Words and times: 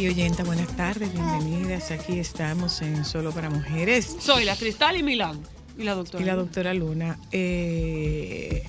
aquí, 0.00 0.08
oyenta. 0.08 0.44
Buenas 0.44 0.74
tardes, 0.76 1.12
bienvenidas. 1.12 1.90
Aquí 1.90 2.18
estamos 2.18 2.80
en 2.80 3.04
Solo 3.04 3.32
para 3.32 3.50
Mujeres. 3.50 4.16
Soy 4.18 4.46
la 4.46 4.56
Cristal 4.56 4.96
y 4.96 5.02
Milán. 5.02 5.42
Y 5.76 5.82
la 5.82 5.94
doctora. 5.94 6.22
Y 6.22 6.26
la 6.26 6.36
doctora 6.36 6.72
Luna. 6.72 7.18
Eh, 7.32 8.62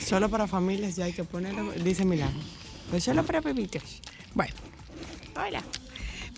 Solo 0.00 0.28
para 0.28 0.46
familias 0.46 0.94
ya 0.94 1.06
hay 1.06 1.12
que 1.12 1.24
ponerlo, 1.24 1.72
dice 1.72 2.04
Milán. 2.04 2.32
Pues 2.90 3.02
solo 3.02 3.24
para 3.26 3.40
bebitos. 3.40 4.00
bueno, 4.34 4.54
Hola. 5.34 5.64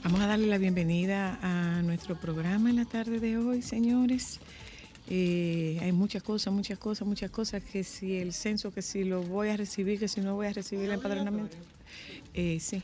vamos 0.02 0.20
a 0.22 0.26
darle 0.26 0.46
la 0.46 0.56
bienvenida 0.56 1.38
a 1.42 1.82
nuestro 1.82 2.18
programa 2.18 2.70
en 2.70 2.76
la 2.76 2.86
tarde 2.86 3.20
de 3.20 3.36
hoy, 3.36 3.60
señores. 3.60 4.40
Eh, 5.10 5.78
hay 5.82 5.92
muchas 5.92 6.22
cosas, 6.22 6.50
muchas 6.54 6.78
cosas, 6.78 7.06
muchas 7.06 7.30
cosas. 7.30 7.62
Que 7.62 7.84
si 7.84 8.16
el 8.16 8.32
censo, 8.32 8.72
que 8.72 8.80
si 8.80 9.04
lo 9.04 9.22
voy 9.22 9.50
a 9.50 9.56
recibir, 9.58 9.98
que 9.98 10.08
si 10.08 10.22
no 10.22 10.34
voy 10.34 10.46
a 10.46 10.52
recibir 10.54 10.86
el 10.86 10.92
empadronamiento. 10.92 11.58
Eh, 12.32 12.58
sí. 12.58 12.82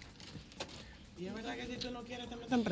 ¿Y 1.21 1.27
es 1.27 1.35
verdad 1.35 1.55
que 1.55 1.67
si 1.67 1.77
tú 1.79 1.91
no 1.91 2.03
quieres 2.03 2.31
te 2.31 2.37
meten? 2.37 2.65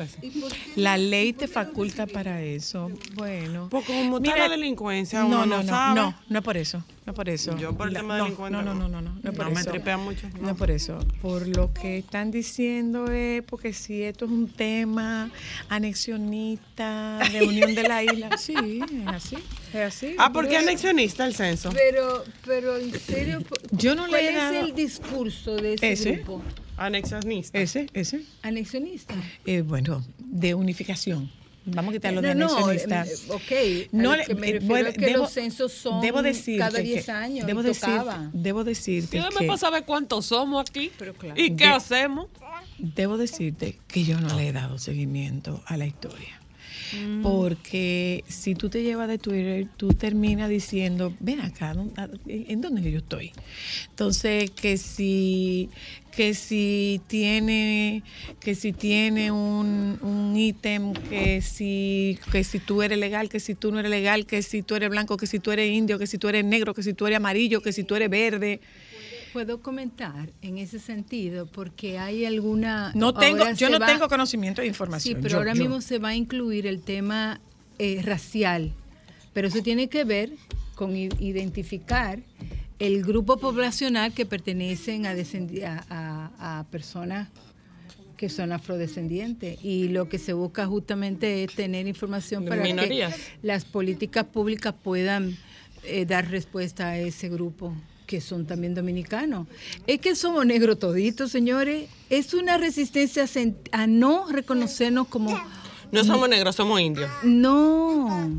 La 0.75 0.97
ley 0.97 1.33
te 1.33 1.47
faculta 1.47 2.07
para 2.07 2.41
eso. 2.41 2.89
Bueno. 3.13 3.67
Porque 3.69 3.93
como 3.93 4.17
está 4.17 4.31
Mira, 4.33 4.47
la 4.47 4.55
delincuencia, 4.55 5.19
no, 5.19 5.27
uno 5.27 5.37
no, 5.37 5.57
no, 5.57 5.63
no, 5.63 5.69
sabe. 5.69 5.95
no, 6.01 6.15
no 6.27 6.39
es 6.39 6.43
por 6.43 6.57
eso, 6.57 6.83
no 7.05 7.11
es 7.11 7.15
por 7.15 7.29
eso. 7.29 7.55
Yo 7.59 7.73
por 7.77 7.89
el 7.89 7.93
La- 7.93 7.99
tema 7.99 8.15
de 8.15 8.19
no, 8.21 8.23
delincuente, 8.25 8.57
No, 8.57 8.63
no, 8.63 8.73
no. 8.73 8.87
no, 8.89 9.01
no, 9.03 9.13
no, 9.21 9.29
es 9.29 9.35
por 9.37 9.45
No 9.45 9.51
me 9.51 9.61
eso. 9.61 9.69
tripea 9.69 9.97
mucho, 9.97 10.27
No. 10.29 10.41
no. 10.41 10.49
es 10.49 10.57
por 10.57 10.71
eso. 10.71 10.97
Por 11.21 11.47
lo 11.47 11.71
que 11.73 11.99
están 11.99 12.31
diciendo 12.31 13.11
es 13.11 13.43
porque 13.43 13.71
si 13.71 14.01
esto 14.01 14.25
es 14.25 14.31
un 14.31 14.47
tema 14.49 15.29
anexionista 15.69 17.19
de 17.31 17.43
unión 17.43 17.75
de 17.75 17.83
la 17.83 18.03
isla, 18.03 18.35
sí, 18.37 18.55
es 18.81 19.07
así, 19.07 19.37
es 19.73 19.75
así. 19.75 20.15
Ah, 20.17 20.33
¿por 20.33 20.47
qué 20.47 20.57
anexionista 20.57 21.23
el 21.27 21.35
censo? 21.35 21.69
Pero, 21.71 22.23
pero 22.47 22.77
en 22.77 22.99
serio, 22.99 23.43
Yo 23.73 23.93
no 23.93 24.07
le 24.07 24.11
¿cuál 24.11 24.23
es 24.57 24.63
el 24.69 24.73
discurso 24.75 25.55
de 25.55 25.75
ese, 25.75 25.91
Ese. 25.91 26.11
grupo? 26.13 26.41
Anexionista. 26.79 27.59
Ese, 27.59 27.87
ese, 27.93 28.23
Anexionista. 28.41 29.13
eh, 29.45 29.61
bueno, 29.61 30.03
de 30.17 30.53
unificación. 30.55 31.29
Vamos 31.65 31.89
a 31.91 31.93
quitarlo 31.93 32.21
de 32.21 32.33
no, 32.33 32.47
no, 32.47 32.65
anexionista. 32.67 33.03
eh, 33.05 33.85
ok. 33.87 33.91
No 33.91 34.15
le- 34.15 34.23
lo 34.23 34.27
que 34.27 34.35
me 34.35 34.47
eh, 34.49 34.51
refiero 34.53 34.65
bueno, 34.73 34.89
es 34.89 34.97
que 34.97 35.05
debo- 35.07 35.17
los 35.19 35.31
censos 35.31 35.71
son 35.73 36.01
debo 36.01 36.17
cada 36.57 36.79
10 36.79 37.05
que- 37.05 37.11
años 37.11 37.45
Debo, 37.45 37.61
decir, 37.61 37.89
debo 38.33 38.63
decirte 38.63 39.17
Dígame 39.17 39.35
que, 39.39 39.45
para 39.45 39.57
saber 39.57 39.83
cuántos 39.85 40.25
somos 40.27 40.61
aquí. 40.67 40.89
Pero 40.97 41.13
claro. 41.13 41.39
¿Y 41.39 41.51
qué 41.55 41.65
De- 41.65 41.71
hacemos? 41.71 42.27
debo 42.79 43.17
decirte 43.17 43.77
que 43.87 44.03
yo 44.05 44.19
no 44.19 44.35
le 44.35 44.47
he 44.47 44.51
dado 44.53 44.79
seguimiento 44.79 45.61
a 45.67 45.77
la 45.77 45.85
historia. 45.85 46.38
Porque 47.21 48.23
si 48.27 48.55
tú 48.55 48.69
te 48.69 48.81
llevas 48.83 49.07
de 49.07 49.17
Twitter, 49.17 49.67
tú 49.77 49.89
terminas 49.89 50.49
diciendo, 50.49 51.15
ven 51.19 51.41
acá, 51.41 51.73
¿dó- 51.73 51.91
a- 51.97 52.09
¿en 52.27 52.61
dónde 52.61 52.89
yo 52.91 52.99
estoy? 52.99 53.31
Entonces, 53.89 54.51
que 54.51 54.77
si, 54.77 55.69
que 56.11 56.33
si 56.33 57.01
tiene, 57.07 58.03
que 58.39 58.55
si 58.55 58.71
tiene 58.73 59.31
un, 59.31 59.97
un 60.01 60.35
ítem, 60.37 60.93
que 61.09 61.41
si, 61.41 62.17
que 62.31 62.43
si 62.43 62.59
tú 62.59 62.81
eres 62.81 62.97
legal, 62.97 63.29
que 63.29 63.39
si 63.39 63.55
tú 63.55 63.71
no 63.71 63.79
eres 63.79 63.91
legal, 63.91 64.25
que 64.25 64.41
si 64.41 64.61
tú 64.63 64.75
eres 64.75 64.89
blanco, 64.89 65.17
que 65.17 65.27
si 65.27 65.39
tú 65.39 65.51
eres 65.51 65.71
indio, 65.71 65.99
que 65.99 66.07
si 66.07 66.17
tú 66.17 66.29
eres 66.29 66.45
negro, 66.45 66.73
que 66.73 66.83
si 66.83 66.93
tú 66.93 67.05
eres 67.07 67.17
amarillo, 67.17 67.61
que 67.61 67.73
si 67.73 67.83
tú 67.83 67.95
eres 67.95 68.09
verde. 68.09 68.61
Puedo 69.33 69.61
comentar 69.61 70.29
en 70.41 70.57
ese 70.57 70.79
sentido 70.79 71.45
porque 71.45 71.97
hay 71.99 72.25
alguna... 72.25 72.91
No 72.95 73.13
tengo, 73.13 73.49
yo 73.51 73.69
no 73.69 73.79
va- 73.79 73.85
tengo 73.87 74.07
conocimiento 74.07 74.61
de 74.61 74.67
Sí, 74.67 74.69
información. 74.69 75.19
pero 75.21 75.29
Yo- 75.33 75.37
ahora 75.37 75.53
yo. 75.53 75.61
mismo 75.61 75.81
se 75.81 75.99
va 75.99 76.09
a 76.09 76.15
incluir 76.15 76.65
el 76.67 76.81
tema 76.81 77.39
eh, 77.77 78.01
racial, 78.03 78.73
pero 79.33 79.47
eso 79.47 79.61
tiene 79.61 79.87
que 79.87 80.03
ver 80.03 80.31
con 80.75 80.95
identificar 80.95 82.19
el 82.79 83.03
grupo 83.03 83.37
poblacional 83.37 84.13
que 84.13 84.25
pertenecen 84.25 85.05
a, 85.05 85.11
a- 85.11 85.83
a- 85.89 86.59
a 86.59 86.63
personas 86.65 87.27
que 88.17 88.27
son 88.29 88.51
afrodescendientes 88.51 89.63
y 89.63 89.87
lo 89.89 90.09
que 90.09 90.17
se 90.19 90.33
busca 90.33 90.65
justamente 90.65 91.43
es 91.45 91.53
tener 91.55 91.87
información 91.87 92.43
para 92.45 92.63
Minorías. 92.63 93.15
que 93.15 93.21
las 93.47 93.63
políticas 93.63 94.25
públicas 94.25 94.73
puedan 94.83 95.37
eh, 95.83 96.05
dar 96.05 96.29
respuesta 96.29 96.89
a 96.89 96.97
ese 96.97 97.29
grupo 97.29 97.73
que 98.09 98.21
son 98.21 98.47
también 98.47 98.73
dominicanos. 98.73 99.45
Es 99.85 99.99
que 99.99 100.15
somos 100.15 100.43
negros 100.43 100.79
toditos, 100.79 101.31
señores. 101.31 101.87
Es 102.09 102.33
una 102.33 102.57
resistencia 102.57 103.25
a 103.71 103.85
no 103.85 104.25
reconocernos 104.31 105.07
como 105.09 105.39
No 105.91 106.03
somos 106.03 106.27
negros, 106.27 106.55
somos 106.55 106.81
indios. 106.81 107.07
no. 107.23 108.31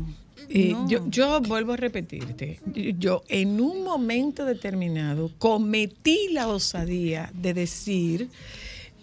Eh, 0.49 0.73
no. 0.73 0.89
yo, 0.89 1.07
yo 1.07 1.39
vuelvo 1.39 1.71
a 1.71 1.77
repetirte, 1.77 2.59
yo 2.99 3.23
en 3.29 3.61
un 3.61 3.85
momento 3.85 4.43
determinado 4.43 5.31
cometí 5.37 6.27
la 6.33 6.49
osadía 6.49 7.31
de 7.33 7.53
decir 7.53 8.27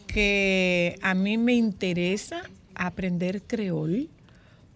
que 0.06 0.98
a 1.00 1.14
mí 1.14 1.38
me 1.38 1.54
interesa 1.54 2.42
aprender 2.74 3.40
creol 3.40 4.10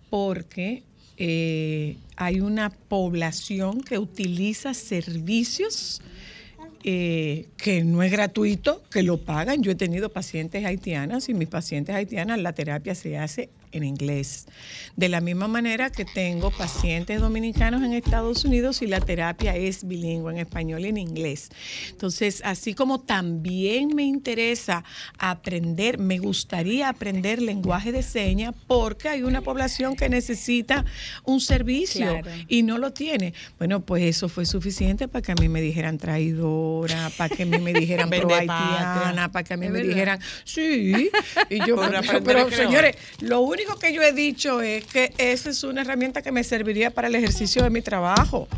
porque 0.08 0.82
eh, 1.16 1.96
hay 2.16 2.40
una 2.40 2.70
población 2.70 3.80
que 3.80 3.98
utiliza 3.98 4.74
servicios 4.74 6.02
eh, 6.84 7.46
que 7.56 7.84
no 7.84 8.02
es 8.02 8.10
gratuito, 8.10 8.82
que 8.90 9.02
lo 9.02 9.18
pagan. 9.18 9.62
Yo 9.62 9.70
he 9.70 9.76
tenido 9.76 10.12
pacientes 10.12 10.64
haitianas 10.64 11.28
y 11.28 11.34
mis 11.34 11.48
pacientes 11.48 11.94
haitianas 11.94 12.40
la 12.40 12.52
terapia 12.52 12.94
se 12.94 13.18
hace 13.18 13.50
en 13.72 13.84
inglés. 13.84 14.46
De 14.96 15.08
la 15.08 15.20
misma 15.20 15.48
manera 15.48 15.90
que 15.90 16.04
tengo 16.04 16.50
pacientes 16.50 17.20
dominicanos 17.20 17.82
en 17.82 17.92
Estados 17.92 18.44
Unidos 18.44 18.82
y 18.82 18.86
la 18.86 19.00
terapia 19.00 19.56
es 19.56 19.86
bilingüe 19.86 20.32
en 20.32 20.38
español 20.38 20.84
y 20.84 20.88
en 20.88 20.98
inglés. 20.98 21.50
Entonces, 21.90 22.42
así 22.44 22.74
como 22.74 23.00
también 23.00 23.94
me 23.94 24.04
interesa 24.04 24.84
aprender, 25.18 25.98
me 25.98 26.18
gustaría 26.18 26.88
aprender 26.88 27.40
lenguaje 27.40 27.92
de 27.92 28.02
señas 28.02 28.54
porque 28.66 29.08
hay 29.08 29.22
una 29.22 29.40
población 29.40 29.96
que 29.96 30.08
necesita 30.08 30.84
un 31.24 31.40
servicio 31.40 32.20
Claro. 32.20 32.30
y 32.48 32.62
no 32.62 32.78
lo 32.78 32.92
tiene. 32.92 33.32
Bueno, 33.58 33.80
pues 33.80 34.02
eso 34.04 34.28
fue 34.28 34.44
suficiente 34.46 35.08
para 35.08 35.22
que 35.22 35.32
a 35.32 35.34
mí 35.36 35.48
me 35.48 35.60
dijeran 35.60 35.98
traidora, 35.98 37.10
para 37.16 37.34
que 37.34 37.44
a 37.44 37.46
mí 37.46 37.58
me 37.58 37.72
dijeran 37.72 38.10
pro 38.10 38.34
haitiana, 38.34 39.30
para 39.32 39.44
que 39.44 39.54
a 39.54 39.56
mí 39.56 39.66
me 39.66 39.72
verdad. 39.72 39.88
dijeran, 39.88 40.20
sí. 40.44 41.10
Y 41.50 41.58
yo, 41.66 41.76
pero, 42.24 42.50
señores, 42.50 42.96
lo 43.20 43.40
único 43.40 43.61
que 43.80 43.92
yo 43.92 44.02
he 44.02 44.12
dicho 44.12 44.60
es 44.60 44.84
que 44.86 45.12
esa 45.18 45.50
es 45.50 45.62
una 45.64 45.82
herramienta 45.82 46.22
que 46.22 46.32
me 46.32 46.44
serviría 46.44 46.90
para 46.90 47.08
el 47.08 47.14
ejercicio 47.14 47.62
de 47.62 47.70
mi 47.70 47.82
trabajo. 47.82 48.48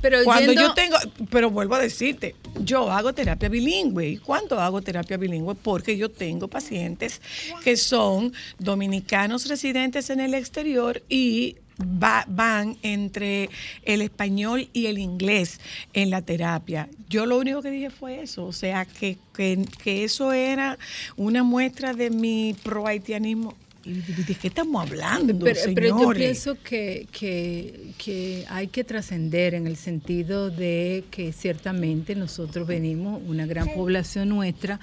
Pero 0.00 0.22
Cuando 0.22 0.52
yendo- 0.52 0.68
yo 0.68 0.74
tengo, 0.74 0.96
pero 1.30 1.50
vuelvo 1.50 1.74
a 1.74 1.80
decirte, 1.80 2.36
yo 2.60 2.90
hago 2.92 3.12
terapia 3.14 3.48
bilingüe. 3.48 4.08
¿Y 4.10 4.16
cuándo 4.18 4.60
hago 4.60 4.80
terapia 4.80 5.16
bilingüe? 5.16 5.56
Porque 5.56 5.96
yo 5.96 6.08
tengo 6.08 6.46
pacientes 6.46 7.20
que 7.64 7.76
son 7.76 8.32
dominicanos 8.60 9.46
residentes 9.48 10.10
en 10.10 10.20
el 10.20 10.34
exterior 10.34 11.02
y 11.08 11.56
va- 11.80 12.24
van 12.28 12.76
entre 12.82 13.50
el 13.84 14.02
español 14.02 14.68
y 14.72 14.86
el 14.86 14.98
inglés 14.98 15.58
en 15.94 16.10
la 16.10 16.22
terapia. 16.22 16.88
Yo 17.08 17.26
lo 17.26 17.36
único 17.38 17.60
que 17.62 17.70
dije 17.70 17.90
fue 17.90 18.20
eso, 18.22 18.46
o 18.46 18.52
sea, 18.52 18.84
que, 18.84 19.18
que, 19.34 19.64
que 19.82 20.04
eso 20.04 20.32
era 20.32 20.78
una 21.16 21.42
muestra 21.42 21.92
de 21.92 22.10
mi 22.10 22.54
pro-haitianismo. 22.62 23.56
¿Y 23.84 23.94
¿De 24.02 24.34
qué 24.34 24.48
estamos 24.48 24.82
hablando, 24.82 25.44
Pero, 25.44 25.60
pero 25.74 25.86
yo 25.88 25.94
señores? 25.98 26.18
pienso 26.18 26.56
que, 26.62 27.06
que, 27.12 27.94
que 27.96 28.44
hay 28.48 28.66
que 28.68 28.84
trascender 28.84 29.54
en 29.54 29.66
el 29.66 29.76
sentido 29.76 30.50
de 30.50 31.04
que 31.10 31.32
ciertamente 31.32 32.14
nosotros 32.14 32.66
venimos, 32.66 33.20
una 33.24 33.46
gran 33.46 33.68
población 33.68 34.30
nuestra 34.30 34.78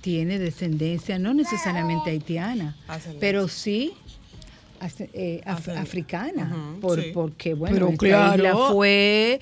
tiene 0.00 0.38
descendencia 0.38 1.18
no 1.18 1.34
necesariamente 1.34 2.10
haitiana, 2.10 2.76
pero 3.20 3.46
sí 3.48 3.92
eh, 5.12 5.42
af- 5.44 5.76
africana, 5.76 6.72
Ujú, 6.72 6.80
por, 6.80 7.02
sí. 7.02 7.10
porque 7.12 7.52
bueno, 7.54 7.88
esta 7.90 7.98
claro. 7.98 8.34
isla 8.36 8.56
fue... 8.72 9.40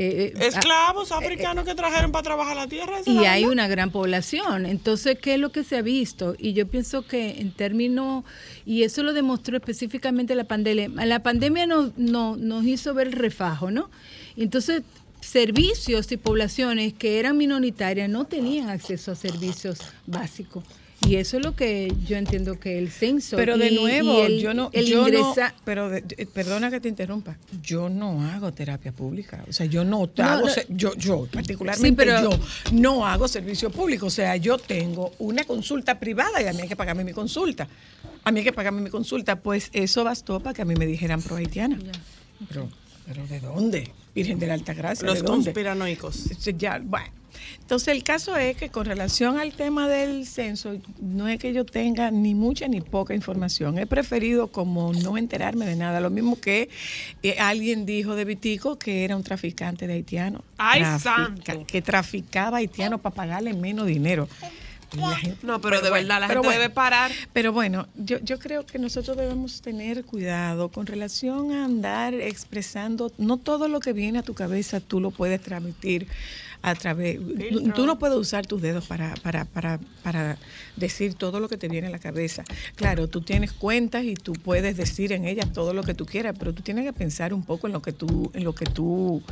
eh, 0.00 0.32
eh, 0.38 0.46
Esclavos 0.46 1.10
africanos 1.12 1.64
que 1.64 1.74
trajeron 1.74 2.12
para 2.12 2.22
trabajar 2.22 2.56
la 2.56 2.66
tierra. 2.68 2.98
y 3.04 3.24
hay 3.24 3.44
una 3.46 3.66
gran 3.68 3.90
población. 3.90 4.64
Entonces, 4.66 5.18
¿qué 5.20 5.34
es 5.34 5.40
lo 5.40 5.50
que 5.50 5.64
se 5.64 5.76
ha 5.76 5.82
visto? 5.82 6.34
Y 6.38 6.52
yo 6.52 6.66
pienso 6.68 7.02
que 7.06 7.40
en 7.40 7.50
términos, 7.52 8.24
y 8.64 8.84
eso 8.84 9.02
lo 9.02 9.12
demostró 9.12 9.56
específicamente 9.56 10.34
la 10.34 10.44
pandemia, 10.44 10.88
la 11.06 11.22
pandemia 11.22 11.66
no- 11.66 11.92
nos 11.96 12.64
hizo 12.64 12.94
ver 12.94 13.08
el 13.08 13.12
refajo, 13.14 13.70
¿no? 13.70 13.90
Entonces, 14.36 14.82
servicios 15.20 16.10
y 16.12 16.16
poblaciones 16.16 16.92
que 16.94 17.18
eran 17.18 17.36
minoritarias 17.36 18.08
no 18.08 18.24
tenían 18.24 18.68
acceso 18.70 19.12
a 19.12 19.14
servicios 19.16 19.78
básicos. 20.06 20.64
Y 21.06 21.14
eso 21.16 21.36
es 21.36 21.44
lo 21.44 21.54
que 21.54 21.92
yo 22.06 22.16
entiendo 22.16 22.58
que 22.58 22.76
el 22.78 22.90
censo. 22.90 23.36
Pero 23.36 23.56
de 23.56 23.68
y- 23.70 23.74
nuevo, 23.76 24.20
y 24.20 24.32
el- 24.32 24.40
yo 24.40 24.52
no, 24.52 24.68
el 24.72 24.86
yo 24.86 25.08
no- 25.08 25.34
pero 25.64 25.88
de- 25.88 26.00
de- 26.02 26.26
perdona 26.26 26.70
que 26.70 26.80
te 26.80 26.88
interrumpa, 26.88 27.38
yo 27.62 27.88
no 27.88 28.22
hago 28.26 28.52
terapia 28.52 28.90
pública, 28.92 29.44
o 29.48 29.52
sea, 29.52 29.66
yo 29.66 29.84
no, 29.84 30.10
No, 30.16 30.24
hago, 30.24 30.46
no. 30.48 30.52
yo, 30.70 30.94
yo 30.96 31.26
particularmente 31.32 31.88
Sí, 31.88 31.94
pero- 32.10 32.30
yo 32.30 32.38
no 32.72 33.06
hago 33.06 33.28
servicio 33.28 33.70
público, 33.70 34.06
o 34.06 34.10
sea, 34.10 34.36
yo 34.36 34.58
tengo 34.58 35.12
una 35.20 35.44
consulta 35.44 35.98
privada 36.00 36.42
y 36.42 36.46
a 36.46 36.52
mí 36.52 36.62
hay 36.62 36.68
que 36.68 36.76
pagarme 36.76 37.04
mi 37.04 37.12
consulta, 37.12 37.68
a 38.24 38.32
mí 38.32 38.40
hay 38.40 38.44
que 38.44 38.52
pagarme 38.52 38.82
mi 38.82 38.90
consulta, 38.90 39.36
pues 39.40 39.70
eso 39.72 40.02
bastó 40.04 40.40
para 40.40 40.52
que 40.52 40.62
a 40.62 40.64
mí 40.64 40.74
me 40.74 40.86
dijeran 40.86 41.22
pro 41.22 41.36
haitiana. 41.36 41.78
Pero, 42.48 42.68
pero 43.06 43.26
¿de 43.28 43.40
dónde? 43.40 43.92
Virgen 44.14 44.38
de 44.40 44.48
la 44.48 44.54
Alta 44.54 44.74
Gracia, 44.74 45.06
Los 45.06 45.14
¿de 45.18 45.22
dónde? 45.22 45.44
conspiranoicos. 45.44 46.24
Ya, 46.58 46.80
bueno. 46.82 47.06
Entonces 47.60 47.88
el 47.88 48.02
caso 48.02 48.36
es 48.36 48.56
que 48.56 48.70
con 48.70 48.86
relación 48.86 49.38
al 49.38 49.52
tema 49.52 49.88
del 49.88 50.26
censo, 50.26 50.74
no 51.00 51.28
es 51.28 51.38
que 51.38 51.52
yo 51.52 51.64
tenga 51.64 52.10
ni 52.10 52.34
mucha 52.34 52.66
ni 52.68 52.80
poca 52.80 53.14
información. 53.14 53.78
He 53.78 53.86
preferido 53.86 54.48
como 54.48 54.92
no 54.92 55.18
enterarme 55.18 55.66
de 55.66 55.76
nada. 55.76 56.00
Lo 56.00 56.10
mismo 56.10 56.40
que 56.40 56.68
eh, 57.22 57.36
alguien 57.38 57.84
dijo 57.86 58.14
de 58.14 58.24
Vitico 58.24 58.78
que 58.78 59.04
era 59.04 59.16
un 59.16 59.22
traficante 59.22 59.86
de 59.86 59.94
haitianos. 59.94 60.42
¡Ay, 60.56 60.80
Trafica- 60.82 61.16
santo! 61.16 61.64
Que 61.66 61.82
traficaba 61.82 62.58
haitianos 62.58 63.00
para 63.00 63.14
pagarle 63.14 63.52
menos 63.54 63.86
dinero. 63.86 64.28
La 64.96 65.16
gente- 65.16 65.46
No, 65.46 65.60
pero, 65.60 65.76
de 65.82 65.90
bueno, 65.90 66.06
verdad, 66.06 66.20
la 66.20 66.26
pero 66.28 66.40
gente 66.40 66.48
bueno. 66.48 66.60
debe 66.62 66.74
parar. 66.74 67.10
Pero 67.32 67.52
bueno, 67.52 67.86
yo, 67.96 68.18
yo 68.20 68.38
creo 68.38 68.64
que 68.66 68.78
nosotros 68.78 69.16
debemos 69.16 69.60
tener 69.60 70.04
cuidado 70.04 70.70
con 70.70 70.86
relación 70.86 71.52
a 71.52 71.64
andar 71.66 72.14
expresando, 72.14 73.12
no 73.18 73.36
todo 73.36 73.68
lo 73.68 73.80
que 73.80 73.92
viene 73.92 74.18
a 74.18 74.22
tu 74.22 74.34
cabeza 74.34 74.80
tú 74.80 75.00
lo 75.00 75.10
puedes 75.10 75.40
transmitir 75.42 76.06
a 76.60 76.74
través, 76.74 77.20
tú, 77.52 77.70
tú 77.70 77.86
no 77.86 78.00
puedes 78.00 78.16
usar 78.18 78.44
tus 78.44 78.60
dedos 78.60 78.84
para, 78.88 79.14
para, 79.22 79.44
para, 79.44 79.78
para 80.02 80.36
decir 80.74 81.14
todo 81.14 81.38
lo 81.38 81.48
que 81.48 81.56
te 81.56 81.68
viene 81.68 81.86
a 81.86 81.90
la 81.90 82.00
cabeza. 82.00 82.42
Claro, 82.74 83.06
tú 83.06 83.20
tienes 83.20 83.52
cuentas 83.52 84.02
y 84.02 84.14
tú 84.14 84.32
puedes 84.32 84.76
decir 84.76 85.12
en 85.12 85.24
ellas 85.24 85.52
todo 85.52 85.72
lo 85.72 85.84
que 85.84 85.94
tú 85.94 86.04
quieras, 86.04 86.34
pero 86.36 86.52
tú 86.52 86.62
tienes 86.64 86.84
que 86.84 86.92
pensar 86.92 87.32
un 87.32 87.44
poco 87.44 87.68
en 87.68 87.74
lo 87.74 87.80
que 87.80 87.92
tú, 87.92 88.32
en 88.34 88.42
lo 88.42 88.56
que 88.56 88.64
tú, 88.66 89.22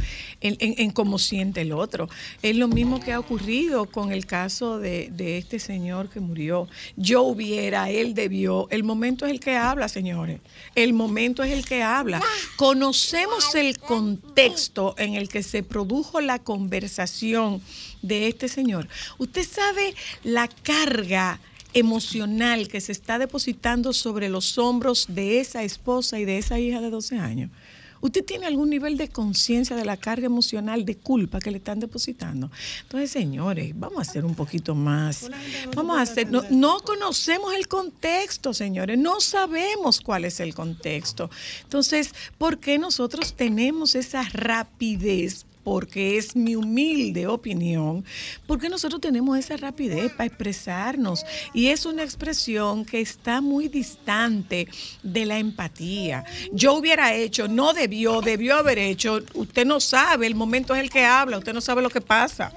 en, 0.40 0.56
en- 0.60 0.74
en 0.78 0.90
cómo 0.92 1.18
siente 1.18 1.62
el 1.62 1.72
otro. 1.72 2.08
Es 2.42 2.54
lo 2.54 2.68
mismo 2.68 3.00
que 3.00 3.12
ha 3.12 3.18
ocurrido 3.18 3.86
con 3.86 4.12
el 4.12 4.24
caso 4.24 4.78
de, 4.78 5.08
de 5.10 5.36
este 5.46 5.60
señor 5.60 6.08
que 6.08 6.18
murió. 6.18 6.66
Yo 6.96 7.22
hubiera, 7.22 7.88
él 7.88 8.14
debió. 8.14 8.66
El 8.70 8.82
momento 8.82 9.26
es 9.26 9.30
el 9.30 9.38
que 9.38 9.56
habla, 9.56 9.88
señores. 9.88 10.40
El 10.74 10.92
momento 10.92 11.44
es 11.44 11.52
el 11.52 11.64
que 11.64 11.84
habla. 11.84 12.20
Conocemos 12.56 13.54
el 13.54 13.78
contexto 13.78 14.96
en 14.98 15.14
el 15.14 15.28
que 15.28 15.44
se 15.44 15.62
produjo 15.62 16.20
la 16.20 16.40
conversación 16.40 17.62
de 18.02 18.26
este 18.26 18.48
señor. 18.48 18.88
Usted 19.18 19.46
sabe 19.46 19.94
la 20.24 20.48
carga 20.48 21.38
emocional 21.72 22.66
que 22.66 22.80
se 22.80 22.90
está 22.90 23.18
depositando 23.18 23.92
sobre 23.92 24.28
los 24.28 24.58
hombros 24.58 25.06
de 25.08 25.38
esa 25.38 25.62
esposa 25.62 26.18
y 26.18 26.24
de 26.24 26.38
esa 26.38 26.58
hija 26.58 26.80
de 26.80 26.90
12 26.90 27.18
años. 27.18 27.50
¿Usted 28.06 28.24
tiene 28.24 28.46
algún 28.46 28.70
nivel 28.70 28.96
de 28.96 29.08
conciencia 29.08 29.74
de 29.74 29.84
la 29.84 29.96
carga 29.96 30.26
emocional 30.26 30.84
de 30.84 30.96
culpa 30.96 31.40
que 31.40 31.50
le 31.50 31.58
están 31.58 31.80
depositando? 31.80 32.52
Entonces, 32.82 33.10
señores, 33.10 33.72
vamos 33.76 33.98
a 33.98 34.02
hacer 34.02 34.24
un 34.24 34.36
poquito 34.36 34.76
más. 34.76 35.28
Vamos 35.74 35.98
a 35.98 36.02
hacer, 36.02 36.30
no, 36.30 36.44
no 36.50 36.78
conocemos 36.78 37.52
el 37.52 37.66
contexto, 37.66 38.54
señores, 38.54 38.96
no 38.96 39.20
sabemos 39.20 40.00
cuál 40.00 40.24
es 40.24 40.38
el 40.38 40.54
contexto. 40.54 41.30
Entonces, 41.64 42.14
¿por 42.38 42.60
qué 42.60 42.78
nosotros 42.78 43.34
tenemos 43.34 43.96
esa 43.96 44.22
rapidez 44.22 45.44
porque 45.66 46.16
es 46.16 46.36
mi 46.36 46.54
humilde 46.54 47.26
opinión, 47.26 48.04
porque 48.46 48.68
nosotros 48.68 49.00
tenemos 49.00 49.36
esa 49.36 49.56
rapidez 49.56 50.12
para 50.12 50.28
expresarnos 50.28 51.26
y 51.52 51.70
es 51.70 51.84
una 51.86 52.04
expresión 52.04 52.84
que 52.84 53.00
está 53.00 53.40
muy 53.40 53.66
distante 53.66 54.68
de 55.02 55.26
la 55.26 55.38
empatía. 55.38 56.22
Yo 56.52 56.74
hubiera 56.74 57.12
hecho, 57.14 57.48
no 57.48 57.72
debió, 57.72 58.20
debió 58.20 58.58
haber 58.58 58.78
hecho, 58.78 59.24
usted 59.34 59.66
no 59.66 59.80
sabe, 59.80 60.28
el 60.28 60.36
momento 60.36 60.72
es 60.72 60.80
el 60.80 60.88
que 60.88 61.04
habla, 61.04 61.38
usted 61.38 61.52
no 61.52 61.60
sabe 61.60 61.82
lo 61.82 61.90
que 61.90 62.00
pasa. 62.00 62.52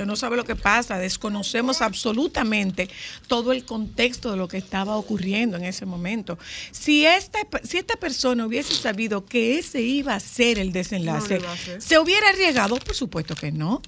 Usted 0.00 0.08
no 0.08 0.16
sabe 0.16 0.38
lo 0.38 0.46
que 0.46 0.56
pasa, 0.56 0.96
desconocemos 0.96 1.82
absolutamente 1.82 2.88
todo 3.26 3.52
el 3.52 3.66
contexto 3.66 4.30
de 4.30 4.38
lo 4.38 4.48
que 4.48 4.56
estaba 4.56 4.96
ocurriendo 4.96 5.58
en 5.58 5.64
ese 5.66 5.84
momento. 5.84 6.38
Si 6.70 7.04
esta, 7.04 7.40
si 7.64 7.76
esta 7.76 7.96
persona 7.96 8.46
hubiese 8.46 8.74
sabido 8.74 9.26
que 9.26 9.58
ese 9.58 9.82
iba 9.82 10.14
a 10.14 10.20
ser 10.20 10.58
el 10.58 10.72
desenlace. 10.72 11.42
¿se 11.80 11.98
hubiera 11.98 12.30
arriesgado? 12.30 12.76
Por 12.76 12.94
supuesto 12.94 13.34
que 13.34 13.52
no. 13.52 13.82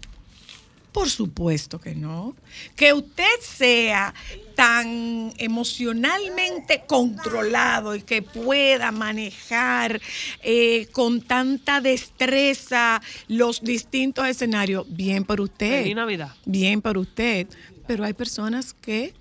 Por 0.92 1.08
supuesto 1.08 1.80
que 1.80 1.94
no. 1.94 2.36
Que 2.76 2.92
usted 2.92 3.40
sea 3.40 4.12
tan 4.54 5.32
emocionalmente 5.38 6.82
controlado 6.86 7.94
y 7.94 8.02
que 8.02 8.22
pueda 8.22 8.92
manejar 8.92 10.00
eh, 10.42 10.86
con 10.92 11.20
tanta 11.20 11.80
destreza 11.80 13.00
los 13.28 13.62
distintos 13.62 14.26
escenarios, 14.26 14.86
bien 14.88 15.24
por 15.24 15.40
usted. 15.40 15.82
Feliz 15.82 15.96
Navidad. 15.96 16.34
Bien 16.44 16.80
por 16.80 16.98
usted. 16.98 17.46
Pero 17.86 18.04
hay 18.04 18.12
personas 18.12 18.74
que 18.74 19.14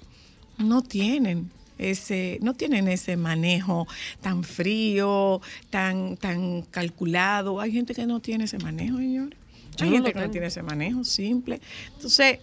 no 0.58 0.82
tienen 0.82 1.50
ese, 1.82 2.38
no 2.42 2.54
tienen 2.54 2.88
ese 2.88 3.18
manejo 3.18 3.88
tan 4.22 4.44
frío, 4.44 5.42
tan, 5.70 6.16
tan 6.18 6.62
calculado. 6.64 7.60
Hay 7.60 7.72
gente 7.72 7.96
que 7.96 8.06
no 8.06 8.20
tiene 8.20 8.46
ese 8.46 8.60
manejo, 8.60 8.98
señores. 8.98 9.40
Hay 9.80 9.90
gente 9.90 10.14
que 10.14 10.20
no 10.20 10.30
tiene 10.30 10.48
ese 10.48 10.62
manejo 10.62 11.04
simple. 11.04 11.60
Entonces, 11.96 12.40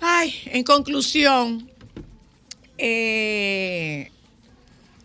ay, 0.00 0.34
en 0.46 0.64
conclusión, 0.64 1.70
eh, 2.78 4.10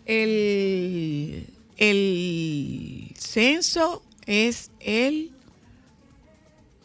el, 0.06 1.46
el 1.76 3.14
censo 3.18 4.02
es 4.26 4.70
el 4.80 5.32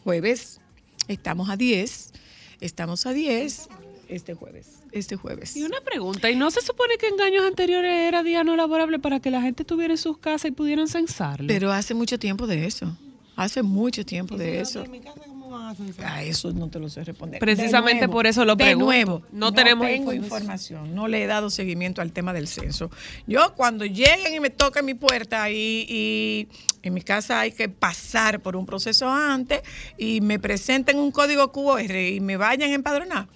jueves. 0.04 0.60
Estamos 1.08 1.50
a 1.50 1.56
10. 1.56 2.12
Estamos 2.60 3.06
a 3.06 3.12
10 3.12 3.68
este 4.08 4.34
jueves. 4.34 4.82
Este 4.92 5.16
jueves. 5.16 5.56
Y 5.56 5.62
una 5.62 5.80
pregunta, 5.80 6.30
¿y 6.30 6.36
no 6.36 6.50
se 6.50 6.60
supone 6.60 6.96
que 6.98 7.08
en 7.08 7.20
años 7.20 7.44
anteriores 7.44 8.08
era 8.08 8.22
día 8.22 8.44
no 8.44 8.56
laborable 8.56 8.98
para 8.98 9.20
que 9.20 9.30
la 9.30 9.40
gente 9.40 9.62
estuviera 9.62 9.94
en 9.94 9.98
sus 9.98 10.18
casas 10.18 10.50
y 10.50 10.50
pudieran 10.50 10.86
censarlo? 10.86 11.46
Pero 11.46 11.72
hace 11.72 11.94
mucho 11.94 12.18
tiempo 12.18 12.46
de 12.46 12.66
eso. 12.66 12.94
Hace 13.36 13.62
mucho 13.62 14.04
tiempo 14.04 14.36
de 14.36 14.60
eso. 14.60 14.84
En 14.84 14.90
mi 14.90 15.00
casa, 15.00 15.20
¿cómo 15.26 15.31
van 15.52 15.68
a 15.68 15.74
censar? 15.74 16.04
A 16.06 16.22
eso 16.24 16.52
no 16.52 16.68
te 16.68 16.78
lo 16.80 16.88
sé 16.88 17.04
responder. 17.04 17.38
Precisamente 17.38 18.00
De 18.02 18.06
nuevo, 18.06 18.12
por 18.12 18.26
eso 18.26 18.44
lo 18.44 18.56
de 18.56 18.64
pregunto. 18.64 18.86
nuevo, 18.86 19.22
No 19.30 19.52
tenemos 19.52 19.86
tengo 19.86 20.12
información. 20.12 20.24
información. 20.82 20.94
No 20.94 21.06
le 21.08 21.22
he 21.22 21.26
dado 21.26 21.50
seguimiento 21.50 22.02
al 22.02 22.12
tema 22.12 22.32
del 22.32 22.48
censo. 22.48 22.90
Yo 23.26 23.54
cuando 23.54 23.84
lleguen 23.84 24.34
y 24.34 24.40
me 24.40 24.50
toquen 24.50 24.84
mi 24.84 24.94
puerta 24.94 25.50
y, 25.50 25.86
y 25.88 26.48
en 26.82 26.94
mi 26.94 27.02
casa 27.02 27.40
hay 27.40 27.52
que 27.52 27.68
pasar 27.68 28.40
por 28.40 28.56
un 28.56 28.66
proceso 28.66 29.08
antes 29.08 29.60
y 29.98 30.20
me 30.20 30.38
presenten 30.38 30.98
un 30.98 31.10
código 31.12 31.52
QR 31.52 31.94
y 31.94 32.20
me 32.20 32.36
vayan 32.36 32.70
a 32.70 32.74
empadronar. 32.74 33.28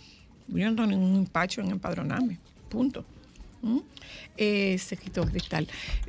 Yo 0.49 0.69
no 0.71 0.75
tengo 0.77 0.87
ningún 0.89 1.17
empacho 1.17 1.61
en 1.61 1.71
empadronarme. 1.71 2.39
Punto. 2.69 3.05
¿Mm? 3.63 3.79
Eh, 4.39 4.77
se 4.79 4.97
quitó 4.97 5.25
cristal. 5.27 5.67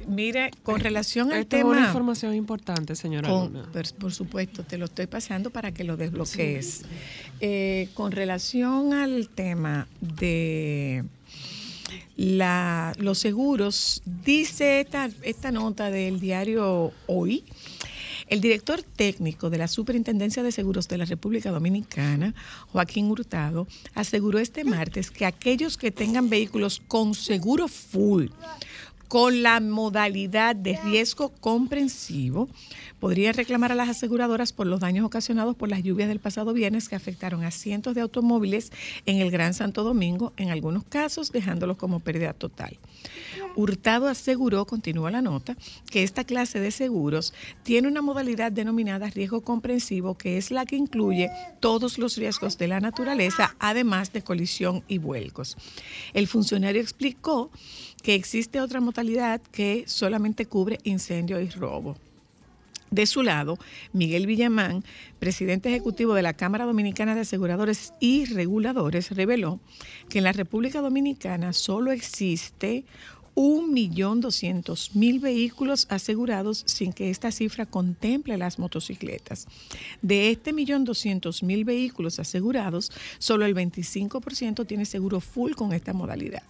Mire, 0.08 0.52
con 0.64 0.80
relación 0.80 1.32
al 1.32 1.40
Esta 1.40 1.58
es 1.58 1.62
tema. 1.64 1.72
una 1.78 1.86
información 1.88 2.34
importante, 2.36 2.96
señora 2.96 3.30
Con- 3.30 3.54
Luna. 3.54 3.70
por, 3.72 3.94
por 3.96 4.14
supuesto, 4.14 4.64
te 4.64 4.78
lo 4.78 4.86
estoy 4.86 5.08
pasando 5.08 5.50
para 5.50 5.72
que 5.74 5.84
lo 5.84 5.96
desbloquees. 5.98 6.84
Eh, 7.40 7.90
con 7.94 8.12
relación 8.12 8.94
al 8.94 9.30
tema 9.30 9.88
de 10.02 11.04
la, 12.16 12.94
los 12.98 13.20
seguros, 13.20 14.02
dice 14.06 14.82
esta, 14.82 15.10
esta 15.22 15.52
nota 15.52 15.90
del 15.92 16.20
diario 16.20 16.92
Hoy, 17.06 17.44
el 18.28 18.42
director 18.42 18.82
técnico 18.84 19.50
de 19.50 19.58
la 19.58 19.68
Superintendencia 19.68 20.44
de 20.44 20.52
Seguros 20.52 20.88
de 20.88 20.98
la 20.98 21.06
República 21.06 21.52
Dominicana, 21.52 22.34
Joaquín 22.72 23.10
Hurtado, 23.10 23.68
aseguró 23.94 24.40
este 24.40 24.64
martes 24.64 25.12
que 25.12 25.26
aquellos 25.26 25.78
que 25.78 25.92
tengan 25.92 26.30
vehículos 26.30 26.82
con 26.88 27.14
seguro 27.14 27.68
full, 27.68 28.28
con 29.08 29.42
la 29.42 29.60
modalidad 29.60 30.56
de 30.56 30.78
riesgo 30.84 31.30
comprensivo, 31.30 32.50
podría 33.00 33.32
reclamar 33.32 33.72
a 33.72 33.76
las 33.76 33.90
aseguradoras 33.90 34.52
por 34.52 34.68
los 34.68 34.80
daños 34.80 35.06
ocasionados 35.06 35.56
por 35.56 35.70
las 35.70 35.84
lluvias 35.84 36.10
del 36.10 36.20
pasado 36.20 36.54
viernes 36.54 36.90
que 36.90 36.96
afectaron 36.96 37.44
a 37.44 37.52
cientos 37.52 37.96
de 37.96 38.02
automóviles 38.02 38.72
en 39.06 39.22
el 39.22 39.32
Gran 39.32 39.54
Santo 39.54 39.84
Domingo, 39.84 40.34
en 40.36 40.50
algunos 40.50 40.84
casos 40.84 41.32
dejándolos 41.32 41.78
como 41.78 42.00
pérdida 42.00 42.34
total. 42.34 42.78
Hurtado 43.58 44.08
aseguró, 44.08 44.66
continúa 44.66 45.10
la 45.10 45.24
nota, 45.24 45.58
que 45.90 46.04
esta 46.04 46.24
clase 46.24 46.60
de 46.60 46.70
seguros 46.70 47.34
tiene 47.64 47.88
una 47.88 48.04
modalidad 48.04 48.52
denominada 48.52 49.10
riesgo 49.10 49.42
comprensivo, 49.42 50.16
que 50.16 50.38
es 50.38 50.52
la 50.52 50.68
que 50.68 50.76
incluye 50.76 51.32
todos 51.60 51.98
los 51.98 52.18
riesgos 52.18 52.60
de 52.60 52.68
la 52.68 52.80
naturaleza, 52.80 53.56
además 53.58 54.14
de 54.14 54.22
colisión 54.22 54.84
y 54.88 55.00
vuelcos. 55.00 55.58
El 56.14 56.28
funcionario 56.28 56.80
explicó 56.80 57.50
que 58.04 58.14
existe 58.14 58.62
otra 58.62 58.80
modalidad 58.80 59.42
que 59.42 59.86
solamente 59.88 60.46
cubre 60.46 60.78
incendio 60.84 61.42
y 61.42 61.50
robo. 61.50 61.98
De 62.90 63.06
su 63.06 63.22
lado, 63.22 63.58
Miguel 63.92 64.28
Villamán, 64.28 64.84
presidente 65.20 65.68
ejecutivo 65.68 66.14
de 66.14 66.22
la 66.22 66.34
Cámara 66.34 66.64
Dominicana 66.64 67.16
de 67.16 67.22
Aseguradores 67.22 67.94
y 68.00 68.26
Reguladores, 68.26 69.12
reveló 69.12 69.60
que 70.08 70.20
en 70.20 70.24
la 70.24 70.32
República 70.32 70.80
Dominicana 70.80 71.52
solo 71.52 71.92
existe 71.92 72.86
1.200.000 73.38 75.22
vehículos 75.22 75.86
asegurados 75.90 76.64
sin 76.66 76.92
que 76.92 77.12
esta 77.12 77.32
cifra 77.32 77.68
contemple 77.68 78.36
las 78.36 78.58
motocicletas. 78.58 79.46
De 80.02 80.32
este 80.32 80.54
1.200.000 80.54 81.64
vehículos 81.64 82.18
asegurados, 82.18 82.92
solo 83.20 83.46
el 83.46 83.54
25% 83.56 84.66
tiene 84.66 84.86
seguro 84.86 85.22
full 85.22 85.54
con 85.54 85.72
esta 85.72 85.94
modalidad. 85.94 86.42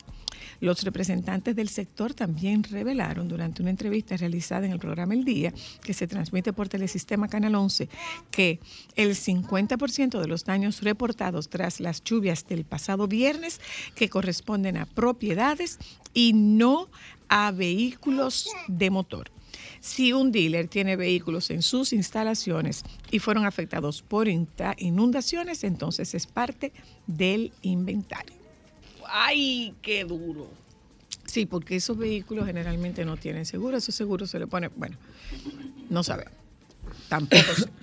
Los 0.60 0.84
representantes 0.84 1.56
del 1.56 1.70
sector 1.70 2.14
también 2.14 2.64
revelaron 2.64 3.28
durante 3.28 3.62
una 3.62 3.72
entrevista 3.72 4.18
realizada 4.18 4.66
en 4.66 4.72
el 4.72 4.80
programa 4.80 5.14
El 5.14 5.24
Día, 5.24 5.54
que 5.84 5.94
se 5.94 6.08
transmite 6.08 6.54
por 6.54 6.70
Telesistema 6.70 7.28
Canal 7.28 7.56
11, 7.56 7.90
que 8.32 8.60
el 8.96 9.16
50% 9.16 10.20
de 10.20 10.28
los 10.28 10.46
daños 10.46 10.82
reportados 10.82 11.50
tras 11.50 11.80
las 11.80 12.04
lluvias 12.04 12.48
del 12.48 12.66
pasado 12.66 13.08
viernes, 13.08 13.62
que 13.96 14.10
corresponden 14.10 14.78
a 14.78 14.86
propiedades 14.86 15.80
y 16.14 16.34
no 16.34 16.90
a 17.30 17.52
vehículos 17.52 18.50
de 18.68 18.90
motor. 18.90 19.32
Si 19.80 20.14
un 20.14 20.32
dealer 20.32 20.68
tiene 20.68 20.96
vehículos 20.96 21.50
en 21.50 21.62
sus 21.62 21.94
instalaciones 21.94 22.84
y 23.12 23.20
fueron 23.20 23.46
afectados 23.46 24.02
por 24.02 24.28
inundaciones, 24.28 25.64
entonces 25.64 26.14
es 26.14 26.28
parte 26.28 26.74
del 27.08 27.52
inventario. 27.62 28.37
Ay, 29.10 29.74
qué 29.82 30.04
duro. 30.06 30.48
Sí, 31.26 31.46
porque 31.46 31.76
esos 31.76 31.98
vehículos 31.98 32.46
generalmente 32.46 33.04
no 33.06 33.18
tienen 33.18 33.46
seguro. 33.46 33.78
Esos 33.78 33.96
seguros 33.96 34.30
se 34.30 34.40
le 34.40 34.48
pone, 34.48 34.70
bueno, 34.70 34.98
no 35.90 36.04
sabemos. 36.04 36.34
Tampoco 37.10 37.54
sé. 37.56 37.68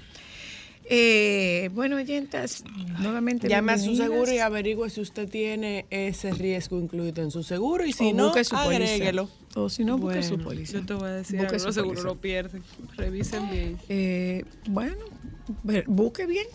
Eh, 0.86 1.70
bueno, 1.72 1.96
oyentas, 1.96 2.62
nuevamente. 3.00 3.48
Llame 3.48 3.72
a 3.72 3.78
su 3.78 3.96
seguro 3.96 4.30
y 4.30 4.36
averigüe 4.38 4.90
si 4.90 5.00
usted 5.00 5.26
tiene 5.30 5.86
ese 5.88 6.30
riesgo 6.32 6.78
incluido 6.78 7.22
en 7.22 7.30
su 7.30 7.42
seguro 7.42 7.86
y 7.86 7.92
si 7.94 8.10
O 8.10 8.12
no, 8.14 8.24
busque 8.26 8.44
su 8.44 8.50
póliza. 8.54 8.74
agréguelo. 8.74 9.30
O 9.54 9.70
si 9.70 9.82
no, 9.82 9.96
busque 9.96 10.22
su 10.22 10.34
Bueno, 10.34 10.44
póliza. 10.44 10.72
Yo 10.74 10.84
te 10.84 10.92
voy 10.92 11.08
a 11.08 11.12
decir, 11.12 11.36
Busque 11.38 11.46
algo, 11.46 11.58
su 11.58 11.64
los 11.68 11.74
seguros 11.74 11.94
póliza. 12.02 12.08
lo 12.14 12.20
pierden. 12.20 12.62
Revisen 12.98 13.50
bien. 13.50 13.78
Eh, 13.88 14.44
bueno, 14.68 14.98
busque 15.86 16.26
bien, 16.26 16.46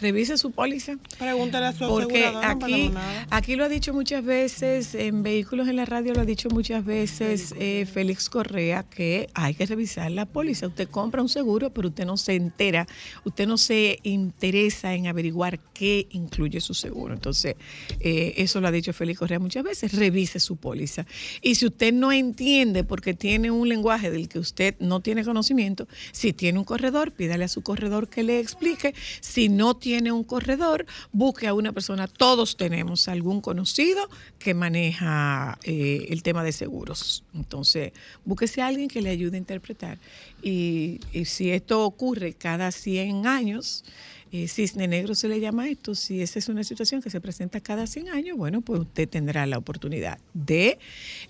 revise 0.00 0.36
su 0.36 0.50
póliza. 0.50 0.96
Pregúntale 1.18 1.66
a 1.66 1.72
su 1.72 1.86
Porque 1.86 2.30
no 2.32 2.40
aquí, 2.40 2.90
aquí 3.30 3.56
lo 3.56 3.64
ha 3.64 3.68
dicho 3.68 3.94
muchas 3.94 4.24
veces, 4.24 4.94
en 4.94 5.22
Vehículos 5.22 5.68
en 5.68 5.76
la 5.76 5.84
Radio 5.84 6.12
lo 6.14 6.20
ha 6.20 6.24
dicho 6.24 6.48
muchas 6.50 6.84
veces 6.84 7.54
eh, 7.58 7.86
Félix 7.90 8.28
Correa, 8.28 8.82
que 8.82 9.28
hay 9.34 9.54
que 9.54 9.66
revisar 9.66 10.10
la 10.10 10.26
póliza. 10.26 10.66
Usted 10.66 10.88
compra 10.88 11.22
un 11.22 11.28
seguro, 11.28 11.70
pero 11.70 11.88
usted 11.88 12.04
no 12.04 12.16
se 12.16 12.34
entera, 12.34 12.86
usted 13.24 13.46
no 13.46 13.56
se 13.58 14.00
interesa 14.02 14.94
en 14.94 15.06
averiguar 15.06 15.60
qué 15.72 16.08
incluye 16.10 16.60
su 16.60 16.74
seguro. 16.74 17.14
Entonces, 17.14 17.56
eh, 18.00 18.34
eso 18.36 18.60
lo 18.60 18.68
ha 18.68 18.72
dicho 18.72 18.92
Félix 18.92 19.20
Correa 19.20 19.38
muchas 19.38 19.62
veces, 19.62 19.92
revise 19.94 20.40
su 20.40 20.56
póliza. 20.56 21.06
Y 21.40 21.54
si 21.54 21.66
usted 21.66 21.92
no 21.92 22.10
entiende 22.12 22.84
porque 22.84 23.14
tiene 23.14 23.50
un 23.50 23.68
lenguaje 23.68 24.10
del 24.10 24.28
que 24.28 24.38
usted 24.38 24.74
no 24.80 25.00
tiene 25.00 25.24
conocimiento, 25.24 25.86
si 26.10 26.32
tiene 26.32 26.58
un 26.58 26.64
corredor, 26.64 27.12
pídale 27.12 27.44
a 27.44 27.48
su 27.48 27.62
corredor 27.62 28.08
que 28.08 28.22
le 28.22 28.40
explique. 28.40 28.94
Si 29.20 29.48
no 29.48 29.76
tiene 29.76 29.91
un 30.00 30.24
corredor, 30.24 30.86
busque 31.12 31.46
a 31.46 31.54
una 31.54 31.72
persona. 31.72 32.06
Todos 32.06 32.56
tenemos 32.56 33.08
algún 33.08 33.40
conocido 33.40 34.08
que 34.38 34.54
maneja 34.54 35.58
eh, 35.64 36.06
el 36.08 36.22
tema 36.22 36.42
de 36.42 36.52
seguros. 36.52 37.24
Entonces, 37.34 37.92
búsquese 38.24 38.62
a 38.62 38.68
alguien 38.68 38.88
que 38.88 39.02
le 39.02 39.10
ayude 39.10 39.36
a 39.36 39.38
interpretar. 39.38 39.98
Y, 40.42 41.00
si 41.24 41.50
esto 41.50 41.84
ocurre 41.84 42.32
cada 42.32 42.72
100 42.72 43.26
años, 43.26 43.84
eh, 44.32 44.48
cisne 44.48 44.88
negro 44.88 45.14
se 45.14 45.28
le 45.28 45.40
llama 45.40 45.68
esto, 45.68 45.94
si 45.94 46.22
esa 46.22 46.38
es 46.38 46.48
una 46.48 46.64
situación 46.64 47.02
que 47.02 47.10
se 47.10 47.20
presenta 47.20 47.60
cada 47.60 47.86
100 47.86 48.08
años, 48.08 48.36
bueno, 48.36 48.62
pues 48.62 48.80
usted 48.80 49.08
tendrá 49.08 49.46
la 49.46 49.58
oportunidad 49.58 50.18
de 50.32 50.78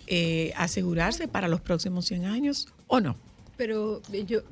eh, 0.06 0.52
asegurarse 0.56 1.26
para 1.26 1.48
los 1.48 1.60
próximos 1.60 2.06
100 2.06 2.24
años 2.26 2.68
o 2.86 3.00
no. 3.00 3.16
Pero 3.56 4.00
yo, 4.26 4.42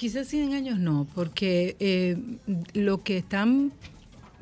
quizás 0.00 0.28
100 0.28 0.54
años 0.54 0.78
no, 0.78 1.06
porque 1.14 1.76
eh, 1.78 2.16
lo 2.72 3.02
que 3.02 3.18
están 3.18 3.70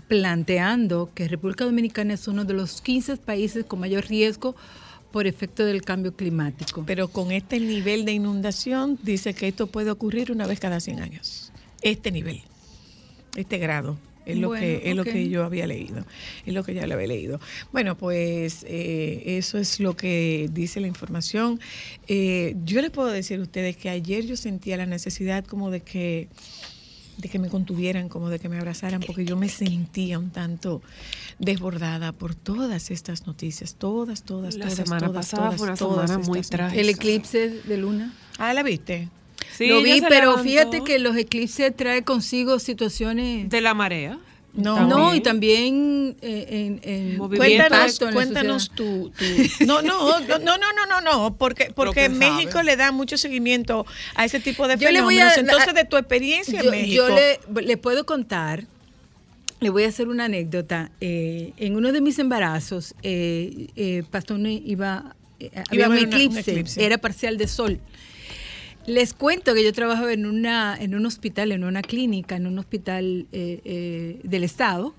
planteando 0.07 1.11
que 1.17 1.27
República 1.27 1.65
Dominicana 1.65 2.15
es 2.15 2.29
uno 2.29 2.45
de 2.45 2.55
los 2.55 2.81
15 2.81 3.17
países 3.17 3.65
con 3.65 3.81
mayor 3.81 4.07
riesgo 4.07 4.55
por 5.11 5.27
efecto 5.27 5.65
del 5.65 5.83
cambio 5.83 6.15
climático. 6.15 6.85
Pero 6.87 7.09
con 7.09 7.33
este 7.33 7.59
nivel 7.59 8.05
de 8.05 8.13
inundación, 8.13 9.01
dice 9.03 9.35
que 9.35 9.49
esto 9.49 9.67
puede 9.67 9.91
ocurrir 9.91 10.31
una 10.31 10.47
vez 10.47 10.61
cada 10.61 10.79
100 10.79 11.01
años. 11.01 11.51
Este 11.83 12.13
nivel, 12.13 12.41
este 13.35 13.59
grado. 13.59 13.99
Es 14.29 14.37
lo, 14.37 14.49
Bueno, 14.49 14.61
que, 14.61 14.91
es 14.91 14.97
lo 14.97 15.05
que 15.05 15.29
yo 15.29 15.45
había 15.45 15.67
leído, 15.67 16.05
es 16.45 16.53
lo 16.53 16.63
que 16.63 16.75
ya 16.75 16.87
lo 16.87 16.95
había 16.95 17.07
leído. 17.07 17.41
Bueno, 17.73 17.97
pues 17.97 18.65
eh, 18.69 19.23
eso 19.39 19.59
es 19.59 19.81
lo 19.81 19.97
que 19.97 20.49
dice 20.53 20.81
la 20.81 20.87
información. 20.87 21.59
Eh, 22.09 22.55
yo 22.65 22.83
les 22.83 22.91
puedo 22.91 23.09
decir 23.09 23.41
a 23.41 23.43
ustedes 23.43 23.77
que 23.77 23.89
ayer 23.89 24.27
yo 24.27 24.37
sentía 24.37 24.77
la 24.77 24.87
necesidad 24.87 25.45
como 25.45 25.71
de 25.71 25.81
que 25.81 26.29
de 27.19 27.29
que 27.29 27.39
me 27.41 27.49
contuvieran, 27.49 28.09
como 28.09 28.31
de 28.31 28.39
que 28.39 28.49
me 28.49 28.59
abrazaran, 28.59 29.01
porque 29.01 29.25
yo 29.25 29.37
me 29.37 29.49
sentía 29.49 30.19
un 30.19 30.31
tanto 30.31 30.83
desbordada 31.41 32.13
por 32.13 32.37
todas 32.37 32.93
estas 32.93 33.27
noticias, 33.27 33.75
todas, 33.75 34.23
todas, 34.23 34.55
La 34.55 34.67
todas, 34.67 34.77
semana 34.77 35.07
todas, 35.09 35.27
pasada 35.27 35.47
todas, 35.47 35.59
fue 35.59 35.67
una 35.67 35.77
todas 35.77 36.11
semana 36.11 36.27
muy 36.29 36.41
trágica. 36.43 36.81
El 36.81 36.89
eclipse 36.89 37.63
de 37.63 37.77
luna. 37.77 38.15
Ah, 38.39 38.55
¿la 38.55 38.63
viste? 38.63 39.09
Sí, 39.59 39.67
Lo 39.67 39.83
vi, 39.83 40.01
pero 40.09 40.31
levantó 40.31 40.45
fíjate 40.45 40.85
que 40.85 40.99
los 41.01 41.17
eclipses 41.17 41.75
trae 41.77 42.05
consigo 42.05 42.59
situaciones... 42.61 43.51
De 43.51 43.61
la 43.61 43.75
marea. 43.75 44.19
No, 44.55 44.87
No, 44.87 45.15
y 45.15 45.21
también 45.21 46.17
eh, 46.23 46.79
en, 46.83 46.91
en 46.91 47.19
Cuéntanos, 47.19 48.01
en 48.01 48.13
cuéntanos 48.13 48.71
tu- 48.71 49.13
No, 49.67 49.83
no, 49.83 50.19
no, 50.21 50.39
no, 50.39 50.57
no, 50.59 50.87
no, 50.89 51.01
no, 51.01 51.35
porque, 51.37 51.71
porque 51.75 52.09
México 52.09 52.53
sabe. 52.53 52.65
le 52.65 52.77
da 52.77 52.91
mucho 52.93 53.19
seguimiento 53.19 53.85
a 54.15 54.25
ese 54.25 54.41
tipo 54.41 54.67
de 54.67 54.77
Yo 54.79 54.91
le 54.91 55.03
voy 55.03 55.15
fenómenos. 55.17 55.37
a- 55.37 55.41
Entonces, 55.41 55.75
de 55.75 55.85
tu 55.85 55.97
experiencia 55.97 56.61
yo, 56.63 56.73
en 56.73 56.81
México. 56.81 57.09
yo 57.09 57.15
le, 57.15 57.63
le 57.63 57.77
puedo 57.77 58.05
contar, 58.07 58.65
le 59.61 59.71
voy 59.71 59.85
a 59.85 59.89
hacer 59.89 60.09
una 60.09 60.25
anécdota. 60.27 60.91
Eh, 61.01 61.53
en 61.59 61.77
uno 61.77 61.93
de 61.93 62.01
mis 62.01 62.19
embarazos, 62.19 62.95
eh, 63.03 63.69
eh, 63.77 64.03
Pastor 64.11 64.41
iba, 64.47 65.15
eh, 65.41 65.51
había 65.71 65.87
a 65.87 65.89
un 65.89 65.97
una- 65.99 66.07
un 66.07 66.13
eclipse, 66.15 66.51
eclipse. 66.53 66.85
era 66.85 66.99
parcial 66.99 67.37
de 67.39 67.47
sol. 67.49 67.81
Les 68.89 69.13
cuento 69.13 69.53
que 69.53 69.63
yo 69.63 69.71
trabajaba 69.75 70.15
en, 70.15 70.25
una, 70.25 70.75
en 70.81 70.95
un 70.95 71.05
hospital, 71.05 71.53
en 71.53 71.63
una 71.63 71.83
clínica, 71.83 72.37
en 72.37 72.47
un 72.47 72.59
hospital 72.59 73.27
eh, 73.33 73.61
eh, 73.67 74.19
del 74.23 74.45
Estado. 74.45 74.95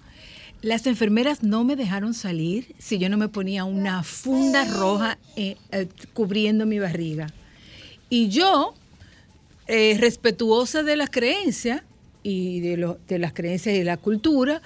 Las 0.62 0.86
enfermeras 0.86 1.42
no 1.42 1.64
me 1.64 1.76
dejaron 1.76 2.14
salir 2.14 2.76
si 2.78 3.00
yo 3.00 3.10
no 3.10 3.18
me 3.18 3.30
ponía 3.30 3.64
una 3.64 4.04
funda 4.04 4.64
roja 4.66 5.18
eh, 5.36 5.58
cubriendo 6.14 6.68
mi 6.68 6.78
barriga. 6.78 7.34
Y 8.12 8.30
yo, 8.30 8.76
respetuosa 9.68 10.84
de 10.84 10.96
las 10.96 11.10
creencias 11.10 11.82
y 12.22 12.60
de 12.60 13.18
las 13.18 13.34
creencias 13.34 13.74
y 13.74 13.80
de 13.80 13.86
la 13.86 13.98
cultura, 13.98 14.62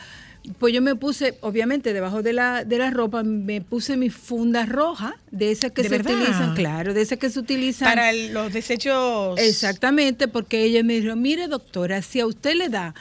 pues 0.59 0.73
yo 0.73 0.81
me 0.81 0.95
puse, 0.95 1.37
obviamente, 1.41 1.93
debajo 1.93 2.21
de 2.21 2.33
la, 2.33 2.65
de 2.65 2.77
la 2.77 2.89
ropa, 2.91 3.23
me 3.23 3.61
puse 3.61 3.95
mi 3.95 4.09
funda 4.09 4.65
roja, 4.65 5.15
de 5.31 5.51
esas 5.51 5.71
que 5.71 5.83
¿De 5.83 5.89
se 5.89 5.97
verdad? 5.97 6.13
utilizan, 6.19 6.55
claro, 6.55 6.93
de 6.93 7.01
esas 7.01 7.17
que 7.17 7.29
se 7.29 7.39
utilizan. 7.39 7.87
Para 7.87 8.09
el- 8.11 8.33
los 8.33 8.51
desechos. 8.51 9.39
Exactamente, 9.39 10.27
porque 10.27 10.63
ella 10.63 10.83
me 10.83 10.99
dijo, 10.99 11.15
mire 11.15 11.47
doctora, 11.47 12.01
si 12.01 12.19
a 12.19 12.25
usted 12.25 12.55
le 12.55 12.69
da 12.69 12.93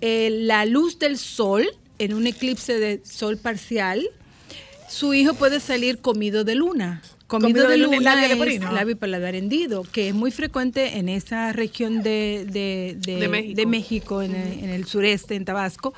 eh, 0.00 0.30
la 0.32 0.64
luz 0.64 0.98
del 0.98 1.18
sol 1.18 1.66
en 1.98 2.14
un 2.14 2.26
eclipse 2.26 2.78
de 2.78 3.02
sol 3.04 3.36
parcial, 3.36 4.08
su 4.88 5.12
hijo 5.14 5.34
puede 5.34 5.60
salir 5.60 5.98
comido 5.98 6.44
de 6.44 6.54
luna. 6.54 7.02
Comido, 7.26 7.68
de, 7.68 7.76
luna, 7.76 8.16
labio 8.16 8.42
es 8.44 8.60
labio 8.60 8.90
y 8.90 8.94
paladar 8.96 9.36
hendido, 9.36 9.84
que 9.92 10.08
es 10.08 10.14
muy 10.16 10.32
frecuente 10.32 10.98
en 10.98 11.08
esa 11.08 11.52
región 11.52 12.02
de, 12.02 12.44
de- 12.50 12.96
de- 12.98 13.28
México. 13.28 13.54
de 13.54 13.66
México, 13.66 14.22
en, 14.22 14.34
el, 14.34 14.64
en 14.64 14.70
el 14.70 14.84
sureste, 14.86 15.36
en 15.36 15.44
Tabasco. 15.44 15.94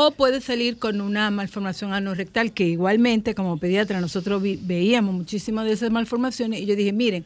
O 0.00 0.12
puede 0.12 0.40
salir 0.40 0.78
con 0.78 1.00
una 1.00 1.28
malformación 1.32 1.92
anorrectal, 1.92 2.52
que 2.52 2.62
igualmente 2.64 3.34
como 3.34 3.58
pediatra 3.58 4.00
nosotros 4.00 4.40
vi- 4.40 4.56
veíamos 4.62 5.12
muchísimas 5.12 5.64
de 5.64 5.72
esas 5.72 5.90
malformaciones 5.90 6.60
y 6.60 6.66
yo 6.66 6.76
dije, 6.76 6.92
miren, 6.92 7.24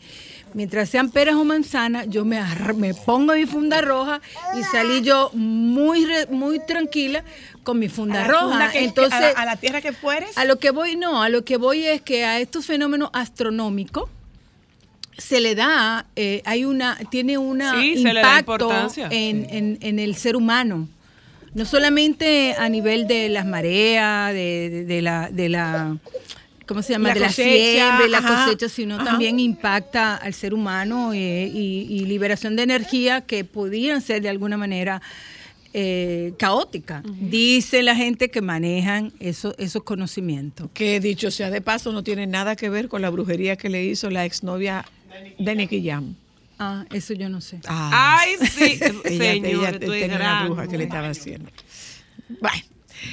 mientras 0.55 0.88
sean 0.88 1.11
peras 1.11 1.35
o 1.35 1.45
manzanas, 1.45 2.07
yo 2.09 2.25
me, 2.25 2.41
me 2.76 2.95
pongo 2.95 3.35
mi 3.35 3.45
funda 3.45 3.83
roja 3.83 4.23
y 4.59 4.62
salí 4.62 5.02
yo 5.02 5.31
muy, 5.35 6.07
muy 6.31 6.61
tranquila 6.67 7.23
con 7.62 7.79
mi 7.79 7.91
funda 7.91 8.25
roja. 8.26 8.49
funda 8.49 8.71
que- 8.71 8.85
Entonces, 8.85 9.12
a, 9.12 9.21
la, 9.21 9.29
a 9.29 9.45
la 9.45 9.57
tierra 9.57 9.83
que 9.83 9.93
fueres. 9.93 10.31
a 10.38 10.47
lo 10.47 10.59
que 10.59 10.71
voy, 10.71 10.97
no, 10.97 11.23
a 11.23 11.29
lo 11.29 11.45
que 11.45 11.59
voy 11.59 11.85
es 11.85 12.00
que 12.00 12.25
a 12.25 12.41
estos 12.41 12.64
fenómenos 12.64 13.11
astronómicos 13.12 14.09
se 15.19 15.41
le 15.41 15.55
da, 15.55 16.07
eh, 16.17 16.41
hay 16.47 16.64
una, 16.64 16.97
tiene 17.11 17.37
una 17.37 17.79
Sí, 17.79 17.99
se 18.02 18.14
le 18.14 18.23
da 18.23 18.38
impacto 18.38 18.64
importancia. 18.64 19.09
en, 19.11 19.47
en- 19.50 19.79
en 19.83 19.99
el 19.99 20.14
ser 20.17 20.37
humano. 20.37 20.88
No 21.54 21.64
solamente 21.66 22.54
a 22.59 22.68
nivel 22.68 23.06
de 23.06 23.28
las 23.28 23.44
mareas, 23.47 24.32
de, 24.32 24.71
de- 24.71 24.85
de 24.87 25.02
la, 25.02 25.28
de 25.30 25.49
la, 25.50 25.97
¿cómo 26.66 26.80
se 26.82 26.94
llama? 26.94 27.09
La 27.09 27.14
de 27.14 27.21
la 27.21 27.26
cosecha, 27.26 27.73
siembra 27.73 28.06
y 28.06 28.11
la 28.11 28.18
ajá, 28.18 28.44
cosecha, 28.47 28.68
sino 28.68 28.94
ajá. 28.97 29.04
también 29.04 29.38
impacta 29.38 30.16
al 30.16 30.32
ser 30.32 30.54
humano 30.54 31.12
eh, 31.12 31.50
y, 31.52 31.87
y 31.90 32.06
liberación 32.06 32.56
de 32.56 32.62
energía 32.62 33.21
que 33.21 33.44
podían 33.44 34.00
ser 34.00 34.23
de 34.23 34.30
alguna 34.30 34.56
manera 34.56 35.02
eh, 35.75 36.32
caótica. 36.38 37.02
Dice 37.21 37.82
la 37.82 37.97
gente 37.97 38.30
que 38.30 38.40
manejan 38.42 39.12
eso- 39.21 39.54
esos 39.59 39.82
conocimientos. 39.82 40.68
Que 40.75 41.00
dicho 41.00 41.30
sea 41.30 41.50
de 41.50 41.61
paso, 41.61 41.92
no 41.92 42.02
tiene 42.02 42.26
nada 42.26 42.56
que 42.56 42.68
ver 42.71 42.88
con 42.88 43.02
la 43.02 43.11
brujería 43.11 43.56
que 43.56 43.68
le 43.68 43.85
hizo 43.85 44.09
la 44.11 44.25
exnovia 44.25 44.85
de 45.38 45.54
Nicky 45.54 45.82
Jam. 45.87 46.14
Ah, 46.59 46.85
eso 46.92 47.14
yo 47.14 47.28
no 47.28 47.40
sé. 47.40 47.61
Ah, 47.66 48.18
Ay, 48.21 48.37
sí, 48.49 48.64
ella, 48.80 48.92
señor, 49.32 49.47
ella 49.47 49.71
esto 49.71 49.92
es 49.92 50.00
tenía 50.02 50.16
una 50.16 50.44
bruja 50.44 50.66
que 50.68 50.78
le 50.78 50.85
estaba 50.85 51.09
haciendo. 51.09 51.50
Bueno, 52.40 52.62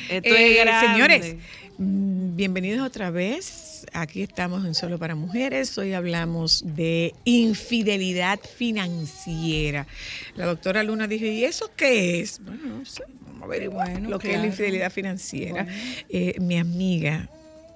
Esto 0.09 0.29
eh, 0.29 0.61
es 0.61 0.89
señores, 0.89 1.35
mm, 1.77 2.35
bienvenidos 2.35 2.85
otra 2.85 3.11
vez. 3.11 3.85
Aquí 3.93 4.21
estamos 4.21 4.65
en 4.65 4.75
Solo 4.75 4.99
para 4.99 5.15
Mujeres. 5.15 5.77
Hoy 5.77 5.93
hablamos 5.93 6.63
de 6.65 7.13
infidelidad 7.25 8.39
financiera. 8.39 9.87
La 10.35 10.45
doctora 10.45 10.83
Luna 10.83 11.07
dijo, 11.07 11.25
¿y 11.25 11.43
eso 11.43 11.71
qué 11.75 12.19
es? 12.21 12.41
Bueno, 12.43 12.77
no 12.79 12.85
sé, 12.85 13.03
vamos 13.25 13.41
a 13.41 13.45
averiguar 13.45 13.91
Bueno, 13.91 14.09
lo 14.09 14.19
que 14.19 14.33
es 14.33 14.39
la 14.39 14.47
infidelidad 14.47 14.91
financiera. 14.91 15.65
Eh, 16.09 16.35
mi 16.39 16.57
amiga, 16.57 17.29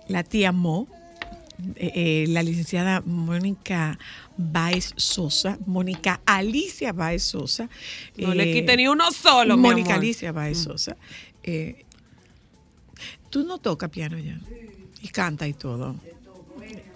la 0.08 0.24
tía 0.24 0.51
Mo, 0.51 0.88
eh, 1.75 1.91
eh, 1.95 2.25
la 2.29 2.41
licenciada 2.43 3.01
Mónica 3.05 3.98
Baez 4.38 4.93
Sosa, 4.95 5.57
Mónica 5.65 6.22
Alicia 6.25 6.91
Baez 6.93 7.24
Sosa. 7.24 7.69
No 8.17 8.33
le 8.33 8.50
eh, 8.50 8.53
quite 8.53 8.75
ni 8.75 8.88
uno 8.88 9.12
solo, 9.12 9.55
mi 9.55 9.63
Mónica 9.63 9.89
amor. 9.93 10.03
Alicia 10.03 10.31
Baez 10.31 10.57
Sosa. 10.57 10.98
eh, 11.43 11.86
Tú 13.30 13.43
no 13.43 13.58
tocas 13.58 13.89
piano 13.89 14.17
ya. 14.19 14.39
Y 15.01 15.08
canta 15.08 15.47
y 15.47 15.54
todo. 15.54 15.95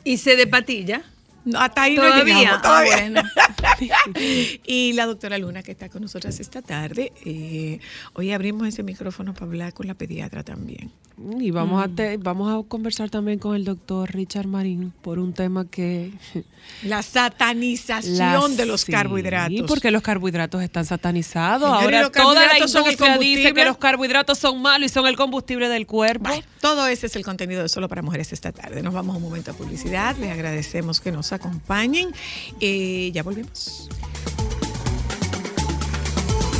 Y 0.03 0.17
se 0.17 0.35
de 0.35 0.47
patilla. 0.47 1.03
No, 1.47 1.59
hasta 1.59 1.83
ahí 1.83 1.95
no 1.95 2.01
Todavía. 2.03 2.61
Ah, 2.63 2.83
bueno. 2.85 3.21
y 4.65 4.93
la 4.93 5.05
doctora 5.05 5.37
Luna, 5.37 5.63
que 5.63 5.71
está 5.71 5.89
con 5.89 6.01
nosotras 6.01 6.39
esta 6.39 6.61
tarde. 6.61 7.11
eh, 7.25 7.79
hoy 8.13 8.31
abrimos 8.31 8.67
ese 8.67 8.83
micrófono 8.83 9.33
para 9.33 9.45
hablar 9.45 9.73
con 9.73 9.87
la 9.87 9.93
pediatra 9.93 10.43
también. 10.43 10.91
Y 11.39 11.49
vamos, 11.49 11.83
a 11.83 11.87
te- 11.87 12.17
vamos 12.17 12.53
a 12.65 12.67
conversar 12.67 13.09
también 13.09 13.39
con 13.39 13.55
el 13.55 13.63
doctor 13.65 14.11
Richard 14.13 14.45
Marín 14.45 14.93
por 15.01 15.17
un 15.19 15.33
tema 15.33 15.65
que... 15.65 16.11
La 16.83 17.01
satanización 17.01 18.17
la- 18.51 18.57
de 18.57 18.65
los 18.65 18.81
sí, 18.81 18.91
carbohidratos. 18.91 19.61
porque 19.67 19.89
los 19.89 20.01
carbohidratos 20.01 20.61
están 20.61 20.85
satanizados. 20.85 21.69
Ahora 21.69 22.09
toda 22.09 22.45
la 22.45 22.59
industria 22.59 23.17
dice 23.17 23.53
que 23.53 23.63
los 23.63 23.77
carbohidratos 23.77 24.37
son 24.37 24.61
malos 24.61 24.91
y 24.91 24.93
son 24.93 25.07
el 25.07 25.15
combustible 25.15 25.69
del 25.69 25.87
cuerpo. 25.87 26.27
Bueno, 26.27 26.43
todo 26.59 26.87
ese 26.87 27.05
es 27.07 27.15
el 27.15 27.23
contenido 27.23 27.61
de 27.61 27.69
Solo 27.69 27.87
para 27.87 28.01
Mujeres 28.01 28.33
esta 28.33 28.51
tarde. 28.51 28.83
Nos 28.83 28.93
vamos 28.93 29.15
un 29.15 29.23
momento 29.23 29.51
a 29.51 29.53
publicidad. 29.53 30.17
Les 30.17 30.29
agradecemos 30.31 30.99
que 30.99 31.11
nos 31.11 31.27
acompañen. 31.37 32.13
Eh, 32.59 33.11
ya 33.13 33.23
volvemos. 33.23 33.89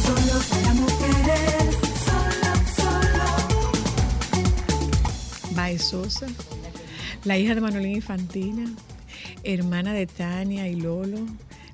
Solo 0.05 0.57
Sosa, 5.77 6.27
la 7.25 7.37
hija 7.37 7.53
de 7.53 7.61
Manolín 7.61 7.95
Infantina, 7.95 8.73
hermana 9.43 9.93
de 9.93 10.07
Tania 10.07 10.67
y 10.67 10.75
Lolo, 10.75 11.19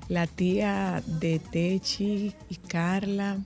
la 0.08 0.26
tía 0.26 1.02
de 1.06 1.38
Techi 1.38 2.34
y 2.50 2.56
Carla 2.68 3.38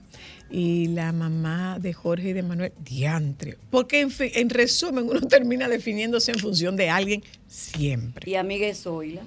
y 0.49 0.87
la 0.87 1.11
mamá 1.13 1.77
de 1.79 1.93
Jorge 1.93 2.29
y 2.29 2.33
de 2.33 2.43
Manuel. 2.43 2.73
Diantre. 2.83 3.57
Porque 3.69 4.01
en, 4.01 4.11
en 4.19 4.49
resumen 4.49 5.07
uno 5.07 5.21
termina 5.21 5.69
definiéndose 5.69 6.31
en 6.31 6.39
función 6.39 6.75
de 6.75 6.89
alguien 6.89 7.23
siempre. 7.47 8.29
Y 8.29 8.35
amiga 8.35 8.65
de 8.65 8.75
Zoila, 8.75 9.21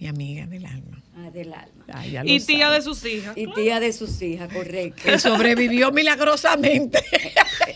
Mi 0.00 0.06
amiga 0.06 0.46
del 0.46 0.64
alma. 0.64 1.02
ah, 1.16 1.30
del 1.30 1.52
alma. 1.52 1.84
Ah, 1.92 2.04
Y 2.24 2.38
tía 2.40 2.66
sabe. 2.66 2.76
de 2.76 2.82
sus 2.82 3.04
hijas. 3.04 3.36
Y 3.36 3.46
tía 3.52 3.80
de 3.80 3.92
sus 3.92 4.22
hijas, 4.22 4.52
correcto. 4.52 5.02
Que 5.04 5.18
sobrevivió 5.18 5.90
milagrosamente. 5.92 7.02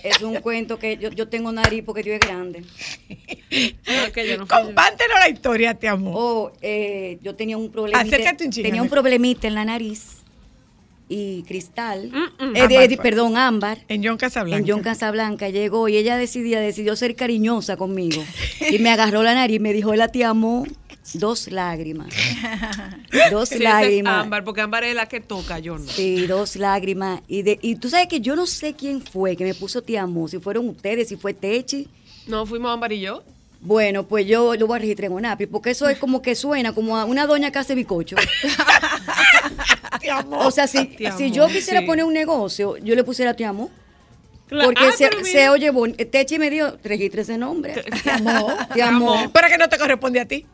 es 0.04 0.20
un 0.22 0.36
cuento 0.40 0.78
que 0.78 0.96
yo, 0.98 1.10
yo 1.10 1.28
tengo 1.28 1.50
nariz 1.50 1.82
porque 1.84 2.02
Dios 2.04 2.18
es 2.22 2.28
grande. 2.28 2.60
No, 2.60 4.12
que 4.12 4.28
yo 4.28 4.38
no 4.38 4.46
fui 4.46 4.56
yo. 4.58 4.64
Compártenos 4.66 5.16
la 5.18 5.28
historia, 5.28 5.74
te 5.74 5.88
amo. 5.88 6.12
O 6.14 6.52
eh, 6.62 7.18
yo 7.22 7.34
tenía 7.34 7.56
un 7.56 7.70
problemita. 7.72 8.00
Acércate 8.06 8.44
un 8.44 8.52
chin, 8.52 8.62
tenía 8.62 8.82
un 8.82 8.88
problemita 8.88 9.48
en 9.48 9.54
la 9.54 9.64
nariz. 9.64 10.18
Y 11.08 11.42
Cristal, 11.42 12.10
Mm, 12.10 12.44
mm. 12.52 12.56
eh, 12.56 12.86
fue. 12.88 12.96
perdón, 12.98 13.36
Ámbar. 13.36 13.78
En 13.88 14.02
John 14.02 14.16
Casablanca. 14.16 14.58
En 14.64 14.66
John 14.70 14.82
Casablanca 14.82 15.48
llegó 15.50 15.88
y 15.88 15.96
ella 15.96 16.16
decidía, 16.16 16.58
decidió 16.60 16.94
ser 16.96 17.16
cariñosa 17.16 17.76
conmigo. 17.76 18.22
Y 18.70 18.78
me 18.78 18.90
agarró 18.90 19.22
la 19.24 19.34
nariz 19.34 19.56
y 19.56 19.60
me 19.60 19.72
dijo, 19.74 19.94
la 19.94 20.08
te 20.08 20.24
amo, 20.24 20.64
dos 21.14 21.50
lágrimas. 21.50 22.08
Dos 23.30 23.48
Sí, 23.48 23.54
esa 23.56 23.56
es 23.56 23.60
lágrimas. 23.60 24.24
Ámbar, 24.24 24.44
porque 24.44 24.60
Ámbar 24.60 24.84
es 24.84 24.94
la 24.94 25.06
que 25.06 25.20
toca, 25.20 25.58
yo 25.58 25.78
no. 25.78 25.86
Sí, 25.86 26.26
dos 26.26 26.56
lágrimas. 26.56 27.20
Y, 27.28 27.42
de, 27.42 27.58
y 27.62 27.76
tú 27.76 27.88
sabes 27.90 28.06
que 28.08 28.20
yo 28.20 28.36
no 28.36 28.46
sé 28.46 28.74
quién 28.74 29.00
fue 29.02 29.36
que 29.36 29.44
me 29.44 29.54
puso 29.54 29.82
te 29.82 29.98
amo, 29.98 30.28
si 30.28 30.38
fueron 30.38 30.68
ustedes, 30.68 31.08
si 31.08 31.16
fue 31.16 31.34
Techi. 31.34 31.88
No, 32.26 32.46
fuimos 32.46 32.72
Ámbar 32.72 32.92
y 32.92 33.00
yo. 33.00 33.22
Bueno, 33.60 34.08
pues 34.08 34.26
yo 34.26 34.56
lo 34.56 34.66
voy 34.66 34.76
a 34.76 34.78
registrar 34.80 35.10
en 35.10 35.16
ONAPI, 35.18 35.46
porque 35.46 35.70
eso 35.70 35.88
es 35.88 35.96
como 35.98 36.20
que 36.20 36.34
suena 36.34 36.72
como 36.72 36.96
a 36.96 37.04
una 37.04 37.26
doña 37.28 37.52
que 37.52 37.58
hace 37.60 37.74
bicocho. 37.76 38.16
Te 40.00 40.10
amo. 40.10 40.38
O 40.40 40.50
sea, 40.50 40.66
si, 40.66 40.86
Te 40.86 41.12
si 41.12 41.30
yo 41.30 41.46
quisiera 41.46 41.80
sí. 41.80 41.86
poner 41.86 42.04
un 42.04 42.12
negocio, 42.12 42.76
yo 42.78 42.94
le 42.96 43.04
pusiera 43.04 43.34
te 43.34 43.44
amo. 43.44 43.70
Porque 44.48 44.84
Ah, 44.84 44.92
se, 44.96 45.08
pero 45.08 45.24
se 45.24 45.48
oye 45.48 45.70
bonito. 45.70 46.04
Techi 46.06 46.38
me 46.38 46.50
dio, 46.50 46.76
registre 46.82 47.22
ese 47.22 47.38
nombre. 47.38 47.72
Te 48.02 48.10
amo. 48.10 48.48
Te 48.74 48.82
amo. 48.82 49.30
Para 49.32 49.48
que 49.48 49.56
no 49.58 49.68
te 49.68 49.78
corresponde 49.78 50.20
a 50.20 50.26
ti. 50.26 50.44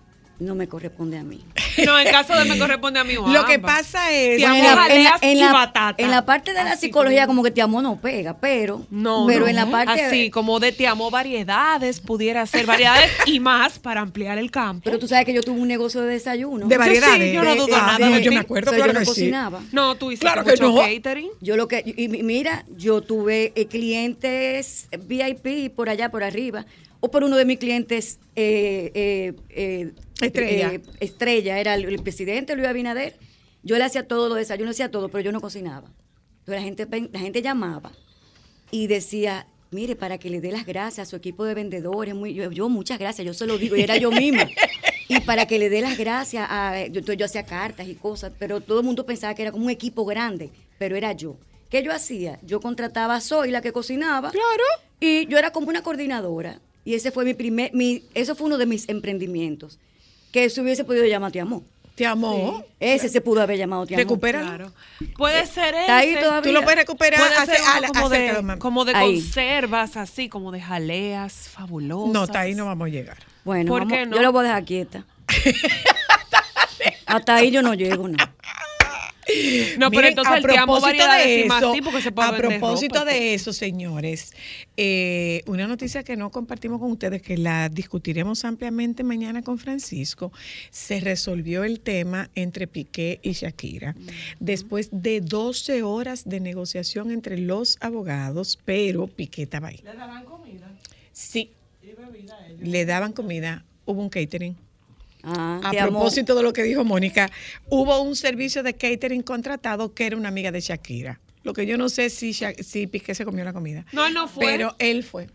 No 0.40 0.54
me 0.54 0.68
corresponde 0.68 1.18
a 1.18 1.24
mí. 1.24 1.40
No, 1.86 1.96
en 1.96 2.08
caso 2.10 2.32
de 2.36 2.44
me 2.44 2.58
corresponde 2.58 2.98
a 2.98 3.04
mí. 3.04 3.14
Lo 3.14 3.44
que 3.44 3.60
pasa 3.60 4.10
es. 4.10 4.38
Te 4.38 4.46
amo, 4.46 4.56
en, 4.56 4.64
la, 4.64 4.86
en 4.88 5.04
la- 5.04 5.18
en 5.22 5.36
y 5.36 5.40
la- 5.40 5.52
batata. 5.52 6.02
en 6.02 6.10
la 6.10 6.24
parte 6.26 6.52
de 6.52 6.64
la 6.64 6.72
Así 6.72 6.86
psicología, 6.86 7.26
como- 7.26 7.38
como 7.38 7.44
que 7.44 7.50
te 7.52 7.62
amo 7.62 7.80
no 7.80 8.00
pega, 8.00 8.36
pero, 8.36 8.84
No, 8.90 9.26
pero 9.28 9.42
no. 9.42 9.46
en 9.46 9.54
la 9.54 9.66
parte. 9.70 9.92
Así 10.02 10.28
como 10.28 10.58
de 10.58 10.72
te 10.72 10.88
amo 10.88 11.08
variedades, 11.08 12.00
pudiera 12.00 12.44
ser 12.46 12.66
variedades 12.66 13.12
y 13.26 13.38
más 13.38 13.78
para 13.78 14.00
ampliar 14.00 14.38
el 14.38 14.50
campo. 14.50 14.82
Pero 14.84 14.98
tú 14.98 15.06
sabes 15.06 15.24
que 15.24 15.32
yo 15.32 15.40
tuve 15.40 15.60
un 15.60 15.68
negocio 15.68 16.00
de 16.00 16.08
desayuno. 16.14 16.66
De 16.66 16.76
variedades. 16.76 17.28
sí, 17.28 17.32
yo 17.32 17.44
no 17.44 17.54
dudo 17.54 17.76
Ah, 17.76 17.96
nada 17.96 18.10
de 18.16 18.22
yo 18.24 18.32
me 18.32 18.38
acuerdo, 18.38 18.72
pero 18.72 18.82
claro 18.82 18.92
yo 18.94 18.98
no 18.98 18.98
que 18.98 19.04
sí. 19.04 19.10
cocinaba. 19.12 19.60
no, 19.70 19.94
tú 19.94 20.10
hiciste 20.10 20.26
Claro 20.26 20.42
que 20.44 20.50
mucho 20.50 20.70
no. 20.70 20.80
catering. 20.80 21.30
Yo 21.40 21.56
lo 21.56 21.68
que, 21.68 21.84
y 21.86 22.04
y 22.06 22.08
mira, 22.24 22.64
yo 22.76 23.02
tuve 23.02 23.52
eh, 23.54 23.66
clientes 23.66 24.88
VIP 25.06 25.70
por 25.76 25.88
allá, 25.90 26.10
por 26.10 26.24
arriba, 26.24 26.66
o 27.00 27.08
por 27.10 27.22
uno 27.22 27.36
de 27.36 27.44
mis 27.44 27.58
clientes 27.58 28.18
eh, 28.34 28.90
eh, 28.94 29.32
eh, 29.50 29.92
Estrella. 30.20 30.72
eh, 30.74 30.82
estrella, 31.00 31.58
era 31.58 31.74
el, 31.74 31.84
el 31.84 32.02
presidente 32.02 32.54
Luis 32.56 32.68
Abinader. 32.68 33.16
Yo 33.62 33.76
le 33.76 33.84
hacía 33.84 34.06
todo, 34.06 34.28
los 34.28 34.38
desayunos, 34.38 34.74
hacía 34.74 34.90
todo, 34.90 35.08
pero 35.08 35.22
yo 35.22 35.32
no 35.32 35.40
cocinaba. 35.40 35.90
Entonces 36.40 36.54
la 36.54 36.62
gente, 36.62 37.08
la 37.12 37.20
gente 37.20 37.42
llamaba 37.42 37.92
y 38.70 38.86
decía, 38.86 39.46
mire, 39.70 39.96
para 39.96 40.18
que 40.18 40.30
le 40.30 40.40
dé 40.40 40.52
las 40.52 40.66
gracias 40.66 41.06
a 41.06 41.10
su 41.10 41.16
equipo 41.16 41.44
de 41.44 41.54
vendedores, 41.54 42.14
muy, 42.14 42.34
yo, 42.34 42.50
yo, 42.50 42.68
muchas 42.68 42.98
gracias, 42.98 43.26
yo 43.26 43.34
se 43.34 43.46
lo 43.46 43.58
digo, 43.58 43.76
y 43.76 43.82
era 43.82 43.96
yo 43.96 44.10
misma. 44.10 44.46
Y 45.10 45.20
para 45.20 45.46
que 45.46 45.58
le 45.58 45.70
dé 45.70 45.80
las 45.80 45.96
gracias, 45.96 46.46
a, 46.50 46.86
yo, 46.86 47.24
hacía 47.24 47.46
cartas 47.46 47.88
y 47.88 47.94
cosas, 47.94 48.30
pero 48.38 48.60
todo 48.60 48.80
el 48.80 48.84
mundo 48.84 49.06
pensaba 49.06 49.34
que 49.34 49.40
era 49.40 49.52
como 49.52 49.64
un 49.64 49.70
equipo 49.70 50.04
grande, 50.04 50.50
pero 50.78 50.96
era 50.96 51.12
yo. 51.12 51.38
¿Qué 51.70 51.82
yo 51.82 51.92
hacía? 51.92 52.38
Yo 52.42 52.60
contrataba 52.60 53.14
a 53.16 53.20
Zoe, 53.22 53.50
la 53.50 53.62
que 53.62 53.72
cocinaba. 53.72 54.30
Claro. 54.30 54.64
Y 55.00 55.26
yo 55.26 55.38
era 55.38 55.50
como 55.50 55.68
una 55.68 55.82
coordinadora. 55.82 56.60
Y 56.84 56.92
ese 56.92 57.10
fue 57.10 57.24
mi 57.24 57.32
primer, 57.32 57.72
mi, 57.72 58.04
eso 58.12 58.34
fue 58.34 58.48
uno 58.48 58.58
de 58.58 58.66
mis 58.66 58.86
emprendimientos. 58.90 59.78
Que 60.32 60.50
se 60.50 60.60
hubiese 60.60 60.84
podido 60.84 61.04
llamar 61.06 61.32
Te 61.32 61.40
Amo. 61.40 61.62
Te 61.94 62.06
amo. 62.06 62.64
Ese 62.78 63.08
se 63.08 63.20
pudo 63.20 63.42
haber 63.42 63.58
llamado 63.58 63.84
Te. 63.86 63.96
Recupéralo. 63.96 64.46
Claro. 64.46 64.72
Puede 65.16 65.46
ser 65.46 65.74
ese. 65.74 65.80
Está 65.80 65.96
ahí 65.98 66.14
todavía. 66.14 66.42
Tú 66.42 66.52
lo 66.52 66.62
puedes 66.62 66.78
recuperar. 66.78 67.18
Puede 67.20 67.34
hace- 67.36 67.52
ser 67.56 67.60
uno 67.62 67.72
ala- 67.72 67.88
como, 67.88 68.08
de, 68.08 68.42
mami. 68.42 68.58
como 68.60 68.84
de 68.84 68.94
Ahí. 68.94 69.20
conservas, 69.20 69.96
así, 69.96 70.28
como 70.28 70.52
de 70.52 70.60
jaleas 70.60 71.48
fabulosas. 71.48 72.12
No, 72.12 72.22
hasta 72.22 72.40
ahí 72.40 72.54
no 72.54 72.66
vamos 72.66 72.86
a 72.86 72.90
llegar. 72.90 73.16
Bueno, 73.44 73.68
¿Por 73.70 73.80
vamos- 73.80 73.92
qué 73.98 74.06
no? 74.06 74.14
yo 74.16 74.22
lo 74.22 74.30
voy 74.32 74.44
a 74.44 74.48
dejar 74.48 74.64
quieta. 74.64 75.04
Hasta 77.06 77.34
ahí 77.36 77.50
yo 77.50 77.62
no 77.62 77.74
llego, 77.74 78.06
no. 78.08 78.16
No, 79.78 79.90
pero 79.90 80.02
Miren, 80.02 80.08
entonces 80.10 80.34
a 80.34 80.40
propósito 80.40 81.04
de 81.12 81.44
eso, 81.44 81.74
sí, 81.74 81.82
porque 81.82 82.02
se 82.02 82.12
puede 82.12 82.28
A 82.28 82.36
propósito 82.36 83.00
ropa. 83.00 83.10
de 83.10 83.34
eso, 83.34 83.52
señores, 83.52 84.32
eh, 84.76 85.42
una 85.46 85.66
noticia 85.66 86.02
que 86.02 86.16
no 86.16 86.30
compartimos 86.30 86.80
con 86.80 86.92
ustedes, 86.92 87.20
que 87.22 87.36
la 87.36 87.68
discutiremos 87.68 88.44
ampliamente 88.44 89.04
mañana 89.04 89.42
con 89.42 89.58
Francisco, 89.58 90.32
se 90.70 91.00
resolvió 91.00 91.64
el 91.64 91.80
tema 91.80 92.30
entre 92.34 92.66
Piqué 92.66 93.20
y 93.22 93.32
Shakira. 93.32 93.94
Después 94.40 94.88
de 94.92 95.20
12 95.20 95.82
horas 95.82 96.24
de 96.24 96.40
negociación 96.40 97.10
entre 97.10 97.38
los 97.38 97.76
abogados, 97.80 98.58
pero 98.64 99.06
Piqué 99.06 99.42
estaba 99.42 99.68
ahí. 99.68 99.80
¿Le 99.84 99.94
daban 99.94 100.24
comida? 100.24 100.70
Sí. 101.12 101.50
Le 102.60 102.84
daban 102.84 103.12
comida. 103.12 103.64
Hubo 103.84 104.00
un 104.00 104.08
catering. 104.08 104.56
Ah, 105.22 105.60
A 105.64 105.72
propósito 105.72 106.34
de 106.34 106.42
lo 106.42 106.52
que 106.52 106.62
dijo 106.62 106.84
Mónica, 106.84 107.30
hubo 107.68 108.00
un 108.00 108.14
servicio 108.16 108.62
de 108.62 108.74
catering 108.74 109.22
contratado 109.22 109.92
que 109.94 110.06
era 110.06 110.16
una 110.16 110.28
amiga 110.28 110.50
de 110.52 110.60
Shakira. 110.60 111.20
Lo 111.42 111.52
que 111.52 111.66
yo 111.66 111.76
no 111.78 111.88
sé 111.88 112.10
si, 112.10 112.32
Sha- 112.32 112.54
si 112.62 112.86
Piqué 112.86 113.14
se 113.14 113.24
comió 113.24 113.44
la 113.44 113.52
comida. 113.52 113.84
No, 113.92 114.06
él 114.06 114.14
no 114.14 114.28
fue. 114.28 114.44
Pero 114.44 114.74
él 114.78 115.02
fue. 115.04 115.28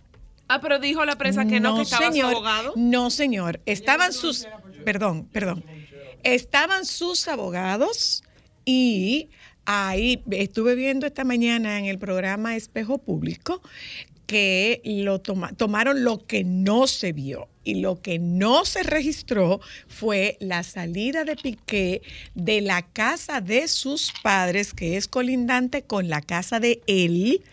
Ah, 0.48 0.60
pero 0.62 0.78
dijo 0.80 1.04
la 1.06 1.18
prensa 1.18 1.46
que 1.46 1.60
no, 1.60 1.76
que 1.78 1.82
estaba 1.84 2.12
señor, 2.12 2.32
su 2.32 2.38
abogado. 2.38 2.74
No, 2.76 3.10
señor. 3.10 3.60
Estaban 3.66 4.14
sus. 4.14 4.48
Perdón, 4.86 5.26
perdón. 5.32 5.64
Estaban 6.24 6.86
sus 6.86 7.28
abogados 7.28 8.24
y 8.66 9.30
ahí 9.66 10.22
estuve 10.32 10.76
viendo 10.76 11.06
esta 11.08 11.24
mañana 11.24 11.80
en 11.80 11.86
el 11.86 11.98
programa 11.98 12.56
Espejo 12.56 12.98
Público 12.98 13.62
que 14.26 14.82
lo 14.86 15.20
toma- 15.20 15.54
tomaron 15.54 16.04
lo 16.04 16.26
que 16.26 16.44
no 16.44 16.88
se 16.88 17.12
vio 17.14 17.48
y 17.64 17.76
lo 17.76 18.02
que 18.02 18.20
no 18.20 18.66
se 18.66 18.84
registró 18.84 19.62
fue 19.88 20.38
la 20.40 20.64
salida 20.64 21.24
de 21.24 21.36
Piqué 21.36 22.02
de 22.36 22.62
la 22.62 22.82
casa 22.82 23.42
de 23.42 23.68
sus 23.68 24.12
padres, 24.22 24.74
que 24.74 24.98
es 24.98 25.08
colindante 25.08 25.84
con 25.84 26.10
la 26.10 26.22
casa 26.22 26.60
de 26.60 26.82
él. 26.88 27.44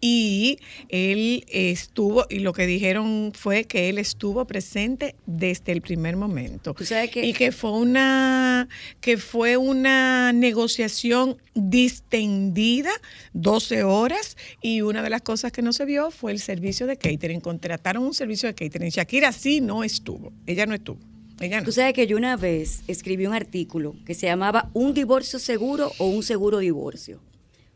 Y 0.00 0.58
él 0.88 1.44
estuvo, 1.48 2.24
y 2.30 2.38
lo 2.38 2.52
que 2.52 2.66
dijeron 2.66 3.32
fue 3.34 3.64
que 3.64 3.88
él 3.88 3.98
estuvo 3.98 4.44
presente 4.46 5.16
desde 5.26 5.72
el 5.72 5.80
primer 5.82 6.16
momento. 6.16 6.74
Tú 6.74 6.84
sabes 6.84 7.10
que- 7.10 7.26
y 7.26 7.32
que 7.32 7.50
fue 7.52 7.72
una, 7.72 8.68
que 9.00 9.16
fue 9.18 9.56
una 9.56 10.32
negociación 10.32 11.36
distendida, 11.54 12.90
12 13.32 13.82
horas, 13.82 14.36
y 14.62 14.82
una 14.82 15.02
de 15.02 15.10
las 15.10 15.22
cosas 15.22 15.52
que 15.52 15.62
no 15.62 15.72
se 15.72 15.84
vio 15.84 16.10
fue 16.10 16.32
el 16.32 16.38
servicio 16.38 16.86
de 16.86 16.96
catering. 16.96 17.40
Contrataron 17.40 18.04
un 18.04 18.14
servicio 18.14 18.48
de 18.48 18.54
catering. 18.54 18.90
Shakira 18.90 19.32
sí 19.32 19.60
no 19.60 19.84
estuvo, 19.84 20.32
ella 20.46 20.66
no 20.66 20.74
estuvo. 20.74 20.98
Ella 21.40 21.58
no. 21.60 21.64
Tú 21.66 21.72
sabes 21.72 21.92
que 21.92 22.06
yo 22.06 22.16
una 22.16 22.36
vez 22.36 22.82
escribí 22.88 23.26
un 23.26 23.34
artículo 23.34 23.94
que 24.04 24.14
se 24.14 24.26
llamaba 24.26 24.70
Un 24.74 24.92
divorcio 24.92 25.38
seguro 25.38 25.92
o 25.98 26.06
un 26.06 26.22
seguro 26.24 26.58
divorcio. 26.58 27.20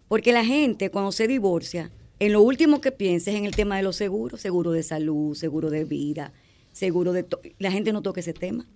Porque 0.08 0.32
la 0.32 0.44
gente 0.44 0.90
cuando 0.90 1.12
se 1.12 1.26
divorcia, 1.28 1.90
en 2.26 2.32
lo 2.32 2.40
último 2.42 2.80
que 2.80 2.92
piensa 2.92 3.30
es 3.30 3.36
en 3.36 3.44
el 3.46 3.54
tema 3.56 3.76
de 3.76 3.82
los 3.82 3.96
seguros, 3.96 4.40
seguro 4.40 4.70
de 4.72 4.82
salud, 4.82 5.34
seguro 5.34 5.70
de 5.70 5.84
vida, 5.84 6.32
seguro 6.72 7.12
de... 7.12 7.26
La 7.58 7.70
gente 7.72 7.92
no 7.92 8.00
toca 8.02 8.20
ese 8.20 8.32
tema. 8.32 8.66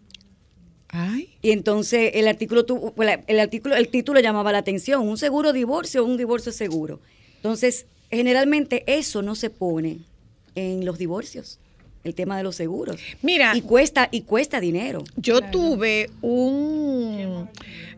Ay. 0.89 1.37
Y 1.43 1.51
entonces 1.51 2.13
el 2.15 2.27
artículo, 2.29 2.65
tuvo- 2.67 2.93
la- 3.03 3.23
el 3.27 3.39
artículo, 3.41 3.77
el 3.77 3.89
título 3.89 4.21
llamaba 4.21 4.53
la 4.53 4.59
atención, 4.59 5.07
un 5.07 5.19
seguro 5.19 5.53
divorcio 5.53 6.03
o 6.03 6.07
un 6.07 6.17
divorcio 6.17 6.53
seguro. 6.53 7.01
Entonces, 7.37 7.87
generalmente 8.11 8.83
eso 8.87 9.23
no 9.23 9.35
se 9.35 9.51
pone 9.51 9.99
en 10.55 10.85
los 10.85 10.99
divorcios, 10.99 11.59
el 12.07 12.15
tema 12.15 12.37
de 12.37 12.43
los 12.43 12.57
seguros. 12.57 13.01
Mira. 13.23 13.57
Y 13.57 13.63
cuesta, 13.63 14.09
y 14.11 14.23
cuesta 14.23 14.61
dinero. 14.61 15.05
Yo 15.17 15.41
tuve 15.41 16.11
un... 16.23 17.49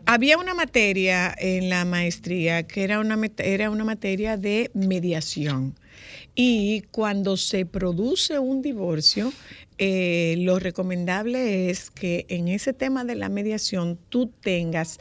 Había 0.05 0.37
una 0.37 0.53
materia 0.53 1.35
en 1.37 1.69
la 1.69 1.85
maestría 1.85 2.63
que 2.63 2.83
era 2.83 2.99
una, 2.99 3.19
era 3.37 3.69
una 3.69 3.83
materia 3.83 4.37
de 4.37 4.71
mediación. 4.73 5.75
Y 6.33 6.81
cuando 6.91 7.37
se 7.37 7.65
produce 7.65 8.39
un 8.39 8.61
divorcio, 8.61 9.31
eh, 9.77 10.35
lo 10.39 10.59
recomendable 10.59 11.69
es 11.69 11.89
que 11.89 12.25
en 12.29 12.47
ese 12.47 12.73
tema 12.73 13.05
de 13.05 13.15
la 13.15 13.29
mediación 13.29 13.97
tú 14.09 14.27
tengas 14.41 14.99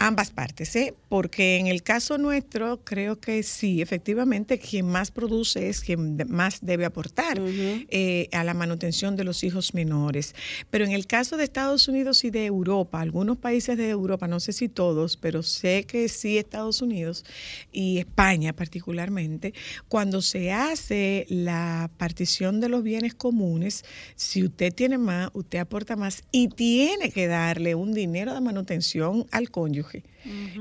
ambas 0.00 0.30
partes, 0.30 0.74
¿eh? 0.76 0.94
porque 1.10 1.58
en 1.58 1.66
el 1.66 1.82
caso 1.82 2.16
nuestro 2.16 2.82
creo 2.84 3.20
que 3.20 3.42
sí, 3.42 3.82
efectivamente, 3.82 4.58
quien 4.58 4.86
más 4.86 5.10
produce 5.10 5.68
es 5.68 5.82
quien 5.82 6.16
más 6.28 6.60
debe 6.62 6.86
aportar 6.86 7.38
eh, 7.38 8.28
a 8.32 8.42
la 8.42 8.54
manutención 8.54 9.14
de 9.14 9.24
los 9.24 9.44
hijos 9.44 9.74
menores. 9.74 10.34
Pero 10.70 10.86
en 10.86 10.92
el 10.92 11.06
caso 11.06 11.36
de 11.36 11.44
Estados 11.44 11.86
Unidos 11.86 12.24
y 12.24 12.30
de 12.30 12.46
Europa, 12.46 12.98
algunos 12.98 13.36
países 13.36 13.76
de 13.76 13.90
Europa, 13.90 14.26
no 14.26 14.40
sé 14.40 14.54
si 14.54 14.70
todos, 14.70 15.18
pero 15.18 15.42
sé 15.42 15.84
que 15.84 16.08
sí 16.08 16.38
Estados 16.38 16.80
Unidos 16.80 17.26
y 17.70 17.98
España 17.98 18.54
particularmente, 18.54 19.52
cuando 19.88 20.22
se 20.22 20.50
hace 20.50 21.26
la 21.28 21.90
partición 21.98 22.60
de 22.60 22.70
los 22.70 22.82
bienes 22.82 23.12
comunes, 23.14 23.84
si 24.16 24.44
usted 24.44 24.72
tiene 24.72 24.96
más, 24.96 25.28
usted 25.34 25.58
aporta 25.58 25.94
más 25.94 26.22
y 26.32 26.48
tiene 26.48 27.10
que 27.10 27.26
darle 27.26 27.74
un 27.74 27.92
dinero 27.92 28.32
de 28.32 28.40
manutención 28.40 29.26
al 29.30 29.50
cónyuge, 29.50 29.89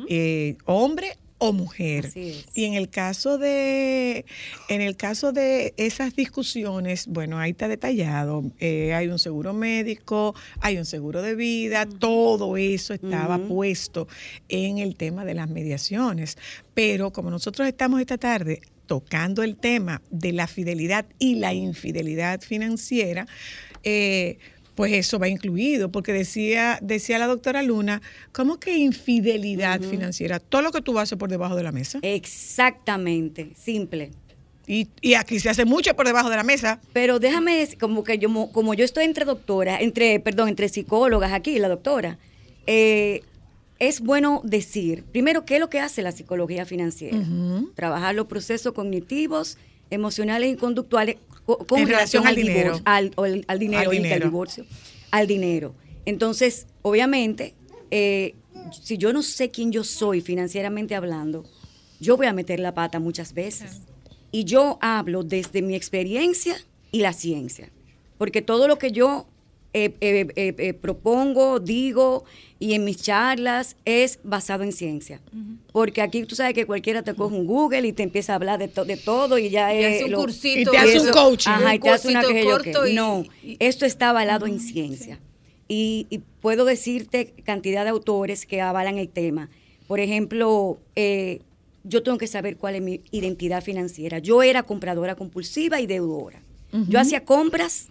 eh, 0.09 0.55
hombre 0.65 1.17
o 1.39 1.53
mujer. 1.53 2.11
Y 2.53 2.65
en 2.65 2.73
el 2.73 2.89
caso 2.89 3.37
de, 3.37 4.25
en 4.67 4.81
el 4.81 4.95
caso 4.97 5.31
de 5.31 5.73
esas 5.77 6.15
discusiones, 6.15 7.07
bueno, 7.07 7.39
ahí 7.39 7.51
está 7.51 7.67
detallado. 7.67 8.43
eh, 8.59 8.93
hay 8.93 9.07
un 9.07 9.19
seguro 9.19 9.53
médico, 9.53 10.35
hay 10.59 10.77
un 10.77 10.85
seguro 10.85 11.21
de 11.21 11.35
vida, 11.35 11.85
todo 11.85 12.57
eso 12.57 12.93
estaba 12.93 13.39
puesto 13.39 14.07
en 14.49 14.77
el 14.77 14.95
tema 14.95 15.25
de 15.25 15.33
las 15.33 15.49
mediaciones. 15.49 16.37
Pero 16.73 17.11
como 17.11 17.31
nosotros 17.31 17.67
estamos 17.67 18.01
esta 18.01 18.17
tarde 18.17 18.61
tocando 18.85 19.43
el 19.43 19.55
tema 19.55 20.01
de 20.09 20.33
la 20.33 20.47
fidelidad 20.47 21.05
y 21.19 21.35
la 21.35 21.53
infidelidad 21.53 22.41
financiera, 22.41 23.27
eh, 23.83 24.39
pues 24.79 24.93
eso 24.93 25.19
va 25.19 25.27
incluido, 25.27 25.91
porque 25.91 26.13
decía, 26.13 26.79
decía 26.81 27.19
la 27.19 27.27
doctora 27.27 27.61
Luna, 27.63 28.01
¿cómo 28.31 28.61
que 28.61 28.77
infidelidad 28.77 29.81
financiera? 29.81 30.39
Todo 30.39 30.61
lo 30.61 30.71
que 30.71 30.81
tú 30.81 30.97
haces 30.97 31.17
por 31.17 31.29
debajo 31.29 31.57
de 31.57 31.63
la 31.63 31.73
mesa. 31.73 31.99
Exactamente, 32.01 33.51
simple. 33.57 34.11
Y, 34.67 34.87
y 35.01 35.15
aquí 35.15 35.37
se 35.41 35.49
hace 35.49 35.65
mucho 35.65 35.93
por 35.97 36.05
debajo 36.07 36.29
de 36.29 36.37
la 36.37 36.43
mesa. 36.43 36.79
Pero 36.93 37.19
déjame 37.19 37.57
decir, 37.57 37.77
como 37.77 38.05
que 38.05 38.19
yo, 38.19 38.29
mo- 38.29 38.53
como 38.53 38.73
yo 38.73 38.85
estoy 38.85 39.03
entre 39.03 39.25
doctoras, 39.25 39.81
entre, 39.81 40.17
perdón, 40.21 40.47
entre 40.47 40.69
psicólogas 40.69 41.33
aquí, 41.33 41.59
la 41.59 41.67
doctora, 41.67 42.17
eh, 42.65 43.21
es 43.79 43.99
bueno 43.99 44.39
decir, 44.45 45.03
primero, 45.11 45.43
¿qué 45.43 45.55
es 45.55 45.59
lo 45.59 45.69
que 45.69 45.81
hace 45.81 46.01
la 46.03 46.13
psicología 46.13 46.65
financiera? 46.65 47.17
Trabajar 47.75 48.15
los 48.15 48.27
procesos 48.27 48.71
cognitivos, 48.71 49.57
emocionales 49.89 50.53
y 50.53 50.55
conductuales 50.55 51.17
co- 51.57 51.65
con 51.65 51.79
En 51.79 51.87
relación 51.87 52.27
al 52.27 52.35
dinero. 52.35 52.79
al, 52.85 53.11
o 53.15 53.25
el- 53.25 53.43
al 53.47 53.57
dinero, 53.59 53.89
Al 53.89 53.97
dinero. 53.97 54.25
divorcio, 54.25 54.65
al 55.11 55.25
dinero. 55.25 55.73
Entonces, 56.05 56.67
obviamente, 56.83 57.55
eh, 57.91 58.35
si 58.83 58.97
yo 58.97 59.13
no 59.13 59.23
sé 59.23 59.49
quién 59.49 59.71
yo 59.71 59.83
soy 59.83 60.21
financieramente 60.21 60.93
hablando, 60.95 61.43
yo 61.99 62.17
voy 62.17 62.27
a 62.27 62.33
meter 62.33 62.59
la 62.59 62.73
pata 62.75 62.99
muchas 62.99 63.33
veces. 63.33 63.81
Y 64.31 64.43
yo 64.43 64.77
hablo 64.81 65.23
desde 65.23 65.61
mi 65.63 65.73
experiencia 65.75 66.55
y 66.91 66.99
la 66.99 67.13
ciencia. 67.13 67.71
Porque 68.19 68.41
todo 68.43 68.67
lo 68.67 68.77
que 68.77 68.91
yo 68.91 69.25
eh, 69.85 69.95
eh, 70.01 70.27
eh, 70.35 70.55
eh, 70.57 70.73
propongo, 70.73 71.59
digo 71.59 72.23
y 72.59 72.73
en 72.73 72.83
mis 72.83 72.97
charlas 73.01 73.75
es 73.85 74.19
basado 74.23 74.63
en 74.63 74.71
ciencia. 74.73 75.21
Porque 75.71 76.01
aquí 76.01 76.23
tú 76.25 76.35
sabes 76.35 76.53
que 76.53 76.65
cualquiera 76.65 77.03
te 77.03 77.13
coge 77.13 77.35
un 77.35 77.45
Google 77.45 77.87
y 77.87 77.93
te 77.93 78.03
empieza 78.03 78.33
a 78.33 78.35
hablar 78.35 78.59
de, 78.59 78.67
to- 78.67 78.83
de 78.85 78.97
todo 78.97 79.37
y 79.37 79.49
ya 79.49 79.73
Y 79.73 79.83
es 79.83 79.95
hace 79.95 80.05
un 80.05 80.11
lo- 80.11 80.17
cursito. 80.19 80.59
y 80.59 80.65
te 80.73 80.77
hace 80.77 80.99
un 80.99 81.09
coaching. 81.11 81.49
Ajá, 81.51 81.75
y 81.75 81.79
te 81.79 81.89
hace 81.89 82.07
una 82.09 82.21
que 82.21 82.43
corto 82.43 82.85
y- 82.87 82.93
No, 82.95 83.23
esto 83.59 83.85
está 83.85 84.09
avalado 84.09 84.45
en 84.45 84.59
ciencia. 84.59 85.19
Y, 85.67 86.07
y 86.09 86.17
puedo 86.41 86.65
decirte 86.65 87.33
cantidad 87.45 87.83
de 87.83 87.91
autores 87.91 88.45
que 88.45 88.59
avalan 88.61 88.97
el 88.97 89.07
tema. 89.07 89.49
Por 89.87 89.99
ejemplo, 89.99 90.79
eh, 90.95 91.41
yo 91.85 92.03
tengo 92.03 92.17
que 92.17 92.27
saber 92.27 92.57
cuál 92.57 92.75
es 92.75 92.81
mi 92.81 93.01
identidad 93.11 93.63
financiera. 93.63 94.19
Yo 94.19 94.43
era 94.43 94.63
compradora 94.63 95.15
compulsiva 95.15 95.79
y 95.79 95.87
deudora. 95.87 96.41
Yo 96.87 96.99
hacía 96.99 97.23
compras, 97.25 97.87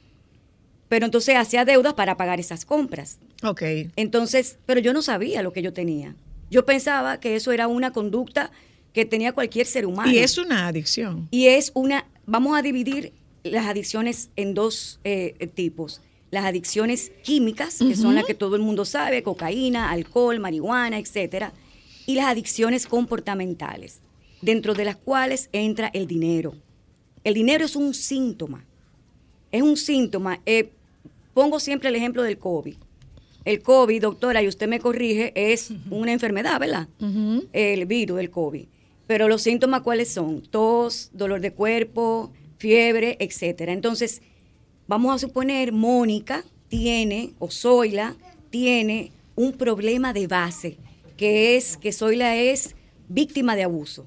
pero 0.89 1.05
entonces 1.05 1.37
hacía 1.37 1.65
deudas 1.65 1.95
para 1.95 2.17
pagar 2.17 2.41
esas 2.41 2.65
compras. 2.65 3.19
Ok. 3.43 3.63
Entonces, 3.97 4.59
pero 4.67 4.81
yo 4.81 4.93
no 4.93 5.03
sabía 5.03 5.43
lo 5.43 5.53
que 5.53 5.63
yo 5.63 5.73
tenía. 5.73 6.15
Yo 6.51 6.65
pensaba 6.65 7.21
que 7.21 7.37
eso 7.37 7.53
era 7.53 7.67
una 7.69 7.93
conducta 7.93 8.51
que 8.93 9.05
tenía 9.05 9.33
cualquier 9.33 9.67
ser 9.67 9.87
humano. 9.87 10.11
Y 10.11 10.19
es 10.19 10.39
una 10.39 10.67
adicción. 10.67 11.29
Y 11.31 11.47
es 11.47 11.71
una, 11.75 12.07
vamos 12.27 12.57
a 12.59 12.63
dividir 12.63 13.13
las 13.45 13.67
adicciones 13.67 14.31
en 14.37 14.55
dos 14.55 15.01
eh, 15.05 15.51
tipos. 15.55 16.01
Las 16.31 16.45
adicciones 16.45 17.13
químicas, 17.23 17.79
que 17.79 17.97
son 17.97 18.15
las 18.15 18.27
que 18.27 18.35
todo 18.35 18.57
el 18.57 18.63
mundo 18.63 18.85
sabe, 18.85 19.23
cocaína, 19.23 19.91
alcohol, 19.91 20.39
marihuana, 20.41 20.99
etcétera, 20.99 21.55
y 22.07 22.17
las 22.17 22.27
adicciones 22.27 22.87
comportamentales, 22.87 24.01
dentro 24.43 24.75
de 24.75 24.85
las 24.85 24.97
cuales 24.97 25.49
entra 25.53 25.91
el 25.95 26.07
dinero. 26.07 26.55
El 27.25 27.33
dinero 27.33 27.65
es 27.65 27.77
un 27.77 27.95
síntoma. 27.95 28.67
Es 29.51 29.63
un 29.63 29.79
síntoma. 29.79 30.41
Eh, 30.45 30.71
pongo 31.39 31.61
siempre 31.61 31.89
el 31.89 31.95
ejemplo 31.95 32.25
del 32.25 32.37
COVID. 32.37 32.75
El 33.45 33.63
COVID, 33.63 34.03
doctora, 34.03 34.43
y 34.43 34.49
usted 34.49 34.67
me 34.67 34.81
corrige, 34.81 35.33
es 35.37 35.71
una 35.89 36.11
enfermedad, 36.11 36.59
¿verdad? 36.59 36.89
El 37.53 37.87
virus 37.87 38.17
del 38.17 38.29
COVID. 38.29 38.67
Pero 39.07 39.29
los 39.29 39.43
síntomas, 39.43 39.83
¿cuáles 39.83 40.13
son? 40.13 40.43
Tos, 40.43 41.11
dolor 41.13 41.41
de 41.41 41.53
cuerpo, 41.53 42.33
fiebre, 42.57 43.17
etcétera. 43.21 43.73
Entonces, 43.73 44.21
vamos 44.89 45.15
a 45.15 45.19
suponer, 45.25 45.71
Mónica 45.71 46.45
tiene, 46.67 47.35
o 47.39 47.53
Zoila, 47.53 48.17
tiene 48.51 49.13
un 49.37 49.53
problema 49.53 50.13
de 50.13 50.27
base, 50.27 50.77
que 51.17 51.57
es 51.57 51.77
que 51.77 51.93
Zoila 51.93 52.35
es 52.35 52.75
víctima 53.09 53.55
de 53.55 53.63
abuso. 53.63 54.07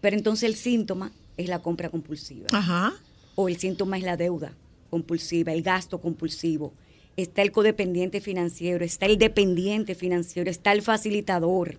Pero 0.00 0.16
entonces 0.16 0.44
el 0.48 0.54
síntoma 0.54 1.10
es 1.36 1.48
la 1.48 1.58
compra 1.58 1.90
compulsiva 1.90 2.46
Ajá. 2.52 2.92
o 3.34 3.48
el 3.48 3.56
síntoma 3.56 3.98
es 3.98 4.04
la 4.04 4.16
deuda 4.16 4.52
compulsiva, 4.96 5.52
el 5.52 5.62
gasto 5.62 6.00
compulsivo. 6.00 6.72
Está 7.16 7.42
el 7.42 7.52
codependiente 7.52 8.20
financiero, 8.20 8.84
está 8.84 9.04
el 9.06 9.18
dependiente 9.18 9.94
financiero, 9.94 10.50
está 10.50 10.72
el 10.72 10.80
facilitador. 10.82 11.78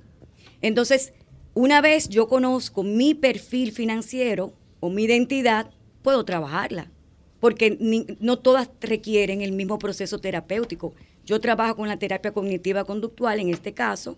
Entonces, 0.61 1.13
una 1.53 1.81
vez 1.81 2.09
yo 2.09 2.27
conozco 2.27 2.83
mi 2.83 3.13
perfil 3.15 3.71
financiero 3.71 4.53
o 4.79 4.89
mi 4.89 5.03
identidad, 5.05 5.71
puedo 6.03 6.23
trabajarla, 6.25 6.91
porque 7.39 7.77
ni- 7.79 8.05
no 8.19 8.37
todas 8.37 8.69
requieren 8.81 9.41
el 9.41 9.51
mismo 9.51 9.77
proceso 9.79 10.19
terapéutico. 10.19 10.93
Yo 11.25 11.39
trabajo 11.41 11.75
con 11.75 11.87
la 11.87 11.97
terapia 11.97 12.31
cognitiva 12.31 12.83
conductual, 12.85 13.39
en 13.39 13.49
este 13.49 13.73
caso, 13.73 14.15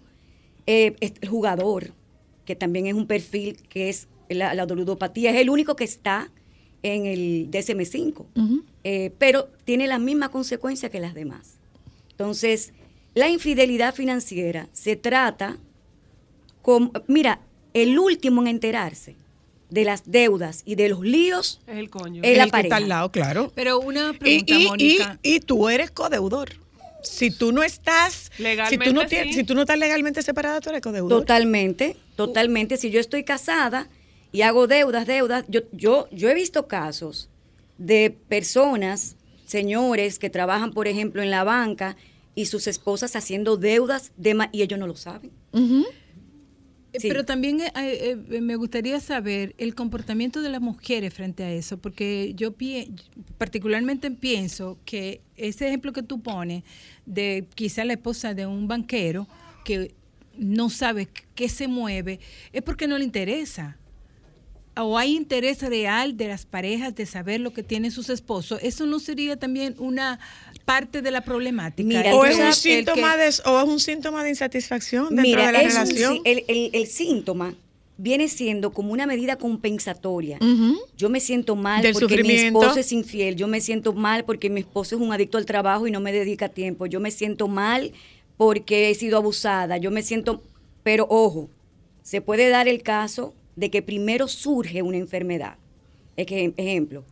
eh, 0.67 0.95
es 0.99 1.13
el 1.21 1.29
jugador, 1.29 1.93
que 2.45 2.55
también 2.55 2.87
es 2.87 2.93
un 2.93 3.07
perfil 3.07 3.57
que 3.69 3.89
es 3.89 4.07
la, 4.29 4.53
la 4.53 4.65
ludopatía, 4.65 5.31
es 5.31 5.37
el 5.37 5.49
único 5.49 5.75
que 5.75 5.85
está 5.85 6.29
en 6.83 7.05
el 7.05 7.49
DSM-5, 7.51 8.25
eh, 8.83 9.11
pero 9.17 9.49
tiene 9.65 9.87
la 9.87 9.99
misma 9.99 10.29
consecuencia 10.29 10.89
que 10.89 10.99
las 10.99 11.13
demás. 11.13 11.55
Entonces, 12.11 12.73
la 13.15 13.29
infidelidad 13.29 13.93
financiera 13.93 14.69
se 14.73 14.95
trata 14.95 15.57
como, 16.61 16.91
mira, 17.07 17.39
el 17.73 17.97
último 17.99 18.41
en 18.41 18.47
enterarse 18.47 19.15
de 19.69 19.83
las 19.83 20.03
deudas 20.09 20.63
y 20.65 20.75
de 20.75 20.89
los 20.89 21.01
líos 21.01 21.61
Es 21.67 21.77
el 21.77 21.89
coño. 21.89 22.21
es 22.23 22.37
la 22.37 22.43
El 22.45 22.51
que 22.51 22.57
está 22.57 22.57
pareja. 22.57 22.75
al 22.77 22.89
lado, 22.89 23.11
claro. 23.11 23.51
Pero 23.55 23.79
una 23.79 24.11
Y, 24.15 24.17
pregunta, 24.17 24.53
y- 24.55 24.63
y- 24.63 24.67
Mónica. 24.67 25.19
y 25.21 25.39
tú 25.41 25.69
eres 25.69 25.91
codeudor. 25.91 26.49
Si 27.03 27.31
tú 27.31 27.51
no 27.53 27.63
estás, 27.63 28.29
si 28.35 28.37
tú 28.37 28.43
no, 28.43 28.49
Legalmente, 28.49 29.05
tienes, 29.07 29.35
sí. 29.35 29.41
si 29.41 29.43
tú 29.45 29.53
no 29.55 29.61
estás 29.61 29.77
legalmente 29.79 30.21
separada, 30.21 30.59
tú 30.59 30.69
eres 30.69 30.81
codeudor. 30.81 31.09
Totalmente, 31.21 31.95
totalmente. 32.15 32.75
Si 32.77 32.89
yo 32.89 32.99
estoy 32.99 33.23
casada 33.23 33.87
y 34.31 34.41
hago 34.41 34.67
deudas, 34.67 35.05
deudas, 35.07 35.45
yo, 35.47 35.61
yo, 35.71 36.07
yo 36.11 36.29
he 36.29 36.33
visto 36.33 36.67
casos 36.67 37.29
de 37.77 38.15
personas, 38.27 39.15
señores, 39.45 40.19
que 40.19 40.29
trabajan, 40.29 40.71
por 40.71 40.87
ejemplo, 40.87 41.21
en 41.23 41.31
la 41.31 41.43
banca 41.43 41.95
y 42.35 42.45
sus 42.45 42.67
esposas 42.67 43.15
haciendo 43.15 43.57
deudas 43.57 44.11
de 44.17 44.47
y 44.51 44.61
ellos 44.61 44.79
no 44.79 44.87
lo 44.87 44.95
saben. 44.95 45.31
Eh, 45.53 46.99
Sí. 46.99 47.07
Pero 47.07 47.23
también 47.23 47.61
eh, 47.61 47.71
eh, 47.75 48.15
me 48.41 48.55
gustaría 48.55 48.99
saber 48.99 49.53
el 49.59 49.75
comportamiento 49.75 50.41
de 50.41 50.49
las 50.49 50.59
mujeres 50.59 51.13
frente 51.13 51.43
a 51.43 51.51
eso, 51.51 51.77
porque 51.77 52.33
yo 52.35 52.57
pie- 52.57 52.89
particularmente 53.37 54.09
pienso 54.09 54.79
que 54.85 55.21
ese 55.37 55.67
ejemplo 55.67 55.93
que 55.93 56.01
tú 56.01 56.19
pones 56.21 56.63
de 57.05 57.45
quizá 57.53 57.85
la 57.85 57.93
esposa 57.93 58.33
de 58.33 58.47
un 58.47 58.67
banquero 58.67 59.27
que 59.65 59.93
no 60.35 60.71
sabe 60.71 61.07
qué 61.35 61.47
se 61.47 61.67
mueve, 61.67 62.19
es 62.53 62.63
porque 62.63 62.87
no 62.87 62.97
le 62.97 63.03
interesa. 63.03 63.77
O 64.83 64.97
hay 64.97 65.15
interés 65.15 65.61
real 65.61 66.15
de 66.17 66.27
las 66.27 66.45
parejas 66.45 66.95
de 66.95 67.05
saber 67.05 67.39
lo 67.41 67.51
que 67.53 67.63
tienen 67.63 67.91
sus 67.91 68.09
esposos. 68.09 68.59
¿Eso 68.63 68.85
no 68.85 68.99
sería 68.99 69.37
también 69.37 69.75
una 69.79 70.19
parte 70.65 71.01
de 71.01 71.11
la 71.11 71.21
problemática? 71.21 71.87
Mira, 71.87 72.15
O 72.15 72.25
es, 72.25 72.37
un 72.37 72.53
síntoma 72.53 73.13
que- 73.15 73.23
de, 73.23 73.33
o 73.45 73.59
es 73.61 73.67
un 73.67 73.79
síntoma 73.79 74.23
de 74.23 74.29
insatisfacción 74.29 75.05
dentro 75.09 75.21
Mira, 75.23 75.47
de 75.47 75.51
la 75.53 75.61
es 75.61 75.73
relación. 75.73 76.19
el, 76.25 76.43
el- 76.47 76.69
el 76.73 76.87
síntoma 76.87 77.55
viene 77.97 78.29
siendo 78.29 78.71
como 78.71 78.93
una 78.93 79.05
medida 79.05 79.35
compensatoria. 79.35 80.39
Yo 80.95 81.09
me 81.09 81.19
siento 81.19 81.55
mal 81.57 81.81
Del 81.81 81.93
porque 81.93 82.23
mi 82.23 82.31
esposo 82.31 82.79
es 82.79 82.91
infiel. 82.93 83.35
Yo 83.35 83.47
me 83.49 83.59
siento 83.59 83.91
mal 83.93 84.23
porque 84.23 84.49
mi 84.49 84.61
esposo 84.61 84.95
es 84.95 85.01
un 85.01 85.11
adicto 85.11 85.37
al 85.37 85.45
trabajo 85.45 85.85
y 85.85 85.91
no 85.91 85.99
me 85.99 86.13
dedica 86.13 86.47
tiempo. 86.49 86.85
Yo 86.85 86.99
me 87.01 87.11
siento 87.11 87.47
mal 87.49 87.91
porque 88.37 88.89
he 88.89 88.95
sido 88.95 89.17
abusada. 89.17 89.77
Yo 89.77 89.91
me 89.91 90.01
siento... 90.01 90.41
Pero 90.81 91.07
ojo, 91.09 91.49
se 92.01 92.21
puede 92.21 92.47
dar 92.47 92.69
el 92.69 92.81
caso 92.83 93.33
de 93.59 93.69
que 93.69 93.81
primero 93.81 94.27
surge 94.27 94.81
una 94.81 94.97
enfermedad. 94.97 95.57
Ejemplo, 96.15 97.03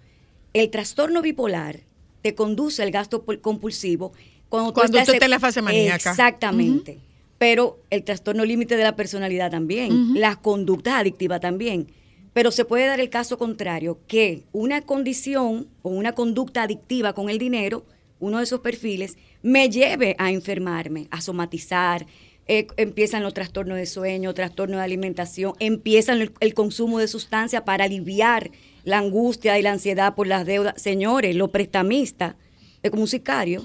el 0.53 0.69
trastorno 0.69 1.21
bipolar 1.21 1.81
te 2.21 2.35
conduce 2.35 2.81
al 2.83 2.91
gasto 2.91 3.23
compulsivo 3.41 4.13
cuando, 4.49 4.73
Cuando 4.73 4.97
estás 4.97 5.07
tú 5.07 5.13
estás 5.13 5.25
en 5.25 5.31
la 5.31 5.39
fase 5.39 5.61
maníaca. 5.61 6.11
Exactamente. 6.11 6.99
Pero 7.37 7.79
el 7.89 8.03
trastorno 8.03 8.45
límite 8.45 8.77
de 8.77 8.83
la 8.83 8.95
personalidad 8.95 9.51
también, 9.51 10.19
las 10.19 10.37
conductas 10.37 10.95
adictivas 10.95 11.41
también. 11.41 11.87
Pero 12.33 12.51
se 12.51 12.65
puede 12.65 12.87
dar 12.87 12.99
el 12.99 13.09
caso 13.09 13.37
contrario, 13.37 13.99
que 14.07 14.43
una 14.53 14.81
condición 14.81 15.67
o 15.81 15.89
una 15.89 16.13
conducta 16.13 16.63
adictiva 16.63 17.13
con 17.13 17.29
el 17.29 17.39
dinero, 17.39 17.85
uno 18.19 18.37
de 18.37 18.45
esos 18.45 18.61
perfiles, 18.61 19.17
me 19.41 19.69
lleve 19.69 20.15
a 20.17 20.31
enfermarme, 20.31 21.07
a 21.11 21.21
somatizar. 21.21 22.07
Eh, 22.47 22.67
empiezan 22.77 23.23
los 23.23 23.33
trastornos 23.33 23.77
de 23.77 23.85
sueño, 23.85 24.33
trastornos 24.33 24.77
de 24.77 24.83
alimentación, 24.83 25.53
empiezan 25.59 26.21
el, 26.21 26.31
el 26.39 26.53
consumo 26.53 26.99
de 26.99 27.07
sustancias 27.07 27.63
para 27.63 27.85
aliviar 27.85 28.51
la 28.83 28.99
angustia 28.99 29.59
y 29.59 29.61
la 29.61 29.71
ansiedad 29.71 30.15
por 30.15 30.27
las 30.27 30.45
deudas. 30.45 30.81
Señores, 30.81 31.35
los 31.35 31.49
prestamistas, 31.49 32.35
es 32.81 32.91
como 32.91 33.03
un 33.03 33.07
sicario, 33.07 33.63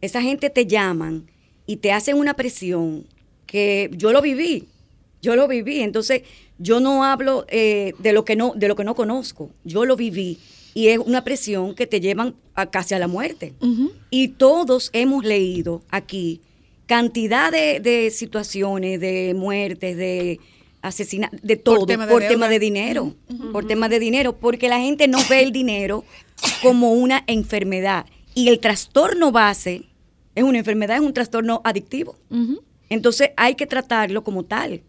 esa 0.00 0.20
gente 0.22 0.50
te 0.50 0.66
llaman 0.66 1.30
y 1.66 1.76
te 1.76 1.92
hacen 1.92 2.16
una 2.16 2.34
presión 2.34 3.06
que 3.46 3.90
yo 3.92 4.12
lo 4.12 4.20
viví, 4.22 4.68
yo 5.22 5.36
lo 5.36 5.48
viví, 5.48 5.80
entonces 5.80 6.22
yo 6.58 6.80
no 6.80 7.04
hablo 7.04 7.46
eh, 7.48 7.94
de 7.98 8.12
lo 8.12 8.24
que 8.24 8.36
no 8.36 8.52
de 8.54 8.68
lo 8.68 8.76
que 8.76 8.84
no 8.84 8.94
conozco, 8.94 9.50
yo 9.64 9.84
lo 9.84 9.96
viví 9.96 10.38
y 10.74 10.88
es 10.88 10.98
una 10.98 11.24
presión 11.24 11.74
que 11.74 11.86
te 11.86 12.00
llevan 12.00 12.34
a 12.54 12.70
casi 12.70 12.94
a 12.94 12.98
la 12.98 13.08
muerte. 13.08 13.54
Y 14.10 14.28
todos 14.28 14.90
hemos 14.92 15.24
leído 15.24 15.82
aquí 15.90 16.40
cantidad 16.90 17.52
de, 17.52 17.78
de 17.78 18.10
situaciones, 18.10 18.98
de 18.98 19.32
muertes, 19.36 19.96
de 19.96 20.40
asesinatos, 20.82 21.40
de 21.40 21.54
todo, 21.54 21.78
por 21.78 21.86
tema 21.86 22.08
tema 22.28 22.48
de 22.48 22.58
dinero, 22.58 23.14
por 23.52 23.64
tema 23.64 23.88
de 23.88 24.00
dinero, 24.00 24.36
porque 24.36 24.68
la 24.68 24.80
gente 24.80 25.06
no 25.06 25.18
ve 25.30 25.40
el 25.40 25.52
dinero 25.52 26.04
como 26.62 26.94
una 26.94 27.22
enfermedad. 27.28 28.06
Y 28.34 28.48
el 28.48 28.58
trastorno 28.58 29.30
base 29.30 29.84
es 30.34 30.42
una 30.42 30.58
enfermedad, 30.58 30.96
es 30.96 31.02
un 31.02 31.12
trastorno 31.12 31.60
adictivo. 31.62 32.18
Entonces 32.88 33.30
hay 33.36 33.54
que 33.54 33.68
tratarlo 33.68 34.24
como 34.24 34.42
tal. 34.42 34.82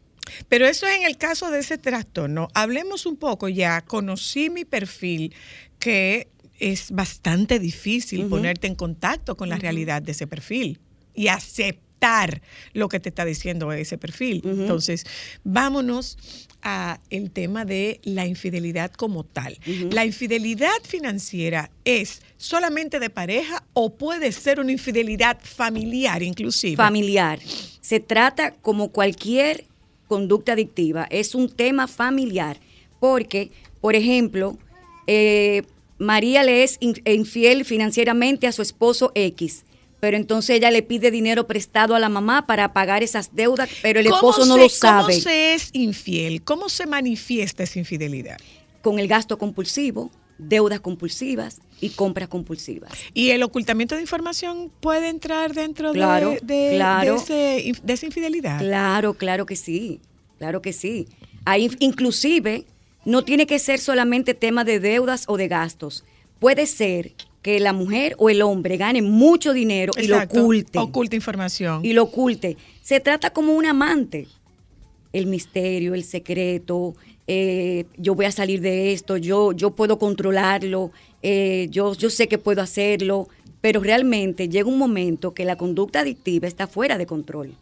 Pero 0.50 0.66
eso 0.66 0.88
es 0.88 0.98
en 0.98 1.04
el 1.04 1.18
caso 1.18 1.52
de 1.52 1.60
ese 1.60 1.78
trastorno. 1.78 2.48
Hablemos 2.56 3.06
un 3.06 3.16
poco 3.16 3.48
ya. 3.48 3.82
Conocí 3.82 4.50
mi 4.50 4.66
perfil 4.66 5.36
que 5.78 6.30
es 6.58 6.90
bastante 6.90 7.60
difícil 7.60 8.26
ponerte 8.26 8.66
en 8.66 8.74
contacto 8.74 9.38
con 9.38 9.50
la 9.50 9.58
realidad 9.58 10.02
de 10.02 10.14
ese 10.14 10.26
perfil 10.26 10.80
y 11.14 11.28
aceptar 11.28 11.91
lo 12.74 12.90
que 12.90 13.00
te 13.00 13.10
está 13.10 13.26
diciendo 13.26 13.72
ese 13.72 13.98
perfil. 13.98 14.42
Entonces, 14.44 15.06
vámonos 15.44 16.18
a 16.64 17.00
el 17.10 17.32
tema 17.32 17.64
de 17.64 18.00
la 18.04 18.26
infidelidad 18.26 18.92
como 18.92 19.24
tal. 19.24 19.58
La 19.92 20.06
infidelidad 20.06 20.82
financiera 20.84 21.70
es 21.86 22.22
solamente 22.38 23.00
de 23.00 23.10
pareja 23.10 23.64
o 23.74 23.94
puede 23.94 24.32
ser 24.32 24.60
una 24.60 24.72
infidelidad 24.72 25.40
familiar 25.44 26.24
inclusive. 26.24 26.76
Familiar. 26.76 27.40
Se 27.82 28.00
trata 28.00 28.52
como 28.52 28.90
cualquier 28.90 29.66
conducta 30.08 30.54
adictiva, 30.54 31.08
es 31.10 31.36
un 31.36 31.50
tema 31.50 31.88
familiar. 31.88 32.60
Porque, 33.00 33.52
por 33.80 33.96
ejemplo, 33.96 34.58
eh, 35.08 35.64
María 35.98 36.44
le 36.44 36.64
es 36.64 36.78
in- 36.80 37.02
infiel 37.06 37.64
financieramente 37.66 38.46
a 38.48 38.52
su 38.52 38.62
esposo 38.62 39.12
X. 39.16 39.66
Pero 40.02 40.18
entonces 40.18 40.58
ella 40.58 40.70
le 40.72 40.82
pide 40.84 41.12
dinero 41.12 41.48
prestado 41.48 41.96
a 41.96 42.00
la 42.00 42.10
mamá 42.10 42.46
para 42.48 42.74
pagar 42.74 43.04
esas 43.04 43.34
deudas, 43.34 43.70
pero 43.82 44.00
el 44.02 44.08
¿Cómo 44.08 44.16
esposo 44.18 44.46
no 44.46 44.56
se- 44.56 44.62
lo 44.62 44.68
sabe. 44.70 45.14
¿Cómo 45.14 45.24
se 45.24 45.54
es 45.54 45.70
infiel? 45.72 46.42
¿Cómo 46.44 46.68
se 46.68 46.86
manifiesta 46.88 47.64
esa 47.64 47.80
infidelidad? 47.80 48.38
Con 48.82 49.00
el 49.00 49.08
gasto 49.08 49.38
compulsivo, 49.38 50.12
deudas 50.40 50.80
compulsivas 50.80 51.60
y 51.80 51.90
compras 51.92 52.28
compulsivas. 52.30 52.92
¿Y 53.14 53.30
el 53.30 53.44
ocultamiento 53.44 53.94
de 53.96 54.02
información 54.02 54.72
puede 54.80 55.08
entrar 55.08 55.54
dentro 55.54 55.94
de- 55.94 56.00
Claro, 56.00 56.32
de, 56.32 56.40
de 56.70 56.76
claro. 56.78 57.16
ese 57.16 57.64
inf- 57.68 57.82
de 57.82 57.94
esa 57.94 58.06
infidelidad? 58.08 58.58
Claro, 58.60 59.14
claro 59.14 59.46
que 59.46 59.56
sí, 59.56 60.02
claro 60.40 60.64
que 60.64 60.74
sí. 60.74 61.08
Ahí, 61.46 61.70
inclusive, 61.80 62.66
no 63.06 63.24
tiene 63.24 63.46
que 63.46 63.60
ser 63.60 63.80
solamente 63.80 64.34
tema 64.34 64.64
de 64.64 64.80
deudas 64.80 65.26
o 65.28 65.38
de 65.38 65.48
gastos. 65.48 66.04
Puede 66.40 66.66
ser 66.66 67.14
que 67.42 67.60
la 67.60 67.74
mujer 67.74 68.16
o 68.20 68.30
el 68.30 68.42
hombre 68.42 68.78
gane 68.78 69.02
mucho 69.02 69.54
dinero 69.54 69.92
y 69.98 70.08
lo 70.08 70.22
oculte. 70.22 70.80
Oculta 70.80 71.16
información. 71.16 71.84
Y 71.84 71.94
lo 71.94 72.04
oculte. 72.04 72.58
Se 72.82 73.00
trata 73.00 73.32
como 73.32 73.54
un 73.54 73.66
amante. 73.66 74.28
El 75.12 75.26
misterio, 75.28 75.94
el 75.94 76.04
secreto, 76.04 76.96
eh, 77.28 77.86
yo 77.98 78.16
voy 78.16 78.26
a 78.26 78.32
salir 78.32 78.62
de 78.62 78.94
esto, 78.94 79.18
yo, 79.18 79.52
yo 79.52 79.72
puedo 79.72 80.00
controlarlo, 80.00 80.92
eh, 81.22 81.68
yo, 81.70 81.94
yo 81.96 82.10
sé 82.10 82.28
que 82.28 82.38
puedo 82.38 82.62
hacerlo, 82.62 83.28
pero 83.60 83.82
realmente 83.82 84.50
llega 84.50 84.70
un 84.70 84.78
momento 84.78 85.34
que 85.34 85.46
la 85.46 85.58
conducta 85.58 86.00
adictiva 86.00 86.48
está 86.48 86.66
fuera 86.68 86.98
de 86.98 87.06
control, 87.06 87.56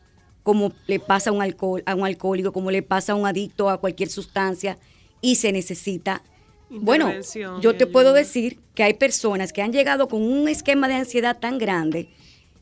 como 0.44 0.74
le 0.88 1.00
pasa 1.00 1.32
a 1.32 1.34
un, 1.34 1.42
alcohol, 1.42 1.84
a 1.86 1.96
un 1.96 2.06
alcohólico, 2.06 2.52
como 2.52 2.72
le 2.72 2.84
pasa 2.84 3.14
a 3.14 3.16
un 3.16 3.26
adicto 3.26 3.70
a 3.70 3.80
cualquier 3.80 4.10
sustancia, 4.10 4.78
y 5.22 5.36
se 5.36 5.52
necesita... 5.52 6.24
Bueno, 6.70 7.12
yo 7.62 7.76
te 7.76 7.88
puedo 7.88 8.14
decir 8.14 8.60
que 8.76 8.84
hay 8.84 8.94
personas 8.94 9.54
que 9.54 9.62
han 9.62 9.74
llegado 9.74 10.08
con 10.08 10.22
un 10.22 10.48
esquema 10.48 10.88
de 10.88 10.96
ansiedad 10.96 11.38
tan 11.40 11.58
grande 11.58 12.10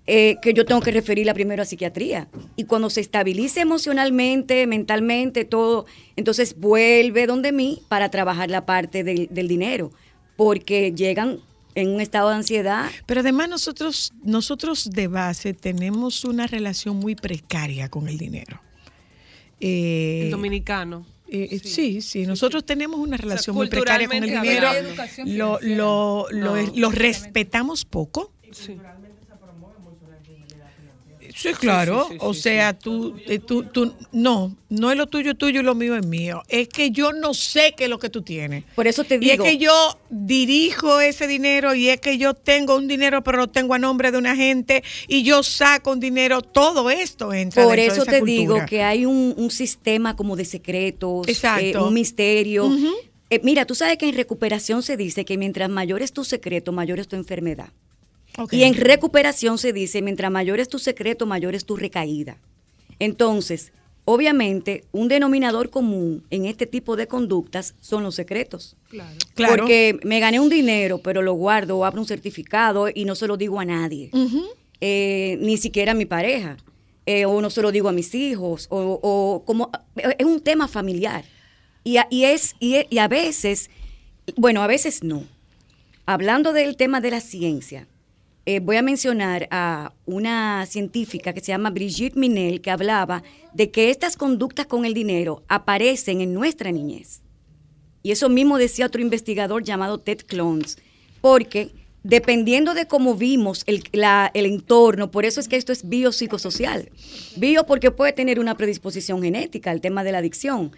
eh, 0.09 0.37
que 0.41 0.53
yo 0.53 0.65
tengo 0.65 0.79
que 0.79 0.91
referirla 0.91 1.33
primero 1.33 1.61
a 1.61 1.65
psiquiatría. 1.65 2.29
Y 2.55 2.63
cuando 2.63 2.89
se 2.89 3.01
estabilice 3.01 3.59
emocionalmente, 3.59 4.65
mentalmente, 4.65 5.43
todo, 5.43 5.85
entonces 6.15 6.55
vuelve 6.57 7.27
donde 7.27 7.51
mí 7.51 7.81
para 7.89 8.09
trabajar 8.09 8.49
la 8.49 8.65
parte 8.65 9.03
del, 9.03 9.27
del 9.29 9.49
dinero, 9.49 9.91
porque 10.37 10.93
llegan 10.93 11.41
en 11.75 11.89
un 11.89 11.99
estado 11.99 12.29
de 12.29 12.35
ansiedad. 12.35 12.89
Pero 13.05 13.19
además 13.19 13.49
nosotros, 13.49 14.13
nosotros 14.23 14.89
de 14.89 15.07
base 15.07 15.53
tenemos 15.53 16.23
una 16.23 16.47
relación 16.47 16.95
muy 16.95 17.15
precaria 17.15 17.89
con 17.89 18.07
el 18.07 18.17
dinero. 18.17 18.61
Eh, 19.59 20.21
El 20.25 20.31
dominicano. 20.31 21.05
Eh, 21.29 21.49
eh, 21.51 21.59
sí, 21.59 22.01
sí, 22.01 22.25
nosotros 22.25 22.65
tenemos 22.65 22.99
una 22.99 23.17
relación 23.17 23.55
muy 23.55 23.67
precaria 23.67 24.07
con 24.07 24.17
el 24.23 24.29
dinero. 24.29 24.69
Lo, 25.25 25.59
lo, 25.61 26.27
lo, 26.31 26.55
No. 26.55 26.71
lo 26.75 26.91
respetamos 26.91 27.85
poco. 27.85 28.33
Sí. 28.51 28.77
Sí, 31.37 31.53
claro. 31.53 32.09
o 32.19 32.33
sea, 32.33 32.73
tú, 32.77 33.15
eh, 33.27 33.37
tú, 33.39 33.63
tú, 33.63 33.93
no, 34.11 34.55
no 34.69 34.91
es 34.91 34.97
lo 34.97 35.05
tuyo 35.05 35.35
tuyo 35.35 35.59
y 35.59 35.63
lo 35.63 35.75
mío 35.75 35.95
es 35.95 36.05
mío. 36.05 36.41
Es 36.49 36.67
que 36.67 36.89
yo 36.91 37.13
no 37.13 37.33
sé 37.35 37.73
qué 37.77 37.83
es 37.83 37.89
lo 37.89 37.99
que 37.99 38.09
tú 38.09 38.23
tienes. 38.23 38.63
Por 38.75 38.87
eso 38.87 39.03
te 39.03 39.15
Y 39.21 39.25
es 39.29 39.31
digo. 39.33 39.43
que 39.43 39.57
yo 39.57 39.99
dirijo 40.09 40.99
ese 40.99 41.27
dinero 41.27 41.75
y 41.75 41.89
es 41.89 41.99
que 42.01 42.17
yo 42.17 42.33
tengo 42.33 42.75
un 42.75 42.87
dinero 42.87 43.23
pero 43.23 43.37
lo 43.37 43.47
tengo 43.47 43.73
a 43.73 43.79
nombre 43.79 44.11
de 44.11 44.17
una 44.17 44.35
gente 44.35 44.83
y 45.07 45.23
yo 45.23 45.43
saco 45.43 45.91
un 45.91 45.99
dinero. 45.99 46.41
Todo 46.41 46.89
esto 46.89 47.31
entra 47.33 47.63
Por 47.63 47.75
de 47.75 47.85
eso 47.85 48.01
esa 48.01 48.11
te 48.11 48.19
cultura. 48.19 48.39
digo 48.39 48.59
que 48.67 48.83
hay 48.83 49.05
un, 49.05 49.33
un 49.37 49.51
sistema 49.51 50.15
como 50.15 50.35
de 50.35 50.45
secretos, 50.45 51.27
Exacto. 51.27 51.61
eh, 51.63 51.77
un 51.77 51.93
misterio. 51.93 52.69
Eh, 53.29 53.41
mira, 53.43 53.65
tú 53.65 53.75
sabes 53.75 53.97
que 53.97 54.07
en 54.07 54.15
recuperación 54.15 54.81
se 54.83 54.95
dice 54.97 55.25
que 55.25 55.37
mientras 55.37 55.69
mayor 55.69 56.01
es 56.01 56.13
tu 56.13 56.23
secreto, 56.23 56.71
mayor 56.71 56.99
es 56.99 57.07
tu 57.07 57.15
enfermedad. 57.15 57.69
Y 58.51 58.63
en 58.63 58.73
recuperación 58.75 59.57
se 59.57 59.73
dice, 59.73 60.01
mientras 60.01 60.31
mayor 60.31 60.59
es 60.59 60.69
tu 60.69 60.79
secreto, 60.79 61.25
mayor 61.25 61.55
es 61.55 61.65
tu 61.65 61.75
recaída. 61.75 62.37
Entonces, 62.99 63.71
obviamente, 64.05 64.83
un 64.91 65.07
denominador 65.07 65.69
común 65.69 66.23
en 66.29 66.45
este 66.45 66.65
tipo 66.65 66.95
de 66.95 67.07
conductas 67.07 67.75
son 67.81 68.03
los 68.03 68.15
secretos. 68.15 68.75
Claro. 68.89 69.15
Porque 69.35 69.99
me 70.03 70.19
gané 70.19 70.39
un 70.39 70.49
dinero, 70.49 70.99
pero 70.99 71.21
lo 71.21 71.33
guardo 71.33 71.77
o 71.77 71.85
abro 71.85 72.01
un 72.01 72.07
certificado 72.07 72.87
y 72.93 73.05
no 73.05 73.15
se 73.15 73.27
lo 73.27 73.37
digo 73.37 73.59
a 73.59 73.65
nadie. 73.65 74.11
Eh, 74.79 75.37
ni 75.41 75.57
siquiera 75.57 75.91
a 75.91 75.95
mi 75.95 76.05
pareja. 76.05 76.57
Eh, 77.05 77.25
o 77.25 77.41
no 77.41 77.49
se 77.49 77.61
lo 77.61 77.71
digo 77.71 77.89
a 77.89 77.93
mis 77.93 78.13
hijos. 78.15 78.67
O, 78.69 78.99
o 79.01 79.43
como 79.45 79.71
es 79.95 80.25
un 80.25 80.41
tema 80.41 80.67
familiar. 80.67 81.25
Y 81.83 81.97
a, 81.97 82.07
y 82.09 82.25
es, 82.25 82.55
y, 82.59 82.85
y 82.89 82.97
a 82.97 83.07
veces, 83.07 83.69
bueno, 84.35 84.61
a 84.61 84.67
veces 84.67 85.03
no. 85.03 85.23
Hablando 86.05 86.53
del 86.53 86.75
tema 86.77 87.01
de 87.01 87.11
la 87.11 87.21
ciencia, 87.21 87.87
eh, 88.49 88.61
voy 88.61 88.77
a 88.77 88.81
mencionar 88.81 89.49
a 89.51 89.91
una 90.05 90.65
científica 90.67 91.33
que 91.33 91.41
se 91.41 91.47
llama 91.47 91.69
Brigitte 91.69 92.15
Minel, 92.15 92.61
que 92.61 92.71
hablaba 92.71 93.21
de 93.53 93.71
que 93.71 93.89
estas 93.89 94.15
conductas 94.15 94.65
con 94.65 94.85
el 94.85 94.93
dinero 94.93 95.43
aparecen 95.49 96.21
en 96.21 96.33
nuestra 96.33 96.71
niñez. 96.71 97.23
Y 98.03 98.11
eso 98.11 98.29
mismo 98.29 98.57
decía 98.57 98.85
otro 98.85 99.01
investigador 99.01 99.65
llamado 99.65 99.97
Ted 99.97 100.19
Clones, 100.25 100.77
porque 101.19 101.71
dependiendo 102.03 102.73
de 102.73 102.87
cómo 102.87 103.15
vimos 103.15 103.63
el, 103.65 103.83
el 104.33 104.45
entorno, 104.45 105.11
por 105.11 105.25
eso 105.25 105.41
es 105.41 105.49
que 105.49 105.57
esto 105.57 105.73
es 105.73 105.89
biopsicosocial. 105.89 106.89
Bio 107.35 107.65
porque 107.65 107.91
puede 107.91 108.13
tener 108.13 108.39
una 108.39 108.55
predisposición 108.55 109.21
genética 109.21 109.71
al 109.71 109.81
tema 109.81 110.05
de 110.05 110.13
la 110.13 110.19
adicción. 110.19 110.71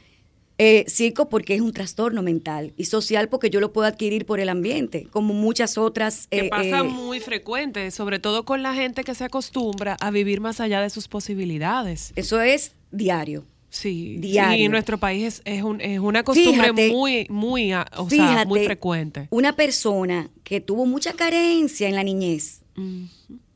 Eh, 0.62 0.84
psico 0.89 1.30
porque 1.30 1.56
es 1.56 1.62
un 1.62 1.72
trastorno 1.72 2.22
mental 2.22 2.74
y 2.76 2.84
social 2.84 3.30
porque 3.30 3.50
yo 3.50 3.62
lo 3.62 3.72
puedo 3.72 3.88
adquirir 3.88 4.26
por 4.26 4.41
el 4.41 4.50
ambiente, 4.50 5.08
como 5.10 5.34
muchas 5.34 5.78
otras. 5.78 6.28
Que 6.28 6.41
eh, 6.48 6.50
pasa 6.50 6.80
eh, 6.80 6.84
muy 6.84 7.22
frecuente, 7.22 7.89
sobre 7.91 8.19
todo 8.19 8.43
con 8.43 8.62
la 8.62 8.74
gente 8.74 9.06
que 9.06 9.15
se 9.15 9.24
acostumbra 9.24 9.95
a 10.02 10.12
vivir 10.12 10.41
más 10.41 10.60
allá 10.60 10.82
de 10.82 10.89
sus 10.89 11.08
posibilidades. 11.08 12.12
eso 12.17 12.41
es 12.41 12.74
diario. 12.91 13.45
Sí, 13.69 14.17
Diario. 14.19 14.58
sí, 14.58 14.63
en 14.63 14.72
nuestro 14.72 14.98
país 14.98 15.41
es, 15.45 15.60
es, 15.60 15.63
un- 15.63 15.80
es 15.80 16.00
una 16.00 16.24
costumbre 16.24 16.63
Fíjate, 16.74 16.91
muy, 16.91 17.28
muy, 17.30 17.72
ah, 17.72 17.86
sea, 18.10 18.43
muy 18.45 18.65
frecuente. 18.65 19.28
Una 19.30 19.56
persona 19.56 20.30
que 20.43 20.60
tuvo 20.60 20.86
mucha 20.88 21.13
carencia 21.13 21.88
en 21.88 21.95
la 21.95 22.04
niñez, 22.04 22.63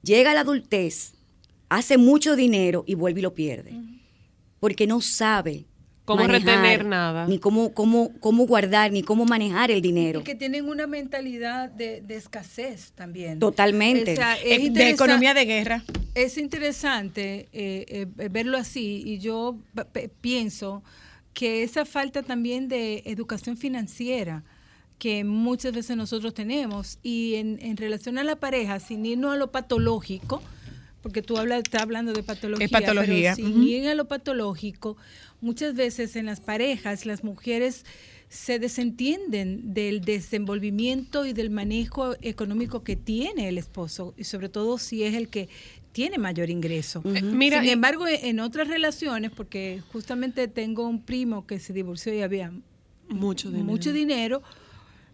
llega 0.03 0.31
a 0.31 0.33
la 0.35 0.41
adultez, 0.41 1.13
hace 1.67 1.97
mucho 1.97 2.35
dinero 2.35 2.83
y 2.87 2.93
vuelve 2.93 3.19
y 3.21 3.23
lo 3.23 3.33
pierde. 3.33 3.73
Porque 4.59 4.85
no 4.87 5.01
sabe 5.01 5.65
Cómo 6.05 6.23
manejar, 6.23 6.41
retener 6.41 6.85
nada. 6.85 7.27
Ni 7.27 7.39
cómo, 7.39 7.73
cómo, 7.73 8.11
cómo 8.19 8.45
guardar, 8.45 8.91
ni 8.91 9.03
cómo 9.03 9.25
manejar 9.25 9.71
el 9.71 9.81
dinero. 9.81 10.19
Y 10.19 10.23
que 10.23 10.35
tienen 10.35 10.67
una 10.67 10.85
mentalidad 10.85 11.69
de, 11.69 12.01
de 12.01 12.15
escasez 12.15 12.91
también. 12.91 13.39
Totalmente. 13.39 14.13
O 14.13 14.15
sea, 14.15 14.35
es 14.35 14.59
Eh, 14.59 14.69
de 14.69 14.89
economía 14.89 15.33
de 15.33 15.45
guerra. 15.45 15.83
Es 16.13 16.37
interesante 16.37 17.47
eh, 17.53 18.07
eh, 18.17 18.29
verlo 18.29 18.57
así 18.57 19.01
y 19.05 19.19
yo 19.19 19.57
pienso 20.21 20.83
que 21.33 21.63
esa 21.63 21.85
falta 21.85 22.21
también 22.21 22.67
de 22.67 23.01
educación 23.05 23.57
financiera 23.57 24.43
que 24.99 25.23
muchas 25.23 25.73
veces 25.73 25.97
nosotros 25.97 26.33
tenemos 26.33 26.99
y 27.01 27.35
en, 27.35 27.57
en 27.61 27.77
relación 27.77 28.17
a 28.17 28.23
la 28.23 28.35
pareja, 28.35 28.79
sin 28.79 29.05
irnos 29.05 29.33
a 29.33 29.37
lo 29.37 29.51
patológico, 29.51 30.41
porque 31.03 31.21
tú 31.21 31.37
hablas, 31.37 31.59
estás 31.65 31.81
hablando 31.81 32.13
de 32.13 32.23
patología, 32.23 32.65
Es 32.65 32.71
patología, 32.71 33.35
pero 33.35 33.47
sin 33.47 33.57
ujú. 33.57 33.63
ir 33.63 33.87
a 33.89 33.93
lo 33.93 34.07
patológico, 34.07 34.97
muchas 35.41 35.75
veces 35.75 36.15
en 36.15 36.25
las 36.25 36.39
parejas 36.39 37.05
las 37.05 37.23
mujeres 37.23 37.85
se 38.29 38.57
desentienden 38.57 39.73
del 39.75 40.01
desenvolvimiento 40.01 41.25
y 41.25 41.33
del 41.33 41.51
manejo 41.51 42.15
económico 42.21 42.83
que 42.83 42.95
tiene 42.95 43.47
el 43.49 43.59
esposo 43.59 44.15
y 44.17 44.23
sobre 44.23 44.49
todo 44.49 44.79
si 44.79 45.03
es 45.03 45.13
el 45.13 45.27
que 45.29 45.49
tiene 45.91 46.17
mayor 46.17 46.49
ingreso. 46.49 47.03
Mira, 47.03 47.61
Sin 47.61 47.69
embargo, 47.69 48.07
en 48.07 48.25
en 48.25 48.39
otras 48.39 48.67
relaciones, 48.67 49.29
porque 49.31 49.81
justamente 49.91 50.47
tengo 50.47 50.87
un 50.87 51.03
primo 51.03 51.45
que 51.45 51.59
se 51.59 51.73
divorció 51.73 52.13
y 52.13 52.21
había 52.21 52.51
Mucho 53.09 53.49
dinero. 53.49 53.65
mucho 53.65 53.93
dinero, 53.93 54.41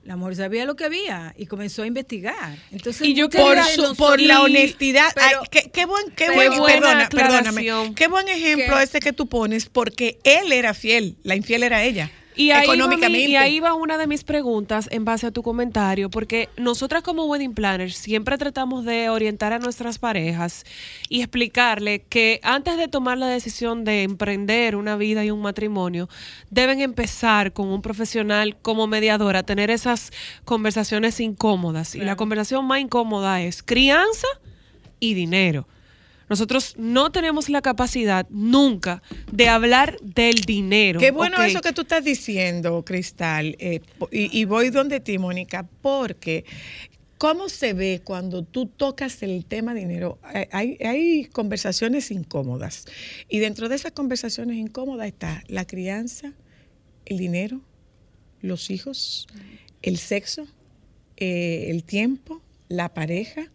la 0.09 0.15
mujer 0.15 0.37
sabía 0.37 0.65
lo 0.65 0.75
que 0.75 0.85
había 0.85 1.35
y 1.37 1.45
comenzó 1.45 1.83
a 1.83 1.85
investigar. 1.85 2.57
Entonces, 2.71 3.05
Y 3.07 3.13
yo 3.13 3.29
por, 3.29 3.61
su- 3.63 3.95
por 3.95 4.19
la 4.19 4.41
honestidad. 4.41 5.11
pero- 5.13 5.41
Ay, 5.43 5.47
qué, 5.51 5.69
qué 5.69 5.85
buen, 5.85 6.09
qué 6.15 6.25
buen, 6.31 6.49
perdona, 6.65 7.09
perdóname. 7.09 7.93
Qué 7.93 8.07
buen 8.07 8.27
ejemplo 8.27 8.75
Que- 8.77 8.83
ese 8.83 8.99
que 9.01 9.13
tú 9.13 9.29
pones, 9.29 9.67
porque 9.67 10.17
él 10.23 10.51
era 10.51 10.73
fiel, 10.73 11.15
la 11.21 11.35
infiel 11.35 11.61
era 11.61 11.83
ella. 11.83 12.09
Y 12.41 12.51
ahí, 12.51 12.67
va 12.67 12.73
mi- 12.73 12.79
económicamente. 12.79 13.29
y 13.29 13.35
ahí 13.35 13.59
va 13.59 13.73
una 13.73 13.97
de 13.97 14.07
mis 14.07 14.23
preguntas 14.23 14.87
en 14.91 15.03
base 15.03 15.27
a 15.27 15.31
tu 15.31 15.43
comentario, 15.43 16.09
porque 16.09 16.47
nosotras 16.57 17.03
como 17.03 17.25
wedding 17.25 17.53
planners 17.53 17.95
siempre 17.95 18.37
tratamos 18.37 18.85
de 18.85 19.09
orientar 19.09 19.51
a 19.51 19.59
nuestras 19.59 19.99
parejas 19.99 20.63
y 21.09 21.19
explicarle 21.19 22.03
que 22.07 22.39
antes 22.43 22.77
de 22.77 22.87
tomar 22.87 23.17
la 23.17 23.27
decisión 23.27 23.83
de 23.83 24.03
emprender 24.03 24.75
una 24.77 24.95
vida 24.95 25.25
y 25.25 25.31
un 25.31 25.41
matrimonio, 25.41 26.07
deben 26.49 26.79
empezar 26.79 27.51
con 27.51 27.67
un 27.67 27.81
profesional 27.81 28.55
como 28.61 28.87
mediador 28.87 29.35
a 29.35 29.43
tener 29.43 29.69
esas 29.69 30.11
conversaciones 30.45 31.19
incómodas. 31.19 31.93
Y 31.95 31.99
la 31.99 32.15
conversación 32.15 32.65
más 32.65 32.79
incómoda 32.79 33.41
es 33.41 33.61
crianza 33.63 34.27
y 35.01 35.13
dinero. 35.13 35.67
Nosotros 36.29 36.75
no 36.77 37.11
tenemos 37.11 37.49
la 37.49 37.61
capacidad 37.61 38.27
nunca 38.29 39.01
de 39.31 39.49
hablar 39.49 39.97
del 40.01 40.35
dinero. 40.41 40.99
Qué 40.99 41.11
bueno 41.11 41.41
eso 41.43 41.61
que 41.61 41.73
tú 41.73 41.81
estás 41.81 42.03
diciendo, 42.03 42.83
Cristal. 42.85 43.55
eh, 43.59 43.81
y, 44.11 44.39
y 44.39 44.45
voy 44.45 44.69
donde 44.69 44.99
ti, 44.99 45.17
Mónica, 45.17 45.67
porque 45.81 46.45
¿cómo 47.19 47.49
se 47.49 47.73
ve 47.73 48.01
cuando 48.03 48.43
tú 48.43 48.65
tocas 48.65 49.21
el 49.23 49.45
tema 49.45 49.73
dinero? 49.73 50.19
Hay, 50.51 50.77
hay 50.79 51.25
conversaciones 51.25 52.09
incómodas. 52.11 52.85
Y 53.27 53.39
dentro 53.39 53.69
de 53.69 53.75
esas 53.75 53.91
conversaciones 53.91 54.55
incómodas 54.55 55.07
está 55.07 55.43
la 55.47 55.65
crianza, 55.65 56.33
el 57.05 57.17
dinero, 57.17 57.61
los 58.41 58.69
hijos, 58.69 59.27
el 59.81 59.97
sexo, 59.97 60.47
eh, 61.17 61.67
el 61.69 61.83
tiempo, 61.83 62.41
la 62.69 62.93
pareja. 62.93 63.51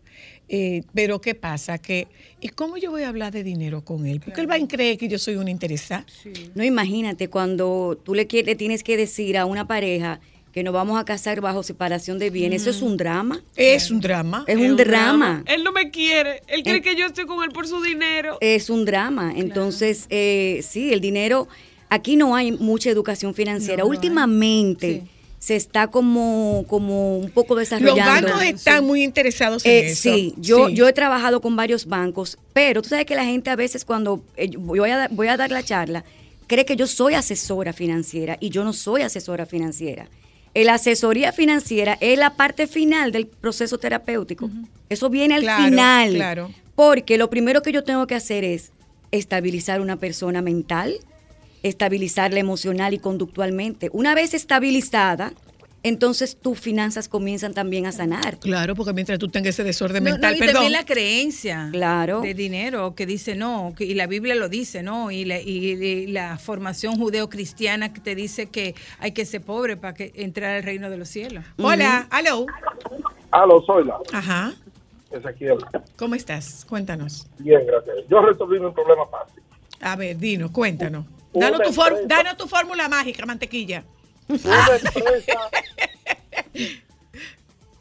Eh, 0.57 0.83
pero 0.95 1.21
¿qué 1.21 1.35
pasa? 1.35 1.79
Que, 1.79 2.07
¿Y 2.41 2.49
cómo 2.51 2.77
yo 2.77 2.93
voy 2.93 3.03
a 3.03 3.09
hablar 3.09 3.33
de 3.33 3.43
dinero 3.43 3.83
con 3.85 4.07
él? 4.07 4.21
Porque 4.21 4.41
él 4.41 4.49
va 4.49 4.55
a 4.55 4.69
creer 4.69 4.97
que 4.99 5.09
yo 5.09 5.19
soy 5.19 5.35
una 5.35 5.51
interesada. 5.51 6.07
No 6.55 6.63
imagínate 6.63 7.29
cuando 7.29 7.99
tú 8.05 8.15
le, 8.15 8.29
le 8.31 8.55
tienes 8.55 8.85
que 8.85 8.97
decir 8.97 9.37
a 9.37 9.47
una 9.47 9.67
pareja 9.67 10.21
que 10.53 10.63
nos 10.63 10.73
vamos 10.73 11.01
a 11.01 11.05
casar 11.05 11.41
bajo 11.41 11.65
separación 11.65 12.21
de 12.21 12.31
bienes. 12.31 12.63
Eso 12.63 12.71
es 12.71 12.83
un 12.83 12.97
drama. 12.97 13.43
Es 13.57 13.91
un 13.91 13.99
drama. 14.01 14.45
Es 14.47 14.57
un 14.57 14.77
drama. 14.77 15.43
Él 15.47 15.65
no 15.65 15.73
me 15.73 15.91
quiere. 15.91 16.43
Él 16.47 16.63
cree 16.63 16.77
Eh. 16.77 16.81
que 16.83 16.95
yo 16.95 17.07
estoy 17.07 17.27
con 17.27 17.43
él 17.43 17.51
por 17.51 17.67
su 17.67 17.83
dinero. 17.83 18.39
Es 18.41 18.71
un 18.71 18.85
drama. 18.85 19.33
Entonces, 19.37 20.07
eh, 20.11 20.61
sí, 20.63 20.93
el 20.93 21.01
dinero, 21.01 21.49
aquí 21.89 22.15
no 22.15 22.37
hay 22.37 22.53
mucha 22.53 22.89
educación 22.91 23.35
financiera. 23.35 23.79
No, 23.83 23.87
no 23.87 23.91
hay. 23.91 23.97
Últimamente 23.97 25.03
Sí. 25.03 25.11
Se 25.45 25.57
está 25.57 25.89
como, 25.89 26.65
como 26.69 27.19
un 27.19 27.29
poco 27.31 27.55
Los 27.55 27.69
desarrollando. 27.69 28.29
bancos 28.31 28.43
están 28.45 28.83
muy 28.87 29.03
interesados 29.03 29.63
en 29.67 29.73
Eh, 29.73 29.87
eso. 29.91 30.03
sí, 30.15 30.33
yo, 30.39 30.69
Sí. 30.69 30.75
yo 30.75 30.89
he 30.89 30.93
trabajado 30.95 31.43
con 31.43 31.55
varios 31.55 31.85
bancos, 31.85 32.39
pero 32.55 32.81
tú 32.81 32.89
sabes 32.89 33.05
que 33.05 33.15
la 33.15 33.27
gente 33.27 33.51
a 33.51 33.57
veces 33.57 33.85
cuando 33.85 34.23
eh, 34.39 34.49
yo 34.49 34.59
voy, 34.61 34.89
a, 34.89 34.97
dar- 34.97 35.11
voy 35.13 35.29
a 35.29 35.37
dar 35.37 35.51
la 35.51 35.63
charla, 35.63 36.03
cree 36.47 36.65
que 36.65 36.77
yo 36.77 36.87
soy 36.87 37.13
asesora 37.13 37.75
financiera 37.75 38.39
y 38.41 38.49
yo 38.49 38.65
no 38.65 38.73
soy 38.73 39.03
asesora 39.03 39.45
financiera. 39.45 40.09
La 40.55 40.75
asesoría 40.75 41.31
financiera 41.33 41.99
es 42.01 42.19
la 42.19 42.37
parte 42.37 42.67
final 42.67 43.13
del 43.13 43.27
proceso 43.27 43.77
terapéutico. 43.77 44.49
Eso 44.89 45.11
viene 45.11 45.35
al 45.35 45.43
Claro, 45.43 45.65
final. 45.65 46.15
claro. 46.15 46.51
Porque 46.75 47.19
lo 47.19 47.29
primero 47.29 47.61
que 47.61 47.71
yo 47.73 47.85
tengo 47.85 48.07
que 48.07 48.15
hacer 48.15 48.45
es 48.45 48.71
estabilizar 49.11 49.83
una 49.83 49.97
persona 49.97 50.41
mental, 50.41 50.95
estabilizarla 51.65 52.39
emocional 52.39 52.95
y 52.95 52.99
conductualmente. 52.99 53.89
Una 53.93 54.15
vez 54.15 54.35
estabilizada, 54.35 55.33
entonces 55.83 56.37
tus 56.41 56.59
finanzas 56.61 57.09
comienzan 57.09 57.53
también 57.53 57.85
a 57.87 57.93
sanar. 57.93 58.39
Claro, 58.39 58.75
porque 58.75 58.93
mientras 58.95 59.19
tú 59.19 59.29
tengas 59.29 59.51
ese 59.51 59.65
desorden 59.65 60.03
No, 60.05 60.11
no, 60.11 60.15
mental, 60.15 60.37
y 60.37 60.39
perdón. 60.39 60.55
también 60.55 60.73
la 60.73 60.85
creencia 60.87 61.69
Claro. 61.73 62.21
de 62.23 62.33
dinero 62.33 62.95
que 62.95 63.05
dice 63.05 63.35
no, 63.35 63.75
que- 63.77 63.85
y 63.85 63.93
la 63.95 64.07
Biblia 64.07 64.35
lo 64.35 64.49
dice, 64.49 64.83
¿no? 64.83 65.11
Y 65.11 65.25
la, 65.27 65.41
y- 65.41 65.73
y 65.73 66.07
la 66.07 66.39
formación 66.39 66.97
judeocristiana 66.97 67.93
que 67.93 68.01
te 68.01 68.15
dice 68.15 68.47
que 68.47 68.75
hay 68.99 69.13
que 69.13 69.27
ser 69.27 69.43
pobre 69.43 69.77
para 69.77 69.93
que 69.95 70.13
entrar 70.15 70.57
al 70.57 70.63
reino 70.63 70.89
de 70.89 70.97
los 70.97 71.09
cielos. 71.11 71.45
Hola, 71.59 72.09
hello. 72.19 72.47
Aló, 73.31 73.63
soy 73.67 73.85
la. 73.85 73.99
Ajá. 74.13 74.55
Ezequiel. 75.11 75.59
¿Cómo 75.97 76.15
estás? 76.15 76.65
Cuéntanos. 76.69 77.27
Bien, 77.39 77.61
gracias. 77.67 77.97
Yo 78.09 78.21
resolví 78.23 78.57
un 78.59 78.73
problema 78.73 79.07
fácil. 79.11 79.43
A 79.81 79.97
ver, 79.97 80.17
dinos, 80.19 80.51
cuéntanos. 80.51 81.05
Danos 81.35 81.61
tu, 81.63 81.69
empresa- 81.83 82.07
danos 82.07 82.37
tu 82.37 82.47
fórmula 82.47 82.89
mágica, 82.89 83.27
mantequilla. 83.27 83.85
Una 84.29 84.77
empresa, 84.77 85.51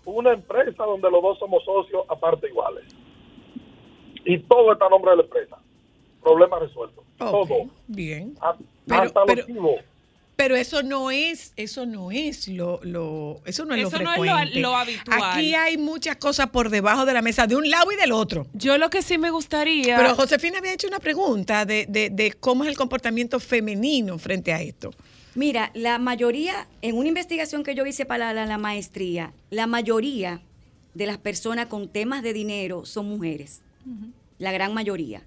una 0.06 0.34
empresa 0.34 0.84
donde 0.84 1.10
los 1.10 1.22
dos 1.22 1.39
somos 1.39 1.64
socios 1.64 2.04
aparte 2.10 2.47
iguales. 2.47 2.84
Y 4.26 4.39
todo 4.39 4.74
está 4.74 4.86
a 4.86 4.89
nombre 4.89 5.12
de 5.12 5.18
la 5.18 5.24
empresa. 5.24 5.58
Problema 6.22 6.60
resuelto. 6.60 7.04
Todo. 7.18 7.68
Bien. 7.88 8.36
A- 8.41 8.56
Pero- 8.88 9.01
hasta 9.01 9.24
pero- 9.26 9.38
los 9.38 9.45
chivos. 9.47 9.76
Pero 10.43 10.57
eso 10.57 10.83
no 10.83 11.09
es, 11.09 11.53
eso 11.55 11.85
no 11.85 12.11
es 12.11 12.49
lo, 12.49 12.81
lo 12.83 13.41
eso 13.45 13.63
no 13.63 13.75
es 13.75 13.87
Eso 13.87 13.97
lo 13.97 14.03
no 14.03 14.11
es 14.11 14.17
lo- 14.17 14.23
frecuente. 14.25 14.59
lo 14.59 14.75
habitual. 14.75 15.19
Aquí 15.23 15.55
hay 15.55 15.77
muchas 15.77 16.17
cosas 16.17 16.49
por 16.49 16.69
debajo 16.69 17.05
de 17.05 17.13
la 17.13 17.21
mesa, 17.21 17.47
de 17.47 17.55
un 17.55 17.69
lado 17.69 17.91
y 17.93 17.95
del 17.95 18.11
otro. 18.11 18.45
Yo 18.53 18.77
lo 18.77 18.89
que 18.89 19.01
sí 19.01 19.17
me 19.17 19.29
gustaría. 19.31 19.95
Pero 19.95 20.15
Josefina 20.15 20.57
había 20.57 20.73
hecho 20.73 20.87
una 20.87 20.99
pregunta 20.99 21.63
de, 21.65 21.85
de, 21.87 22.09
de 22.09 22.33
cómo 22.33 22.65
es 22.65 22.69
el 22.69 22.75
comportamiento 22.75 23.39
femenino 23.39 24.17
frente 24.19 24.51
a 24.51 24.61
esto. 24.61 24.91
Mira, 25.35 25.71
la 25.75 25.97
mayoría, 25.97 26.67
en 26.81 26.97
una 26.97 27.07
investigación 27.07 27.63
que 27.63 27.73
yo 27.73 27.85
hice 27.85 28.05
para 28.05 28.33
la, 28.33 28.45
la 28.45 28.57
maestría, 28.57 29.31
la 29.49 29.65
mayoría 29.65 30.41
de 30.93 31.05
las 31.05 31.17
personas 31.19 31.67
con 31.67 31.87
temas 31.87 32.21
de 32.21 32.33
dinero 32.33 32.85
son 32.85 33.07
mujeres. 33.07 33.61
La 34.39 34.51
gran 34.51 34.73
mayoría. 34.73 35.23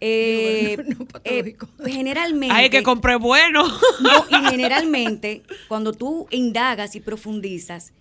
Eh, 0.00 0.76
No, 0.86 0.98
no, 0.98 1.06
eh, 1.24 1.56
generalmente. 1.86 2.54
Ay, 2.54 2.70
que 2.70 2.82
compré 2.82 3.16
bueno. 3.16 3.64
No, 4.00 4.24
y 4.30 4.44
generalmente, 4.50 5.42
cuando 5.68 5.92
tú 5.92 6.26
indagas 6.30 6.94
y 6.94 7.00
profundizas, 7.00 7.92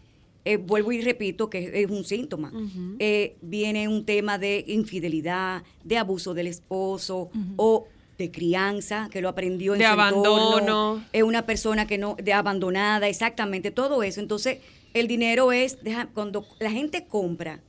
eh, 0.46 0.58
vuelvo 0.58 0.92
y 0.92 1.02
repito 1.02 1.50
que 1.50 1.82
es 1.84 1.90
un 1.90 2.04
síntoma. 2.06 2.52
Eh, 3.00 3.36
viene 3.42 3.88
un 3.88 4.06
tema 4.06 4.38
de 4.38 4.64
infidelidad, 4.68 5.64
de 5.84 5.98
abuso 5.98 6.34
del 6.34 6.48
esposo 6.48 7.30
o 7.58 7.88
de 8.18 8.32
crianza, 8.32 9.10
que 9.12 9.22
lo 9.22 9.30
aprendió 9.30 9.74
en 9.74 9.80
De 9.80 9.86
su 9.86 9.92
entorno, 9.92 10.48
abandono. 10.54 11.06
Es 11.14 11.24
una 11.24 11.46
persona 11.46 11.86
que 11.86 11.98
no, 11.98 12.16
de 12.22 12.32
abandonada, 12.34 13.08
exactamente, 13.10 13.72
todo 13.72 14.02
eso. 14.04 14.22
Entonces, 14.22 14.60
el 14.94 15.08
dinero 15.08 15.52
es, 15.52 15.84
deja- 15.84 16.08
cuando 16.14 16.46
la 16.60 16.72
gente 16.72 17.06
compra, 17.08 17.60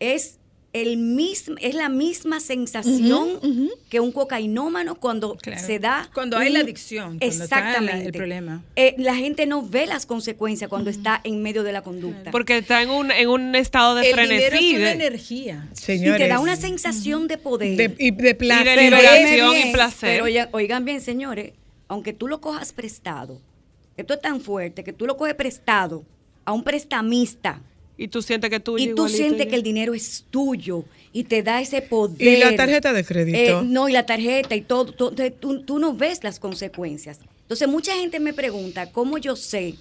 es 0.00 0.37
el 0.82 0.96
mismo, 0.96 1.56
es 1.60 1.74
la 1.74 1.88
misma 1.88 2.40
sensación 2.40 3.40
que 3.88 4.00
un 4.00 4.12
cocainómano 4.12 4.94
cuando 4.96 5.36
Claro. 5.36 5.60
se 5.64 5.78
da. 5.78 6.08
Cuando 6.14 6.36
hay 6.36 6.50
la 6.52 6.60
adicción, 6.60 7.18
cuando 7.18 7.26
está 7.26 7.60
la- 7.60 7.68
Exactamente. 7.70 8.06
el 8.06 8.12
problema. 8.12 8.62
Eh, 8.76 8.94
la 8.98 9.14
gente 9.14 9.46
no 9.46 9.62
ve 9.62 9.86
las 9.86 10.06
consecuencias 10.06 10.68
cuando 10.68 10.90
está 10.90 11.20
en 11.24 11.42
medio 11.42 11.62
de 11.62 11.72
la 11.72 11.82
conducta. 11.82 12.30
Porque 12.30 12.58
está 12.58 12.82
en 12.82 12.90
un, 12.90 13.10
en 13.10 13.28
un 13.28 13.54
estado 13.54 13.94
de 13.94 14.08
el 14.08 14.14
frenesí. 14.14 14.70
es 14.70 14.76
una 14.76 14.84
de- 14.88 14.92
energía. 14.92 15.68
y 15.88 15.98
te 16.16 16.28
da 16.28 16.40
una 16.40 16.56
sensación 16.56 17.28
de 17.28 17.38
poder. 17.38 17.76
de, 17.76 17.94
y 17.98 18.10
de 18.10 18.34
placer. 18.34 18.66
de 18.66 18.74
Pero 18.74 18.96
liberación 18.96 19.24
óigame 19.48 19.58
y 19.58 19.62
bien, 19.62 19.72
placer. 19.72 20.10
Pero 20.12 20.24
oigan, 20.24 20.48
oigan 20.52 20.84
bien, 20.84 21.00
señores, 21.00 21.52
aunque 21.88 22.12
tú 22.12 22.28
lo 22.28 22.40
cojas 22.40 22.72
prestado, 22.72 23.40
esto 23.96 24.14
es 24.14 24.20
tan 24.20 24.40
fuerte 24.40 24.84
que 24.84 24.92
tú 24.92 25.06
lo 25.06 25.16
coges 25.16 25.34
prestado 25.34 26.04
a 26.44 26.52
un 26.52 26.62
prestamista 26.64 27.60
Y 28.00 28.08
tú 28.08 28.22
sientes 28.22 28.48
que 28.48 28.60
tú 28.60 28.78
y 28.78 28.94
tú 28.94 29.08
sientes 29.08 29.46
que 29.48 29.56
el 29.56 29.62
dinero 29.62 29.92
es 29.92 30.24
tuyo 30.30 30.84
y 31.12 31.24
te 31.24 31.42
da 31.42 31.60
ese 31.60 31.82
poder. 31.82 32.16
Y 32.28 32.36
la 32.38 32.54
tarjeta 32.54 32.92
de 32.92 33.04
crédito. 33.04 33.60
Eh, 33.60 33.64
no, 33.64 33.88
y 33.88 33.92
la 33.92 34.06
tarjeta 34.06 34.54
y 34.54 34.60
todo. 34.62 34.92
tú, 34.92 35.12
tú- 35.40 35.62
tú 35.64 35.78
no 35.80 35.92
ves 35.94 36.22
las 36.22 36.38
consecuencias. 36.38 37.18
Entonces, 37.42 37.66
mucha 37.68 37.94
gente 37.96 38.20
me 38.20 38.32
pregunta 38.32 38.92
cómo 38.92 39.18
yo 39.18 39.34
sé 39.34 39.74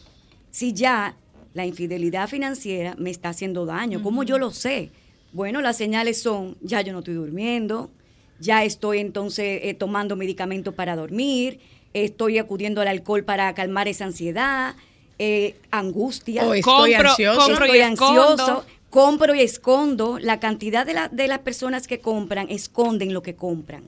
si 0.49 0.74
ya 0.74 1.15
la 1.53 1.65
infidelidad 1.65 2.28
financiera 2.28 2.95
me 2.97 3.11
está 3.11 3.30
haciendo 3.30 3.65
daño. 3.65 4.01
¿Cómo 4.01 4.24
yo 4.24 4.39
lo 4.39 4.51
sé? 4.51 4.89
Bueno, 5.32 5.61
las 5.61 5.78
señales 5.78 6.20
son, 6.22 6.57
ya 6.61 6.82
yo 6.82 6.93
no 6.93 6.99
estoy 6.99 7.13
durmiendo, 7.13 7.91
ya 8.39 8.63
estoy 8.63 8.99
entonces 8.99 9.59
eh, 9.63 9.74
tomando 9.76 10.15
medicamentos 10.15 10.74
para 10.74 10.95
dormir, 10.95 11.59
estoy 11.93 12.38
acudiendo 12.39 12.82
al 12.82 12.88
alcohol 12.88 13.24
para 13.24 13.53
calmar 13.53 13.88
esa 13.88 14.05
ansiedad, 14.05 14.76
eh, 15.20 15.55
angustia. 15.72 16.45
O 16.47 16.53
estoy 16.53 16.93
Compro- 16.93 17.09
ansioso. 17.09 17.39
compro 17.39 17.65
y 17.65 17.70
Estoy 17.70 17.80
ansioso, 17.82 18.65
compro 18.89 19.36
y 19.36 19.41
escondo. 19.41 20.20
La 20.20 20.39
cantidad 20.39 20.86
de, 20.86 20.93
la- 20.93 21.07
de 21.09 21.28
las 21.28 21.39
personas 21.39 21.88
que 21.88 21.99
compran 21.99 22.47
esconden 22.49 23.13
lo 23.13 23.22
que 23.22 23.36
compran, 23.36 23.84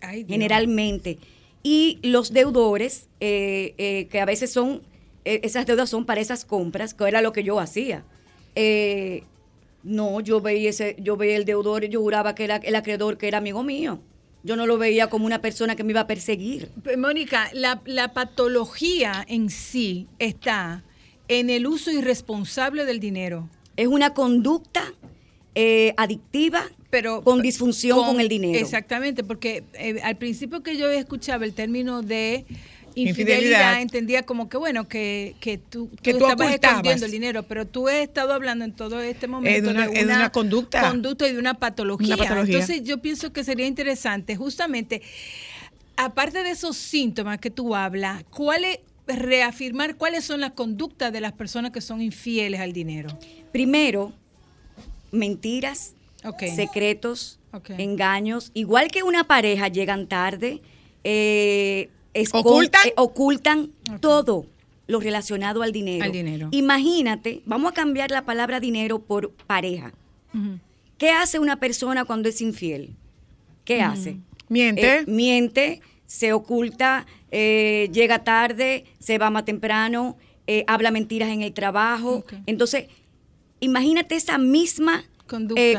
Ay, 0.00 0.24
Dios. 0.24 0.28
generalmente. 0.30 1.18
Y 1.62 1.98
los 2.02 2.32
deudores, 2.32 3.08
eh, 3.20 3.74
eh, 3.78 4.08
que 4.10 4.20
a 4.20 4.26
veces 4.26 4.52
son, 4.52 4.82
eh, 5.24 5.40
esas 5.44 5.64
deudas 5.66 5.88
son 5.88 6.04
para 6.04 6.20
esas 6.20 6.44
compras, 6.44 6.92
que 6.92 7.04
era 7.08 7.22
lo 7.22 7.32
que 7.32 7.42
yo 7.42 7.58
hacía. 7.58 8.04
Eh, 8.54 9.24
no, 9.82 10.20
yo 10.20 10.40
veía, 10.40 10.70
ese, 10.70 10.96
yo 10.98 11.16
veía 11.16 11.36
el 11.36 11.44
deudor 11.44 11.84
y 11.84 11.88
yo 11.88 12.00
juraba 12.00 12.34
que 12.34 12.44
era 12.44 12.56
el 12.56 12.74
acreedor, 12.74 13.16
que 13.18 13.28
era 13.28 13.38
amigo 13.38 13.62
mío. 13.62 13.98
Yo 14.44 14.56
no 14.56 14.66
lo 14.66 14.78
veía 14.78 15.08
como 15.08 15.26
una 15.26 15.40
persona 15.40 15.74
que 15.74 15.82
me 15.82 15.90
iba 15.90 16.02
a 16.02 16.06
perseguir. 16.06 16.70
Mónica, 16.96 17.50
la, 17.52 17.80
la 17.86 18.12
patología 18.12 19.24
en 19.26 19.50
sí 19.50 20.06
está 20.18 20.84
en 21.28 21.50
el 21.50 21.66
uso 21.66 21.90
irresponsable 21.90 22.84
del 22.84 23.00
dinero. 23.00 23.48
Es 23.76 23.88
una 23.88 24.14
conducta 24.14 24.92
eh, 25.54 25.94
adictiva 25.96 26.70
pero 26.94 27.24
con 27.24 27.42
disfunción 27.42 27.98
con, 28.06 28.20
el 28.20 28.28
dinero. 28.28 28.56
Exactamente, 28.56 29.24
porque 29.24 29.64
eh, 29.72 30.00
al 30.04 30.14
principio 30.14 30.62
que 30.62 30.76
yo 30.76 30.88
escuchaba 30.88 31.44
el 31.44 31.52
término 31.52 32.02
de 32.02 32.44
Infidelidad. 32.96 33.38
infidelidad, 33.38 33.82
entendía 33.82 34.22
como 34.22 34.48
que 34.48 34.56
bueno, 34.56 34.86
que, 34.88 35.34
que 35.40 35.58
tú, 35.58 35.90
Que 36.02 36.12
tú 36.12 36.18
estabas 36.18 36.46
ocultabas. 36.48 36.54
escondiendo 36.76 37.06
el 37.06 37.12
dinero, 37.12 37.42
pero 37.42 37.66
tú 37.66 37.88
has 37.88 37.94
estado 37.96 38.32
hablando 38.32 38.64
en 38.64 38.72
todo 38.72 39.00
este 39.00 39.26
momento 39.26 39.70
una- 39.70 39.86
es 39.86 39.92
de 40.06 40.14
una 40.14 40.30
conducta. 40.30 40.88
conducta 40.90 41.26
y 41.28 41.32
de 41.32 41.38
una 41.38 41.54
patología. 41.54 42.14
Una 42.14 42.22
patología. 42.24 42.54
Entonces 42.54 42.84
yo 42.84 42.98
pienso 43.02 43.32
que 43.32 43.42
sería 43.42 43.66
interesante 43.66 44.36
justamente, 44.36 45.02
aparte 45.96 46.42
de 46.42 46.50
esos 46.50 46.76
síntomas 46.76 47.38
que 47.38 47.50
tú 47.50 47.74
hablas, 47.74 48.24
¿cuáles 48.30 48.78
reafirmar 49.06 49.96
cuáles 49.96 50.24
son 50.24 50.40
las 50.40 50.52
conductas 50.52 51.12
de 51.12 51.20
las 51.20 51.32
personas 51.32 51.72
que 51.72 51.80
son 51.80 52.00
infieles 52.00 52.60
al 52.60 52.72
dinero? 52.72 53.08
Primero, 53.52 54.12
mentiras, 55.12 55.94
secretos, 56.54 57.38
engaños. 57.78 58.50
Igual 58.54 58.88
que 58.90 59.02
una 59.02 59.24
pareja 59.24 59.68
llegan 59.68 60.06
tarde, 60.06 60.60
eh, 61.04 61.90
¿Ocultan? 62.32 62.86
eh, 62.86 62.92
ocultan 62.96 63.70
todo 64.00 64.46
lo 64.86 65.00
relacionado 65.00 65.62
al 65.62 65.72
dinero. 65.72 66.04
Al 66.04 66.12
dinero. 66.12 66.48
Imagínate, 66.50 67.42
vamos 67.46 67.72
a 67.72 67.74
cambiar 67.74 68.10
la 68.10 68.24
palabra 68.24 68.60
dinero 68.60 68.98
por 68.98 69.30
pareja. 69.30 69.92
Ujú. 70.34 70.58
¿Qué 70.98 71.10
hace 71.10 71.38
una 71.38 71.58
persona 71.58 72.04
cuando 72.04 72.28
es 72.28 72.40
infiel? 72.40 72.90
¿Qué 73.64 73.80
hace? 73.80 74.18
Miente. 74.48 74.98
Eh, 74.98 75.04
miente, 75.06 75.80
se 76.06 76.32
oculta, 76.32 77.06
eh, 77.30 77.88
llega 77.92 78.24
tarde, 78.24 78.84
se 79.00 79.18
va 79.18 79.30
más 79.30 79.44
temprano, 79.44 80.16
eh, 80.46 80.64
habla 80.66 80.90
mentiras 80.90 81.30
en 81.30 81.42
el 81.42 81.52
trabajo. 81.52 82.24
Entonces, 82.46 82.86
imagínate 83.60 84.14
esa 84.14 84.38
misma 84.38 85.04
Conducta 85.26 85.60
eh, 85.60 85.78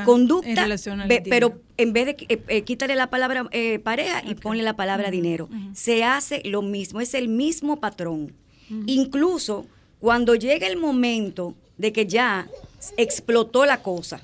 en 0.52 0.56
relación 0.56 1.02
al 1.02 1.08
pero 1.30 1.62
en 1.78 1.93
vez 1.93 2.06
de 2.06 2.16
eh, 2.30 2.41
eh, 2.48 2.62
quítale 2.64 2.96
la 2.96 3.10
palabra 3.10 3.48
eh, 3.52 3.80
pareja 3.80 4.24
y 4.26 4.36
ponle 4.36 4.64
la 4.64 4.76
palabra 4.76 5.12
dinero. 5.12 5.50
Se 5.74 6.04
hace 6.04 6.41
lo 6.46 6.62
mismo, 6.62 7.02
es 7.02 7.14
el 7.14 7.28
mismo 7.28 7.80
patrón. 7.80 8.34
Incluso 8.88 9.68
cuando 10.00 10.36
llega 10.36 10.66
el 10.68 10.78
momento 10.78 11.54
de 11.78 11.93
que 11.93 12.08
ya 12.08 12.48
explotó 12.98 13.66
la 13.66 13.84
cosa, 13.84 14.22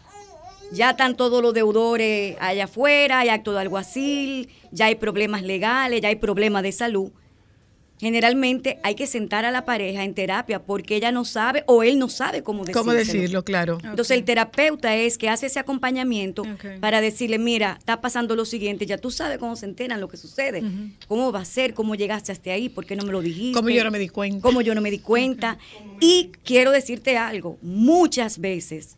ya 0.72 0.92
están 0.92 1.16
todos 1.16 1.44
los 1.44 1.54
deudores 1.54 2.38
allá 2.40 2.64
afuera, 2.64 3.20
hay 3.20 3.30
acto 3.30 3.52
de 3.54 3.60
alguacil, 3.60 4.50
ya 4.72 4.86
hay 4.86 4.96
problemas 4.96 5.44
legales, 5.44 6.02
ya 6.02 6.08
hay 6.08 6.16
problemas 6.16 6.64
de 6.64 6.72
salud. 6.72 7.12
Generalmente 8.02 8.80
hay 8.82 8.96
que 8.96 9.06
sentar 9.06 9.46
a 9.46 9.52
la 9.52 9.64
pareja 9.64 10.04
en 10.04 10.16
terapia 10.16 10.64
porque 10.64 10.96
ella 10.96 11.12
no 11.12 11.24
sabe 11.24 11.64
o 11.68 11.84
él 11.84 12.00
no 12.00 12.10
sabe 12.10 12.42
cómo 12.42 12.64
decirlo. 12.64 12.82
¿Cómo 12.82 12.94
decirlo? 12.94 13.46
Claro. 13.46 13.78
Entonces 13.84 14.18
el 14.18 14.24
terapeuta 14.24 14.96
es 14.96 15.20
que 15.20 15.30
hace 15.30 15.46
ese 15.46 15.60
acompañamiento 15.60 16.44
para 16.80 17.00
decirle, 17.00 17.38
mira, 17.38 17.76
está 17.78 18.02
pasando 18.02 18.36
lo 18.36 18.46
siguiente, 18.46 18.88
ya 18.88 18.98
tú 18.98 19.12
sabes 19.12 19.38
cómo 19.38 19.56
se 19.56 19.68
enteran 19.68 20.02
lo 20.02 20.08
que 20.08 20.18
sucede, 20.18 20.64
cómo 21.08 21.32
va 21.32 21.42
a 21.42 21.46
ser, 21.46 21.76
cómo 21.76 21.94
llegaste 21.94 22.32
hasta 22.32 22.50
ahí, 22.50 22.70
por 22.70 22.88
qué 22.88 22.96
no 22.96 23.04
me 23.04 23.12
lo 23.12 23.22
dijiste. 23.22 23.56
Como 23.56 23.70
yo 23.70 23.84
no 23.84 23.92
me 23.92 24.00
di 24.00 24.10
cuenta. 24.10 24.42
Cómo 24.42 24.62
yo 24.62 24.74
no 24.74 24.82
me 24.82 24.90
di 24.90 24.98
cuenta. 24.98 25.60
Y 26.00 26.32
quiero 26.44 26.72
decirte 26.72 27.18
algo, 27.18 27.60
muchas 27.62 28.40
veces 28.40 28.98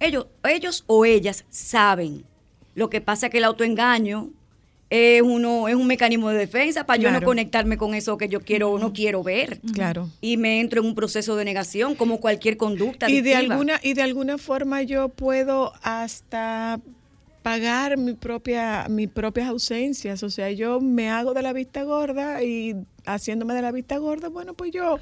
ellos, 0.00 0.26
ellos 0.44 0.84
o 0.86 1.04
ellas 1.04 1.44
saben. 1.50 2.24
Lo 2.74 2.88
que 2.88 3.02
pasa 3.02 3.26
es 3.26 3.32
que 3.32 3.38
el 3.38 3.44
autoengaño 3.44 4.30
es 4.90 5.20
uno 5.22 5.68
es 5.68 5.74
un 5.74 5.86
mecanismo 5.86 6.30
de 6.30 6.38
defensa 6.38 6.84
para 6.84 7.00
yo 7.02 7.10
no 7.10 7.20
conectarme 7.22 7.76
con 7.76 7.94
eso 7.94 8.16
que 8.16 8.28
yo 8.28 8.40
quiero 8.40 8.70
o 8.72 8.78
no 8.78 8.92
quiero 8.92 9.22
ver. 9.22 9.60
Claro. 9.74 10.08
Y 10.20 10.36
me 10.38 10.60
entro 10.60 10.80
en 10.80 10.86
un 10.86 10.94
proceso 10.94 11.36
de 11.36 11.44
negación 11.44 11.94
como 11.94 12.20
cualquier 12.20 12.56
conducta 12.56 13.10
Y 13.10 13.20
de 13.20 13.34
alguna 13.34 13.80
y 13.82 13.92
de 13.94 14.02
alguna 14.02 14.38
forma 14.38 14.82
yo 14.82 15.08
puedo 15.10 15.72
hasta 15.82 16.80
pagar 17.42 17.96
mi 17.96 18.14
propia 18.14 18.86
mis 18.90 19.08
propias 19.08 19.48
ausencias, 19.48 20.22
o 20.22 20.28
sea, 20.30 20.50
yo 20.50 20.80
me 20.80 21.08
hago 21.10 21.34
de 21.34 21.42
la 21.42 21.52
vista 21.52 21.82
gorda 21.82 22.42
y 22.42 22.74
haciéndome 23.06 23.54
de 23.54 23.62
la 23.62 23.72
vista 23.72 23.96
gorda, 23.98 24.28
bueno, 24.28 24.54
pues 24.54 24.70
yo 24.72 24.98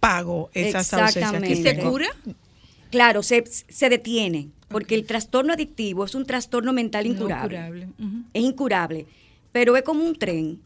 pago 0.00 0.50
esas 0.54 0.92
ausencias 0.94 1.32
que 1.32 1.52
Exactamente. 1.52 1.52
¿Y 1.52 1.62
se 1.62 1.78
cura? 1.90 2.06
Claro, 2.90 3.22
se, 3.22 3.44
se 3.46 3.88
detiene. 3.88 4.48
porque 4.68 4.94
el 4.96 5.04
trastorno 5.04 5.52
adictivo 5.52 6.04
es 6.04 6.14
un 6.16 6.24
trastorno 6.26 6.72
mental 6.72 7.04
No 7.06 7.12
incurable. 7.12 7.48
curable. 7.56 7.88
Ujú. 8.00 8.22
Es 8.32 8.42
incurable, 8.42 9.06
pero 9.54 9.76
es 9.76 9.84
como 9.84 10.04
un 10.04 10.16
tren 10.16 10.60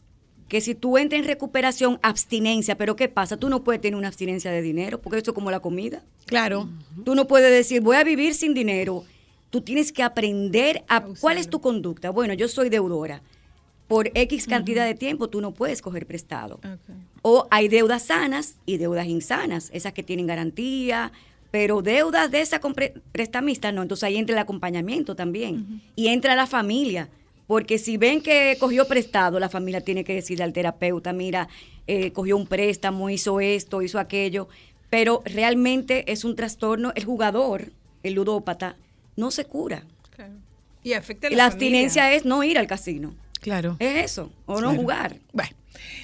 que 0.47 0.61
si 0.61 0.73
tú 0.73 0.97
entras 0.97 1.21
en 1.21 1.27
recuperación, 1.27 1.99
abstinencia, 2.01 2.75
pero 2.75 2.95
¿qué 2.95 3.07
pasa? 3.07 3.37
Tú 3.37 3.47
no 3.47 3.63
puedes 3.63 3.79
tener 3.81 3.95
una 3.95 4.07
abstinencia 4.07 4.49
de 4.49 4.63
dinero, 4.63 4.99
porque 4.99 5.19
eso 5.19 5.29
es 5.29 5.35
como 5.35 5.51
la 5.51 5.59
comida. 5.59 6.01
Claro. 6.25 6.67
Tú 7.05 7.13
no 7.13 7.27
puedes 7.27 7.51
decir, 7.51 7.81
voy 7.81 7.97
a 7.97 8.03
vivir 8.03 8.33
sin 8.33 8.55
dinero. 8.55 9.03
Tú 9.51 9.61
tienes 9.61 9.91
que 9.91 10.01
aprender 10.01 10.83
a... 10.87 11.03
¿Cuál 11.21 11.37
es 11.37 11.51
tu 11.51 11.61
conducta? 11.61 12.09
Bueno, 12.09 12.33
yo 12.33 12.47
soy 12.47 12.69
deudora. 12.69 13.21
Por 13.87 14.09
X 14.15 14.47
cantidad 14.47 14.87
de 14.87 14.95
tiempo 14.95 15.29
tú 15.29 15.39
no 15.39 15.51
puedes 15.51 15.83
coger 15.83 16.07
prestado. 16.07 16.59
O 17.21 17.47
hay 17.51 17.67
deudas 17.67 18.01
sanas 18.01 18.57
y 18.65 18.77
deudas 18.77 19.05
insanas, 19.05 19.69
esas 19.71 19.93
que 19.93 20.01
tienen 20.01 20.25
garantía, 20.25 21.11
pero 21.51 21.83
deudas 21.83 22.31
de 22.31 22.41
esa 22.41 22.59
prestamista 23.11 23.71
no. 23.71 23.83
Entonces 23.83 24.05
ahí 24.05 24.17
entra 24.17 24.33
el 24.33 24.39
acompañamiento 24.39 25.15
también. 25.15 25.83
Y 25.95 26.07
entra 26.07 26.35
la 26.35 26.47
familia. 26.47 27.07
Porque 27.49 27.79
si 27.79 27.97
ven 27.97 28.21
que 28.21 28.55
cogió 28.59 28.87
prestado, 28.87 29.39
la 29.39 29.49
familia 29.49 29.81
tiene 29.81 30.03
que 30.03 30.13
decirle 30.13 30.43
al 30.43 30.53
terapeuta, 30.53 31.13
mira, 31.13 31.49
eh, 31.87 32.11
cogió 32.11 32.37
un 32.37 32.45
préstamo, 32.45 33.09
hizo 33.09 33.39
esto, 33.39 33.81
hizo 33.81 33.97
aquello. 33.97 34.47
Pero 34.91 35.23
realmente 35.25 36.11
es 36.11 36.25
un 36.25 36.35
trastorno. 36.35 36.91
El 36.95 37.05
jugador, 37.05 37.71
el 38.03 38.13
ludópata, 38.13 38.75
no 39.15 39.31
se 39.31 39.45
cura. 39.45 39.83
Claro. 40.15 40.33
Y 40.83 40.93
afecta 40.93 41.25
a 41.25 41.31
la, 41.31 41.37
la 41.37 41.43
familia. 41.49 41.67
abstinencia 41.69 42.13
es 42.13 42.23
no 42.23 42.43
ir 42.43 42.59
al 42.59 42.67
casino. 42.67 43.15
Claro. 43.41 43.77
Es 43.79 44.11
eso, 44.11 44.31
o 44.45 44.61
no 44.61 44.67
Claro. 44.67 44.81
jugar. 44.81 45.15
Bueno, 45.33 45.55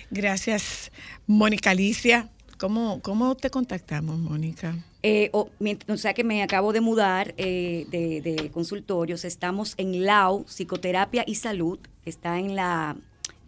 gracias, 0.10 0.92
Mónica 1.28 1.70
Alicia. 1.70 2.28
¿Cómo, 2.66 3.00
¿Cómo 3.04 3.36
te 3.36 3.52
contactamos, 3.52 4.18
Mónica? 4.18 4.76
Eh, 5.04 5.30
o, 5.34 5.52
mient- 5.60 5.88
o 5.88 5.98
sea 5.98 6.16
que 6.16 6.24
me 6.24 6.42
acabo 6.42 6.74
de 6.74 6.82
mudar 6.82 7.36
eh, 7.38 7.86
de, 7.92 8.22
de 8.22 8.50
consultorios. 8.50 9.24
Estamos 9.24 9.76
en 9.78 10.04
LAU, 10.04 10.46
Psicoterapia 10.48 11.24
y 11.28 11.36
Salud. 11.36 11.78
Está 12.06 12.40
en 12.40 12.56
la... 12.56 12.96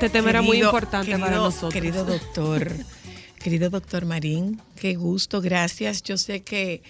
Este 0.00 0.08
tema 0.08 0.30
era 0.30 0.40
muy 0.42 0.62
importante 0.62 1.18
para 1.18 1.36
nosotros. 1.36 1.72
Querido 1.74 2.04
doctor, 2.06 2.72
querido 3.38 3.68
doctor 3.68 4.06
Marín, 4.06 4.58
qué 4.76 4.94
gusto, 4.94 5.42
gracias. 5.42 6.02
Yo 6.02 6.16
sé 6.16 6.40
que 6.42 6.82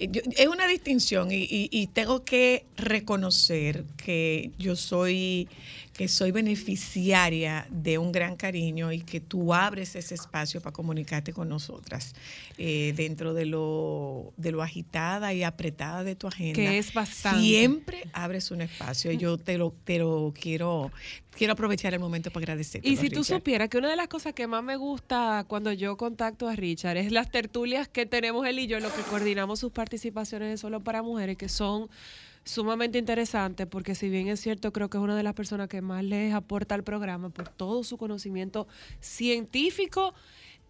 yo- 0.00 0.22
es 0.36 0.48
una 0.48 0.66
distinción 0.66 1.30
y, 1.30 1.44
y- 1.44 1.68
y 1.70 1.86
tengo 1.86 2.24
que 2.24 2.64
reconocer 2.76 3.84
que 3.96 4.50
yo 4.58 4.74
soy 4.74 5.48
que 5.96 6.08
soy 6.08 6.30
beneficiaria 6.30 7.66
de 7.70 7.96
un 7.96 8.12
gran 8.12 8.36
cariño 8.36 8.92
y 8.92 9.00
que 9.00 9.18
tú 9.18 9.54
abres 9.54 9.96
ese 9.96 10.14
espacio 10.14 10.60
para 10.60 10.74
comunicarte 10.74 11.32
con 11.32 11.48
nosotras 11.48 12.14
eh, 12.58 12.92
dentro 12.94 13.32
de 13.32 13.46
lo, 13.46 14.34
de 14.36 14.52
lo 14.52 14.62
agitada 14.62 15.32
y 15.32 15.42
apretada 15.42 16.04
de 16.04 16.14
tu 16.14 16.26
agenda. 16.26 16.54
Que 16.54 16.76
es 16.76 16.92
bastante. 16.92 17.40
Siempre 17.40 18.04
abres 18.12 18.50
un 18.50 18.60
espacio 18.60 19.10
y 19.10 19.16
yo 19.16 19.38
te 19.38 19.56
lo, 19.56 19.74
te 19.84 19.98
lo 19.98 20.34
quiero, 20.38 20.92
quiero 21.30 21.54
aprovechar 21.54 21.94
el 21.94 22.00
momento 22.00 22.30
para 22.30 22.44
agradecerte. 22.44 22.86
Y 22.86 22.96
si 22.96 23.08
tú 23.08 23.24
supieras 23.24 23.70
que 23.70 23.78
una 23.78 23.88
de 23.88 23.96
las 23.96 24.08
cosas 24.08 24.34
que 24.34 24.46
más 24.46 24.62
me 24.62 24.76
gusta 24.76 25.46
cuando 25.48 25.72
yo 25.72 25.96
contacto 25.96 26.46
a 26.46 26.56
Richard 26.56 26.98
es 26.98 27.10
las 27.10 27.30
tertulias 27.30 27.88
que 27.88 28.04
tenemos 28.04 28.46
él 28.46 28.58
y 28.58 28.66
yo, 28.66 28.80
lo 28.80 28.94
que 28.94 29.00
coordinamos 29.02 29.60
sus 29.60 29.72
participaciones 29.72 30.50
de 30.50 30.58
Solo 30.58 30.80
para 30.80 31.02
Mujeres, 31.02 31.38
que 31.38 31.48
son 31.48 31.88
sumamente 32.46 32.96
interesantes, 32.96 33.66
porque 33.66 33.94
si 33.94 34.08
bien 34.08 34.28
es 34.28 34.40
cierto, 34.40 34.72
creo 34.72 34.88
que 34.88 34.96
es 34.96 35.02
una 35.04 35.16
de 35.16 35.22
las 35.22 35.34
personas 35.34 35.68
que 35.68 35.82
más 35.82 36.02
les 36.02 36.32
aporta 36.32 36.74
al 36.74 36.84
programa 36.84 37.28
por 37.28 37.48
todo 37.48 37.84
su 37.84 37.98
conocimiento 37.98 38.66
científico 39.00 40.14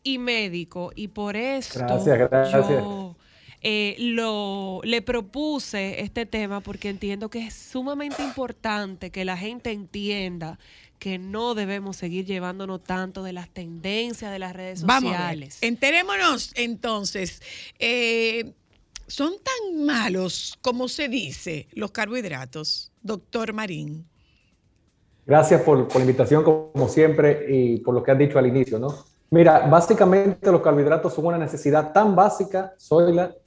y 0.02 0.18
médico. 0.18 0.90
Y 0.96 1.08
por 1.08 1.34
Gracias, 1.34 1.78
gracias. 2.18 2.68
yo 2.68 3.16
eh, 3.62 3.96
lo, 3.98 4.80
le 4.84 5.02
propuse 5.02 6.00
este 6.00 6.24
tema 6.24 6.60
porque 6.60 6.88
entiendo 6.88 7.30
que 7.30 7.46
es 7.46 7.54
sumamente 7.54 8.22
importante 8.22 9.10
que 9.10 9.24
la 9.24 9.36
gente 9.36 9.70
entienda 9.70 10.58
que 10.98 11.18
no 11.18 11.54
debemos 11.54 11.96
seguir 11.96 12.24
llevándonos 12.24 12.82
tanto 12.82 13.22
de 13.22 13.32
las 13.32 13.50
tendencias 13.50 14.32
de 14.32 14.38
las 14.38 14.54
redes 14.54 14.82
Vamos 14.82 15.10
sociales. 15.12 15.58
Enterémonos 15.60 16.52
entonces. 16.54 17.42
eh, 17.78 18.52
¿Son 19.09 19.34
tan 19.42 19.84
malos 19.84 20.59
como 20.62 20.88
se 20.88 21.09
dice 21.09 21.68
los 21.72 21.92
carbohidratos, 21.92 22.90
doctor 23.02 23.52
Marín? 23.52 24.04
Gracias 25.24 25.62
por, 25.62 25.94
la 25.94 26.00
invitación, 26.00 26.42
como 26.42 26.88
siempre, 26.88 27.46
y 27.48 27.78
por 27.78 27.94
lo 27.94 28.02
que 28.02 28.11
has 28.11 28.18
dicho 28.18 28.38
al 28.38 28.46
inicio, 28.46 28.80
¿no? 28.80 28.88
Mira, 29.30 29.66
básicamente 29.68 30.50
los 30.50 30.61
carbohidratos 30.61 31.14
son 31.14 31.26
una 31.26 31.38
necesidad 31.38 31.92
tan 31.92 32.16
básica, 32.16 32.74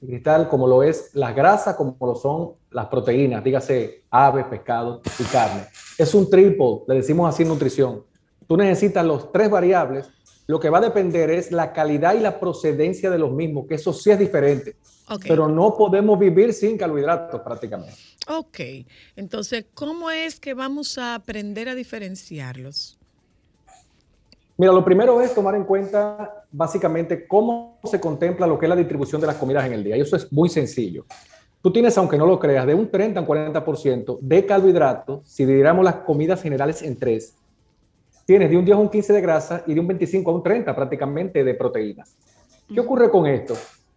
y 0.00 0.06
Cristal, 0.06 0.48
como 0.48 0.66
lo 0.66 0.82
es 0.82 1.10
las 1.14 1.34
grasas, 1.34 1.74
como 1.74 1.96
lo 2.00 2.14
son 2.14 2.52
las 2.70 2.86
proteínas, 2.86 3.44
dígase 3.44 4.04
aves, 4.10 4.46
pescado 4.46 5.02
y 5.18 5.24
carne. 5.24 5.64
Es 5.98 6.14
un 6.14 6.28
triple, 6.28 6.80
le 6.88 6.96
decimos 6.96 7.28
así 7.28 7.44
nutrición. 7.44 8.04
Tú 8.46 8.56
necesitas 8.56 9.04
los 9.06 9.30
tres 9.30 9.48
variables. 9.48 10.10
Lo 10.50 10.58
que 10.58 10.68
va 10.68 10.78
a 10.78 10.80
depender 10.80 11.30
es 11.30 11.52
la 11.52 11.72
calidad 11.72 12.14
y 12.14 12.18
la 12.18 12.40
procedencia 12.40 13.08
de 13.08 13.18
los 13.18 13.30
mismos, 13.30 13.68
que 13.68 13.76
eso 13.76 13.92
sí 13.92 14.10
es 14.10 14.18
diferente. 14.18 14.74
Pero 15.22 15.46
no 15.46 15.76
podemos 15.76 16.18
vivir 16.18 16.52
sin 16.52 16.76
carbohidratos 16.76 17.40
prácticamente. 17.42 17.94
Ok, 18.26 18.58
entonces, 19.14 19.66
¿cómo 19.74 20.10
es 20.10 20.40
que 20.40 20.52
vamos 20.54 20.98
a 20.98 21.14
aprender 21.14 21.68
a 21.68 21.76
diferenciarlos? 21.76 22.98
Mira, 24.56 24.72
lo 24.72 24.84
primero 24.84 25.20
es 25.20 25.32
tomar 25.32 25.54
en 25.54 25.62
cuenta 25.62 26.44
básicamente 26.50 27.28
cómo 27.28 27.78
se 27.84 28.00
contempla 28.00 28.44
lo 28.48 28.58
que 28.58 28.66
es 28.66 28.70
la 28.70 28.76
distribución 28.76 29.20
de 29.20 29.28
las 29.28 29.36
comidas 29.36 29.64
en 29.66 29.74
el 29.74 29.84
día. 29.84 29.96
Y 29.96 30.00
eso 30.00 30.16
es 30.16 30.32
muy 30.32 30.48
sencillo. 30.48 31.06
Tú 31.62 31.72
tienes, 31.72 31.96
aunque 31.96 32.18
no 32.18 32.26
lo 32.26 32.40
creas, 32.40 32.66
de 32.66 32.74
un 32.74 32.90
30 32.90 33.20
a 33.20 33.22
un 33.22 33.28
40% 33.28 34.18
de 34.20 34.46
carbohidratos, 34.46 35.28
si 35.28 35.44
dividiéramos 35.44 35.84
las 35.84 35.94
comidas 35.96 36.42
generales 36.42 36.82
en 36.82 36.98
tres, 36.98 37.36
tienes 38.30 38.48
de 38.48 38.56
un 38.56 38.64
10 38.64 38.76
a 38.76 38.80
un 38.80 38.88
15 38.88 39.12
de 39.12 39.20
grasa 39.20 39.64
y 39.66 39.74
de 39.74 39.80
un 39.80 39.88
25 39.88 40.30
a 40.30 40.34
un 40.34 40.40
30 40.40 40.72
prácticamente 40.76 41.42
de 41.42 41.52
proteínas. 41.54 42.16
¿Qué 42.72 42.78
ocurre 42.78 43.10
con 43.10 43.26
esto? 43.26 43.54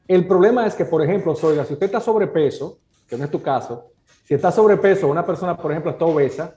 El 0.08 0.26
problema 0.26 0.66
es 0.66 0.74
que, 0.74 0.86
por 0.86 1.04
ejemplo, 1.04 1.36
si 1.36 1.46
usted 1.46 1.84
está 1.84 2.00
sobrepeso, 2.00 2.80
que 3.08 3.16
no 3.16 3.26
es 3.26 3.30
tu 3.30 3.44
caso, 3.44 3.92
si 4.24 4.34
está 4.34 4.52
sobrepeso, 4.52 5.08
una 5.08 5.24
persona, 5.24 5.56
por 5.56 5.70
ejemplo, 5.70 5.92
está 5.92 6.06
obesa, 6.06 6.56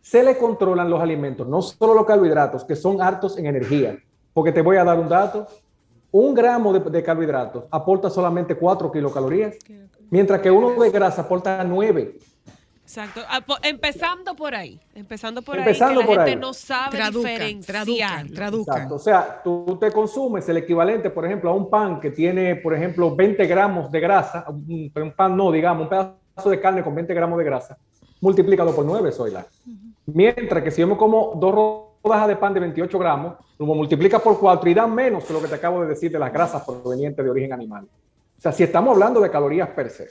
se 0.00 0.20
le 0.24 0.36
controlan 0.36 0.90
los 0.90 1.00
alimentos, 1.00 1.46
no 1.46 1.62
solo 1.62 1.94
los 1.94 2.06
carbohidratos, 2.06 2.64
que 2.64 2.74
son 2.74 3.00
hartos 3.00 3.38
en 3.38 3.46
energía. 3.46 3.96
Porque 4.34 4.50
te 4.50 4.60
voy 4.60 4.78
a 4.78 4.82
dar 4.82 4.98
un 4.98 5.08
dato, 5.08 5.46
un 6.10 6.34
gramo 6.34 6.72
de, 6.72 6.80
de 6.80 7.04
carbohidratos 7.04 7.66
aporta 7.70 8.10
solamente 8.10 8.56
4 8.56 8.90
kilocalorías, 8.90 9.58
mientras 10.10 10.40
que 10.40 10.50
uno 10.50 10.70
de 10.70 10.90
grasa 10.90 11.22
aporta 11.22 11.62
9. 11.62 12.18
Exacto. 12.84 13.20
Ah, 13.28 13.40
empezando 13.62 14.34
por 14.34 14.54
ahí. 14.54 14.78
Empezando 14.94 15.40
por 15.40 15.56
Empezando 15.58 16.00
ahí, 16.00 16.06
que 16.06 16.06
por 16.06 16.16
la 16.16 16.24
gente 16.26 16.36
ahí. 16.36 16.40
no 16.40 16.52
sabe 16.52 16.96
Traducan, 16.96 17.30
diferenciar. 17.32 17.84
traducan, 17.84 18.28
traducan. 18.32 18.74
Exacto. 18.76 18.94
O 18.94 18.98
sea, 18.98 19.40
tú 19.42 19.78
te 19.80 19.90
consumes 19.92 20.48
el 20.48 20.58
equivalente, 20.58 21.08
por 21.10 21.24
ejemplo, 21.24 21.50
a 21.50 21.54
un 21.54 21.70
pan 21.70 22.00
que 22.00 22.10
tiene, 22.10 22.56
por 22.56 22.74
ejemplo, 22.74 23.14
20 23.14 23.46
gramos 23.46 23.90
de 23.90 24.00
grasa, 24.00 24.44
un, 24.48 24.92
un 24.94 25.12
pan 25.12 25.36
no, 25.36 25.50
digamos, 25.52 25.84
un 25.84 25.88
pedazo 25.88 26.50
de 26.50 26.60
carne 26.60 26.82
con 26.82 26.94
20 26.94 27.14
gramos 27.14 27.38
de 27.38 27.44
grasa, 27.44 27.78
multiplícalo 28.20 28.74
por 28.74 28.84
9, 28.84 29.12
Zoila. 29.12 29.46
Mientras 30.06 30.62
que 30.62 30.70
si 30.70 30.80
yo 30.80 30.86
me 30.88 30.96
como 30.96 31.32
dos 31.36 31.54
rodajas 32.02 32.28
de 32.28 32.36
pan 32.36 32.52
de 32.52 32.60
28 32.60 32.98
gramos, 32.98 33.34
lo 33.58 33.66
multiplicas 33.66 34.20
por 34.20 34.38
4 34.38 34.68
y 34.68 34.74
da 34.74 34.86
menos 34.88 35.24
que 35.24 35.32
lo 35.32 35.40
que 35.40 35.46
te 35.48 35.54
acabo 35.54 35.80
de 35.82 35.86
decir 35.88 36.10
de 36.10 36.18
las 36.18 36.32
grasas 36.32 36.62
provenientes 36.64 37.24
de 37.24 37.30
origen 37.30 37.52
animal. 37.52 37.84
O 37.84 38.40
sea, 38.42 38.50
si 38.50 38.64
estamos 38.64 38.92
hablando 38.92 39.20
de 39.20 39.30
calorías 39.30 39.68
per 39.70 39.88
se. 39.88 40.08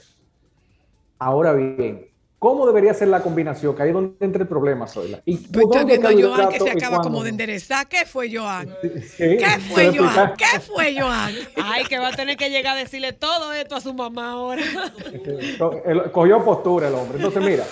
Ahora 1.18 1.52
bien, 1.52 2.06
¿cómo 2.42 2.66
debería 2.66 2.92
ser 2.92 3.06
la 3.06 3.20
combinación? 3.22 3.72
Que 3.76 3.84
ahí 3.84 3.88
es 3.90 3.94
donde 3.94 4.16
entra 4.18 4.42
el 4.42 4.48
problema, 4.48 4.88
Zoila. 4.88 5.20
¿Y 5.24 5.36
Pues 5.36 5.64
viendo 5.86 6.08
a 6.08 6.12
Joan 6.12 6.48
que 6.48 6.58
se 6.58 6.70
acaba 6.72 7.00
como 7.00 7.22
de 7.22 7.30
enderezar. 7.30 7.86
¿Qué 7.86 8.04
fue 8.04 8.36
Joan? 8.36 8.68
Sí, 8.82 9.36
¿Qué 9.38 9.46
fue 9.72 9.96
Joan? 9.96 10.34
¿Qué 10.36 10.58
fue 10.58 11.00
Joan? 11.00 11.32
Ay, 11.62 11.84
que 11.84 12.00
va 12.00 12.08
a 12.08 12.12
tener 12.16 12.36
que 12.36 12.50
llegar 12.50 12.76
a 12.76 12.80
decirle 12.80 13.12
todo 13.12 13.52
esto 13.52 13.76
a 13.76 13.80
su 13.80 13.94
mamá 13.94 14.32
ahora. 14.32 14.60
El- 15.84 16.10
Cogió 16.10 16.44
postura 16.44 16.88
el 16.88 16.94
hombre. 16.96 17.18
Entonces, 17.18 17.44
mira, 17.44 17.64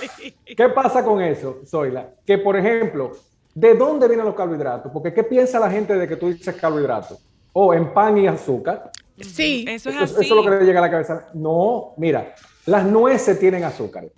¿qué 0.56 0.68
pasa 0.68 1.04
con 1.04 1.20
eso, 1.20 1.58
Zoila? 1.66 2.08
Que, 2.24 2.38
por 2.38 2.56
ejemplo, 2.56 3.10
¿de 3.52 3.74
dónde 3.74 4.06
vienen 4.06 4.24
los 4.24 4.36
carbohidratos? 4.36 4.92
Porque, 4.92 5.12
¿qué 5.12 5.24
piensa 5.24 5.58
la 5.58 5.68
gente 5.68 5.96
de 5.96 6.06
que 6.06 6.14
tú 6.14 6.28
dices 6.28 6.54
carbohidratos? 6.54 7.18
O 7.52 7.74
en 7.74 7.92
pan 7.92 8.16
y 8.18 8.28
azúcar. 8.28 8.92
Sí, 9.20 9.64
Eso 9.68 9.90
es 9.90 9.96
así. 9.96 10.12
eso 10.12 10.20
es 10.22 10.30
lo 10.30 10.44
que 10.44 10.50
le 10.50 10.64
llega 10.64 10.78
a 10.78 10.82
la 10.82 10.90
cabeza. 10.92 11.26
No, 11.34 11.92
mira, 11.96 12.36
las 12.66 12.84
nueces 12.86 13.36
tienen 13.40 13.64
azúcares. 13.64 14.12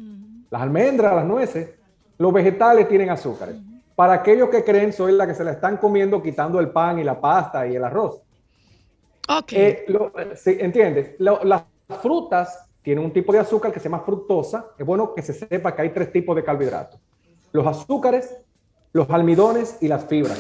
Las 0.53 0.61
almendras, 0.61 1.15
las 1.17 1.25
nueces, 1.25 1.71
los 2.19 2.31
vegetales 2.31 2.87
tienen 2.87 3.09
azúcares. 3.09 3.57
Para 3.97 4.13
aquellos 4.13 4.51
que 4.51 4.63
creen, 4.63 4.93
soy 4.93 5.13
la 5.13 5.27
que 5.27 5.35
se 5.35 5.43
la 5.45 5.53
están 5.53 5.79
comiendo 5.79 6.23
quitando 6.23 6.61
el 6.61 6.69
pan 6.71 6.99
y 6.99 7.05
la 7.05 7.19
pasta 7.19 7.67
y 7.67 7.75
el 7.75 7.83
arroz. 7.83 8.21
ok. 9.29 9.53
Eh, 9.53 9.85
lo- 9.89 10.13
sí, 10.37 10.57
¿Entiendes? 10.61 11.15
Lo- 11.19 11.43
las 11.43 11.63
frutas 12.03 12.67
tienen 12.83 13.03
un 13.03 13.13
tipo 13.15 13.33
de 13.33 13.39
azúcar 13.39 13.73
que 13.73 13.81
se 13.81 13.85
llama 13.89 14.01
fructosa. 14.01 14.67
Es 14.79 14.85
bueno 14.85 15.15
que 15.15 15.23
se 15.23 15.33
sepa 15.33 15.75
que 15.75 15.83
hay 15.83 15.89
tres 15.91 16.13
tipos 16.13 16.37
de 16.37 16.45
carbohidratos. 16.45 17.01
Los 17.53 17.67
azúcares, 17.67 18.37
los 18.93 19.09
almidones 19.09 19.79
y 19.81 19.89
las 19.89 20.05
fibras. 20.05 20.39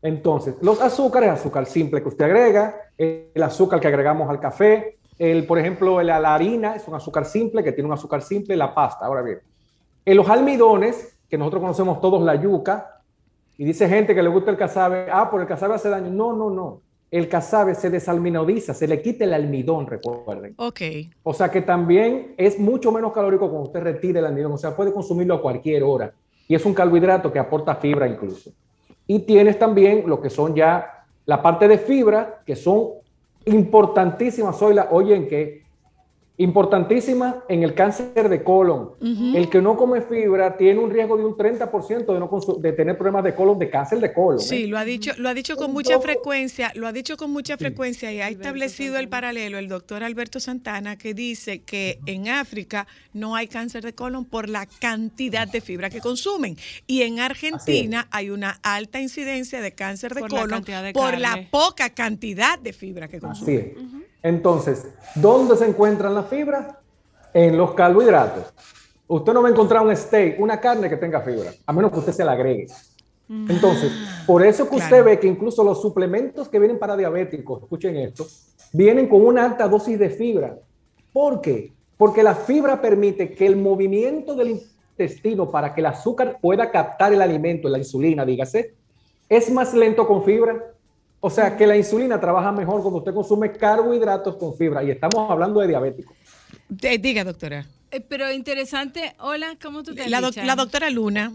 Entonces, 0.00 0.54
los 0.62 0.80
azúcares, 0.80 1.28
azúcar 1.28 1.66
simple 1.66 2.00
que 2.00 2.08
usted 2.08 2.24
agrega, 2.24 2.80
el 2.96 3.42
azúcar 3.42 3.78
que 3.78 3.88
agregamos 3.88 4.30
al 4.30 4.40
café, 4.40 4.98
el, 5.20 5.46
por 5.46 5.58
ejemplo, 5.58 6.02
la, 6.02 6.18
la 6.18 6.34
harina 6.34 6.74
es 6.74 6.88
un 6.88 6.94
azúcar 6.94 7.26
simple 7.26 7.62
que 7.62 7.72
tiene 7.72 7.86
un 7.86 7.92
azúcar 7.92 8.22
simple, 8.22 8.56
la 8.56 8.74
pasta. 8.74 9.04
Ahora 9.04 9.20
bien, 9.20 9.40
en 10.06 10.16
los 10.16 10.26
almidones, 10.30 11.14
que 11.28 11.36
nosotros 11.36 11.60
conocemos 11.60 12.00
todos 12.00 12.22
la 12.22 12.36
yuca, 12.36 13.02
y 13.58 13.64
dice 13.66 13.86
gente 13.86 14.14
que 14.14 14.22
le 14.22 14.30
gusta 14.30 14.50
el 14.50 14.56
casabe, 14.56 15.08
ah, 15.12 15.30
por 15.30 15.42
el 15.42 15.46
casabe 15.46 15.74
hace 15.74 15.90
daño. 15.90 16.08
No, 16.08 16.32
no, 16.32 16.48
no. 16.48 16.80
El 17.10 17.28
casabe 17.28 17.74
se 17.74 17.90
desalminodiza, 17.90 18.72
se 18.72 18.88
le 18.88 19.02
quita 19.02 19.24
el 19.24 19.34
almidón, 19.34 19.86
recuerden. 19.86 20.54
Ok. 20.56 20.80
O 21.22 21.34
sea 21.34 21.50
que 21.50 21.60
también 21.60 22.34
es 22.38 22.58
mucho 22.58 22.90
menos 22.90 23.12
calórico 23.12 23.50
cuando 23.50 23.66
usted 23.66 23.80
retire 23.80 24.20
el 24.20 24.24
almidón. 24.24 24.52
O 24.52 24.56
sea, 24.56 24.74
puede 24.74 24.90
consumirlo 24.90 25.34
a 25.34 25.42
cualquier 25.42 25.82
hora. 25.82 26.14
Y 26.48 26.54
es 26.54 26.64
un 26.64 26.72
carbohidrato 26.72 27.30
que 27.30 27.38
aporta 27.38 27.74
fibra 27.74 28.08
incluso. 28.08 28.52
Y 29.06 29.18
tienes 29.18 29.58
también 29.58 30.04
lo 30.06 30.22
que 30.22 30.30
son 30.30 30.54
ya 30.54 31.04
la 31.26 31.42
parte 31.42 31.68
de 31.68 31.76
fibra, 31.76 32.40
que 32.46 32.56
son 32.56 33.00
importantísimas. 33.50 34.58
Soy 34.58 34.74
la, 34.74 34.88
oyen 34.90 35.28
que 35.28 35.62
importantísimas 36.40 37.34
en 37.50 37.62
el 37.62 37.74
cáncer 37.74 38.30
de 38.30 38.42
colon. 38.42 38.92
El 39.02 39.50
que 39.50 39.60
no 39.60 39.76
come 39.76 40.00
fibra 40.00 40.56
tiene 40.56 40.80
un 40.80 40.90
riesgo 40.90 41.18
de 41.18 41.24
un 41.26 41.36
30% 41.36 42.06
de, 42.06 42.18
no 42.18 42.56
de 42.58 42.72
tener 42.72 42.96
problemas 42.96 43.24
de 43.24 43.34
colon, 43.34 43.58
de 43.58 43.68
cáncer 43.68 44.00
de 44.00 44.10
colon. 44.10 44.40
¿eh? 44.40 44.44
Sí, 44.44 44.66
lo 44.66 44.78
ha 44.78 44.84
dicho, 44.86 45.12
lo 45.18 45.28
ha 45.28 45.34
dicho 45.34 45.56
con 45.56 45.70
mucha 45.70 46.00
frecuencia, 46.00 46.72
lo 46.74 46.86
ha 46.86 46.92
dicho 46.92 47.18
con 47.18 47.30
mucha 47.30 47.58
frecuencia 47.58 48.10
y 48.10 48.22
ha 48.22 48.30
establecido 48.30 48.96
el 48.96 49.10
paralelo 49.10 49.58
el 49.58 49.68
doctor 49.68 50.02
Alberto 50.02 50.40
Santana 50.40 50.96
que 50.96 51.12
dice 51.12 51.60
que 51.60 51.98
en 52.06 52.30
África 52.30 52.86
no 53.12 53.36
hay 53.36 53.46
cáncer 53.46 53.84
de 53.84 53.94
colon 53.94 54.24
por 54.24 54.48
la 54.48 54.64
cantidad 54.64 55.46
de 55.46 55.60
fibra 55.60 55.90
que 55.90 56.00
consumen. 56.00 56.56
Y 56.86 57.02
en 57.02 57.20
Argentina 57.20 58.08
hay 58.10 58.30
una 58.30 58.58
alta 58.62 58.98
incidencia 58.98 59.60
de 59.60 59.72
cáncer 59.72 60.14
de 60.14 60.20
Por 60.20 60.30
colon 60.30 60.62
de 60.62 60.92
por 60.94 61.18
la 61.18 61.48
poca 61.50 61.90
cantidad 61.90 62.58
de 62.58 62.72
fibra 62.72 63.08
que 63.08 63.18
Así 63.18 63.26
consumen. 63.26 64.09
Entonces, 64.22 64.86
¿dónde 65.14 65.56
se 65.56 65.66
encuentran 65.66 66.14
las 66.14 66.26
fibras? 66.26 66.74
En 67.32 67.56
los 67.56 67.74
carbohidratos. 67.74 68.52
Usted 69.06 69.32
no 69.32 69.42
va 69.42 69.48
a 69.48 69.52
encontrar 69.52 69.84
un 69.84 69.96
steak, 69.96 70.40
una 70.40 70.60
carne 70.60 70.88
que 70.88 70.96
tenga 70.96 71.20
fibra, 71.20 71.50
a 71.66 71.72
menos 71.72 71.90
que 71.92 71.98
usted 71.98 72.12
se 72.12 72.24
la 72.24 72.32
agregue. 72.32 72.66
Entonces, 73.28 73.92
por 74.26 74.44
eso 74.44 74.68
que 74.68 74.76
usted 74.76 74.88
Claro. 74.88 75.04
ve 75.04 75.20
que 75.20 75.28
incluso 75.28 75.62
los 75.62 75.80
suplementos 75.80 76.48
que 76.48 76.58
vienen 76.58 76.78
para 76.78 76.96
diabéticos, 76.96 77.62
escuchen 77.62 77.96
esto, 77.96 78.26
vienen 78.72 79.08
con 79.08 79.24
una 79.24 79.44
alta 79.44 79.68
dosis 79.68 79.98
de 79.98 80.10
fibra. 80.10 80.56
¿Por 81.12 81.40
qué? 81.40 81.72
Porque 81.96 82.22
la 82.24 82.34
fibra 82.34 82.80
permite 82.80 83.32
que 83.32 83.46
el 83.46 83.56
movimiento 83.56 84.34
del 84.34 84.50
intestino 84.50 85.48
para 85.50 85.72
que 85.74 85.80
el 85.80 85.86
azúcar 85.86 86.38
pueda 86.40 86.70
captar 86.72 87.12
el 87.12 87.22
alimento, 87.22 87.68
la 87.68 87.78
insulina, 87.78 88.24
dígase, 88.24 88.74
es 89.28 89.50
más 89.52 89.74
lento 89.74 90.06
con 90.08 90.24
fibra. 90.24 90.72
O 91.20 91.28
sea 91.30 91.56
que 91.56 91.66
la 91.66 91.76
insulina 91.76 92.18
trabaja 92.20 92.50
mejor 92.50 92.80
cuando 92.80 92.98
usted 93.00 93.12
consume 93.14 93.52
carbohidratos 93.52 94.36
con 94.36 94.54
fibra. 94.56 94.82
Y 94.82 94.90
estamos 94.90 95.30
hablando 95.30 95.60
de 95.60 95.68
diabéticos. 95.68 96.16
De- 96.68 96.96
diga, 96.98 97.24
doctora. 97.24 97.66
Eh, 97.90 98.00
pero 98.00 98.30
interesante. 98.32 99.14
Hola, 99.18 99.56
¿cómo 99.62 99.82
tú 99.82 99.94
te 99.94 100.08
La, 100.08 100.20
doc- 100.20 100.36
la 100.36 100.56
doctora 100.56 100.88
Luna. 100.90 101.32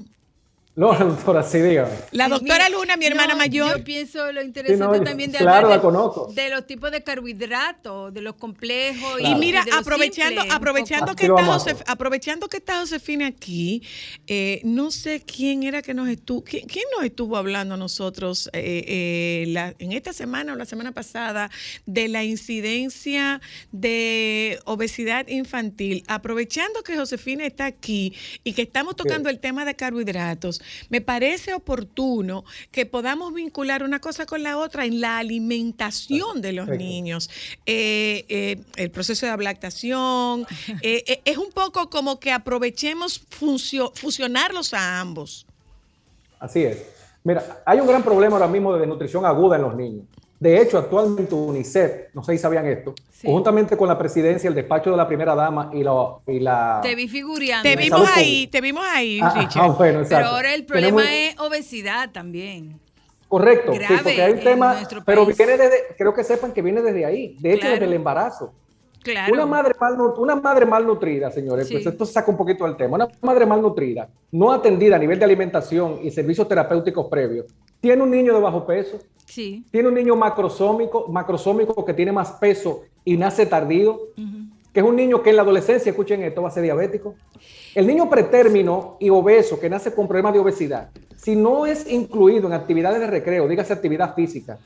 No, 0.78 0.94
doctora, 0.94 1.42
sí, 1.42 1.60
dígame. 1.60 1.94
La 2.12 2.28
doctora 2.28 2.68
Luna, 2.68 2.98
mi 2.98 3.06
hermana 3.06 3.34
no, 3.34 3.38
mayor. 3.38 3.78
Yo 3.78 3.84
pienso 3.86 4.30
lo 4.34 4.42
interesante 4.42 5.00
también 5.00 5.32
de 5.32 5.38
claro, 5.38 5.68
hablar 5.68 5.70
la 5.70 5.76
de, 5.78 5.82
conozco. 5.82 6.32
de 6.34 6.50
los 6.50 6.68
tipos 6.68 6.92
de 6.92 7.02
carbohidratos, 7.02 8.14
de 8.14 8.22
los 8.22 8.36
complejos. 8.36 9.22
Y 9.22 9.36
mira, 9.36 9.64
aprovechando, 9.74 10.42
simples, 10.42 10.54
aprovechando 10.54 11.16
que 11.16 11.28
está 11.28 11.46
Josef- 11.46 11.84
aprovechando 11.88 12.50
que 12.50 12.58
está 12.58 12.80
Josefina 12.82 13.28
aquí, 13.28 13.84
eh, 14.28 14.60
no 14.66 14.92
sé 14.92 15.22
quién 15.22 15.64
era 15.64 15.82
que 15.82 15.94
nos 15.94 16.10
estuvo, 16.10 16.44
quién, 16.44 16.68
quién 16.68 16.84
nos 16.98 17.06
estuvo 17.06 17.38
hablando 17.38 17.76
a 17.76 17.78
nosotros 17.78 18.50
eh, 18.52 18.84
eh, 18.86 19.46
la- 19.48 19.74
en 19.80 19.94
esta 19.94 20.12
semana 20.12 20.52
o 20.52 20.56
la 20.58 20.66
semana 20.66 20.92
pasada 20.92 21.50
de 21.86 22.10
la 22.10 22.26
incidencia 22.26 23.40
de 23.72 24.60
obesidad 24.66 25.28
infantil. 25.30 26.04
Aprovechando 26.08 26.84
que 26.84 26.98
Josefina 26.98 27.46
está 27.46 27.66
aquí 27.66 28.14
y 28.44 28.52
que 28.52 28.64
estamos 28.64 28.98
tocando 28.98 29.30
el 29.30 29.40
tema 29.40 29.64
de 29.64 29.74
carbohidratos, 29.76 30.62
me 30.90 31.02
parece 31.02 31.54
oportuno 31.54 32.46
que 32.72 32.86
podamos 32.86 33.34
vincular 33.34 33.84
una 33.84 34.00
cosa 34.00 34.26
con 34.26 34.44
la 34.44 34.58
otra 34.58 34.86
en 34.86 35.02
la 35.02 35.18
alimentación 35.18 36.42
de 36.42 36.54
los 36.54 36.68
niños. 36.68 37.30
Eh, 37.66 38.26
eh, 38.30 38.64
el 38.76 38.92
proceso 38.92 39.26
de 39.26 39.44
lactación. 39.44 40.46
eh, 40.82 41.22
es 41.26 41.38
un 41.38 41.52
poco 41.52 41.90
como 41.90 42.20
que 42.20 42.32
aprovechemos 42.32 43.22
fusionarlos 43.30 44.74
a 44.74 45.00
ambos. 45.00 45.46
Así 46.40 46.64
es. 46.64 46.86
Mira, 47.24 47.64
hay 47.66 47.80
un 47.80 47.88
gran 47.88 48.04
problema 48.04 48.36
ahora 48.36 48.48
mismo 48.48 48.74
de 48.74 48.80
desnutrición 48.80 49.26
aguda 49.26 49.56
en 49.56 49.64
los 49.64 49.76
niños. 49.76 50.06
De 50.46 50.62
hecho, 50.62 50.78
actualmente 50.78 51.34
UNICEF, 51.34 52.14
no 52.14 52.24
sé 52.24 52.34
si 52.34 52.38
sabían 52.38 52.68
esto, 52.68 52.94
Sí. 53.12 53.26
conjuntamente 53.26 53.76
con 53.76 53.88
la 53.88 53.98
presidencia, 53.98 54.48
el 54.48 54.54
despacho 54.54 54.92
de 54.92 54.98
la 54.98 55.08
primera 55.08 55.34
dama 55.34 55.72
y 55.74 55.82
la... 55.84 56.18
Y 56.28 56.40
la 56.40 56.82
Te 56.84 56.94
vi 56.94 57.08
figureando. 57.08 57.68
Te 57.68 57.76
vimos 57.76 58.08
ahí, 58.14 58.46
te 58.46 58.62
vimos 58.62 58.86
ahí, 58.94 59.20
Ah, 59.24 59.34
ah, 59.36 59.42
Richard. 59.42 59.64
ah, 59.64 59.68
bueno, 59.70 60.02
Pero 60.08 60.26
ahora 60.28 60.54
el 60.54 60.64
problema 60.64 61.02
Tenemos- 61.02 61.34
es 61.34 61.40
obesidad 61.40 62.12
también. 62.12 62.80
Correcto, 63.28 63.72
sí, 63.74 63.80
grave 63.80 63.98
porque 64.04 64.22
hay 64.22 64.34
un 64.34 64.40
tema, 64.42 64.84
pero 65.04 65.26
viene 65.26 65.58
desde, 65.58 65.78
creo 65.98 66.14
que 66.14 66.24
sepan 66.24 66.52
que 66.54 66.62
viene 66.62 66.84
desde 66.84 67.06
ahí, 67.06 67.36
de 67.40 67.50
hecho 67.54 67.62
Claro. 67.62 67.74
desde 67.74 67.86
el 67.86 67.94
embarazo. 67.94 68.54
Claro. 69.06 69.34
Una 69.34 69.46
madre, 69.46 69.76
malnu- 69.80 70.18
una 70.18 70.36
madre 70.36 70.66
malnutrida, 70.66 71.30
señores, 71.30 71.68
Sí. 71.68 71.76
pues 71.76 71.86
esto 71.86 72.06
saca 72.08 72.32
un 72.32 72.38
poquito 72.38 72.64
del 72.66 72.76
tema. 72.76 72.96
Una 72.96 73.08
madre 73.22 73.46
malnutrida, 73.46 74.10
no 74.32 74.52
atendida 74.52 74.96
a 74.96 75.00
nivel 75.00 75.20
de 75.20 75.26
alimentación 75.26 76.00
y 76.02 76.10
servicios 76.10 76.48
terapéuticos 76.48 77.06
previos, 77.06 77.46
tiene 77.80 78.02
un 78.02 78.10
niño 78.10 78.34
de 78.34 78.40
bajo 78.42 78.66
peso, 78.66 78.98
Sí. 79.28 79.64
tiene 79.72 79.90
un 79.90 79.94
niño 79.94 80.16
macrosómico, 80.16 81.08
macrosómico 81.08 81.86
que 81.86 81.94
tiene 81.94 82.12
más 82.12 82.32
peso 82.32 82.82
y 83.04 83.16
nace 83.16 83.46
tardío, 83.46 84.00
que 84.74 84.80
es 84.80 84.86
un 84.86 84.96
niño 84.96 85.22
que 85.22 85.30
en 85.30 85.36
la 85.36 85.44
adolescencia, 85.44 85.92
escuchen 85.92 86.24
esto, 86.24 86.42
va 86.42 86.48
a 86.48 86.52
ser 86.52 86.64
diabético. 86.64 87.14
El 87.76 87.86
niño 87.86 88.10
pretérmino 88.10 88.98
y 89.00 89.12
obeso 89.12 89.60
que 89.60 89.70
nace 89.70 89.94
con 89.94 90.08
problemas 90.08 90.34
de 90.34 90.40
obesidad, 90.40 90.90
si 91.16 91.36
no 91.36 91.68
es 91.68 91.90
incluido 91.92 92.48
en 92.48 92.54
actividades 92.54 93.00
de 93.00 93.08
recreo, 93.08 93.48
dígase 93.48 93.72
actividad 93.72 94.16
física, 94.16 94.58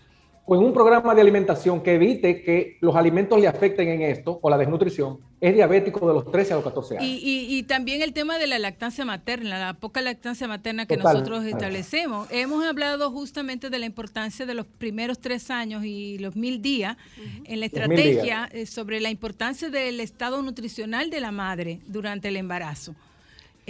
o 0.52 0.56
en 0.56 0.64
un 0.64 0.74
programa 0.74 1.14
de 1.14 1.22
alimentación 1.22 1.84
que 1.84 1.94
evite 1.94 2.42
que 2.42 2.78
los 2.82 2.96
alimentos 2.96 3.40
le 3.40 3.48
afecten 3.48 3.88
en 3.90 4.02
esto, 4.02 4.40
o 4.42 4.50
la 4.50 4.58
desnutrición, 4.58 5.20
es 5.40 5.54
diabético 5.54 6.08
de 6.08 6.14
los 6.16 6.32
13 6.32 6.54
a 6.54 6.56
los 6.56 6.66
14 6.66 6.98
años. 6.98 7.08
Y, 7.08 7.18
y- 7.18 7.58
y 7.60 7.64
también 7.64 8.02
el 8.02 8.14
tema 8.14 8.40
de 8.40 8.48
la 8.48 8.58
lactancia 8.58 9.06
materna, 9.06 9.60
la 9.60 9.74
poca 9.76 10.02
lactancia 10.02 10.48
materna 10.48 10.88
que 10.88 10.98
Total. 10.98 11.14
nosotros 11.14 11.46
establecemos. 11.46 12.28
Hemos 12.32 12.66
hablado 12.66 13.12
justamente 13.12 13.70
de 13.70 13.78
la 13.78 13.86
importancia 13.86 14.48
de 14.48 14.56
los 14.56 14.66
primeros 14.66 15.20
tres 15.20 15.52
años 15.52 15.86
y 15.86 16.18
los 16.18 16.36
mil 16.36 16.62
días 16.64 16.98
en 17.46 17.60
la 17.60 17.68
estrategia 17.68 18.50
eh, 18.52 18.66
sobre 18.66 19.00
la 19.02 19.12
importancia 19.12 19.70
del 19.70 20.00
estado 20.00 20.42
nutricional 20.42 21.12
de 21.12 21.20
la 21.22 21.32
madre 21.32 21.80
durante 21.86 22.30
el 22.30 22.38
embarazo. 22.38 22.96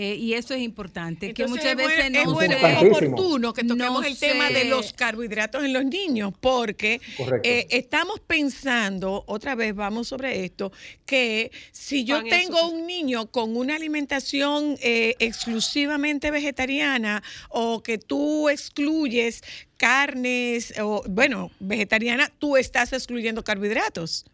Eh, 0.02 0.16
y 0.16 0.34
eso 0.34 0.54
es 0.54 0.62
importante, 0.62 1.34
que 1.34 1.46
muchas 1.46 1.66
es 1.66 1.76
bueno- 1.76 1.88
veces 1.90 2.06
es 2.06 2.26
no 2.26 2.42
es 2.42 2.94
oportuno 3.02 3.52
que 3.54 3.64
toquemos 3.66 4.02
No 4.02 4.08
el 4.08 4.18
tema 4.18 4.50
de 4.50 4.64
los 4.64 4.94
carbohidratos 4.94 5.66
en 5.66 5.74
los 5.74 5.84
niños, 5.84 6.32
porque 6.40 7.02
eh, 7.44 7.68
estamos 7.70 8.22
pensando, 8.22 9.26
otra 9.28 9.56
vez 9.56 9.76
vamos 9.76 10.08
sobre 10.08 10.46
esto, 10.46 10.72
que 11.06 11.52
si 11.74 12.06
yo 12.06 12.20
Pan 12.22 12.30
tengo 12.30 12.70
un 12.70 12.88
niño 12.88 13.30
con 13.30 13.58
una 13.58 13.76
alimentación 13.76 14.78
eh, 14.82 15.16
exclusivamente 15.20 16.32
vegetariana 16.32 17.22
o 17.50 17.84
que 17.84 17.98
tú 17.98 18.48
excluyes 18.48 19.42
carnes 19.76 20.74
o, 20.80 21.04
bueno, 21.10 21.52
vegetariana, 21.60 22.32
tú 22.40 22.56
estás 22.56 22.94
excluyendo 22.94 23.44
carbohidratos. 23.44 24.26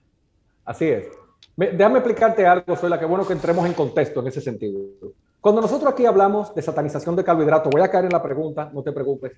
Así 0.63 0.85
es. 0.85 1.05
Me- 1.55 1.71
déjame 1.71 1.97
explicarte 1.97 2.45
algo, 2.45 2.77
Soy 2.77 2.91
la 2.91 2.99
que 2.99 3.05
bueno 3.05 3.25
que 3.25 3.33
entremos 3.33 3.65
en 3.65 3.73
contexto 3.73 4.19
en 4.19 4.27
ese 4.27 4.41
sentido. 4.41 4.79
Cuando 5.45 5.61
nosotros 5.61 5.93
aquí 5.93 6.07
hablamos 6.07 6.55
de 6.55 6.61
satanización 6.63 7.15
de 7.15 7.23
carbohidratos, 7.23 7.69
voy 7.71 7.83
a 7.83 7.87
caer 7.87 8.05
en 8.05 8.11
la 8.13 8.23
pregunta, 8.23 8.71
no 8.73 8.81
te 8.81 8.91
preocupes. 8.91 9.33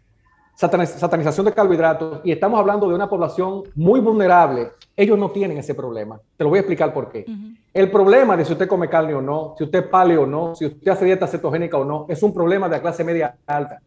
Sataniz- 0.58 0.96
satanización 0.96 1.46
de 1.48 1.52
carbohidratos 1.52 2.22
y 2.24 2.32
estamos 2.32 2.58
hablando 2.62 2.88
de 2.88 2.96
una 2.96 3.10
población 3.10 3.64
muy 3.76 4.00
vulnerable. 4.00 4.70
Ellos 4.96 5.20
no 5.20 5.32
tienen 5.32 5.58
ese 5.58 5.76
problema. 5.76 6.18
Te 6.38 6.46
lo 6.46 6.50
voy 6.50 6.60
a 6.60 6.62
explicar 6.62 6.94
por 6.94 7.10
qué. 7.10 7.26
El 7.74 7.92
problema 7.92 8.38
de 8.38 8.46
si 8.46 8.54
usted 8.54 8.70
come 8.70 8.88
carne 8.88 9.14
o 9.16 9.22
no, 9.22 9.54
si 9.58 9.66
usted 9.66 9.80
es 9.80 9.88
paleo 9.90 10.22
o 10.22 10.26
no, 10.26 10.56
si 10.56 10.68
usted 10.68 10.90
hace 10.90 11.04
dieta 11.04 11.28
cetogénica 11.28 11.78
o 11.78 11.84
no, 11.84 12.06
es 12.08 12.24
un 12.24 12.34
problema 12.34 12.70
de 12.70 12.78
la 12.78 12.82
clase 12.82 13.04
media 13.04 13.36
alta. 13.46 13.82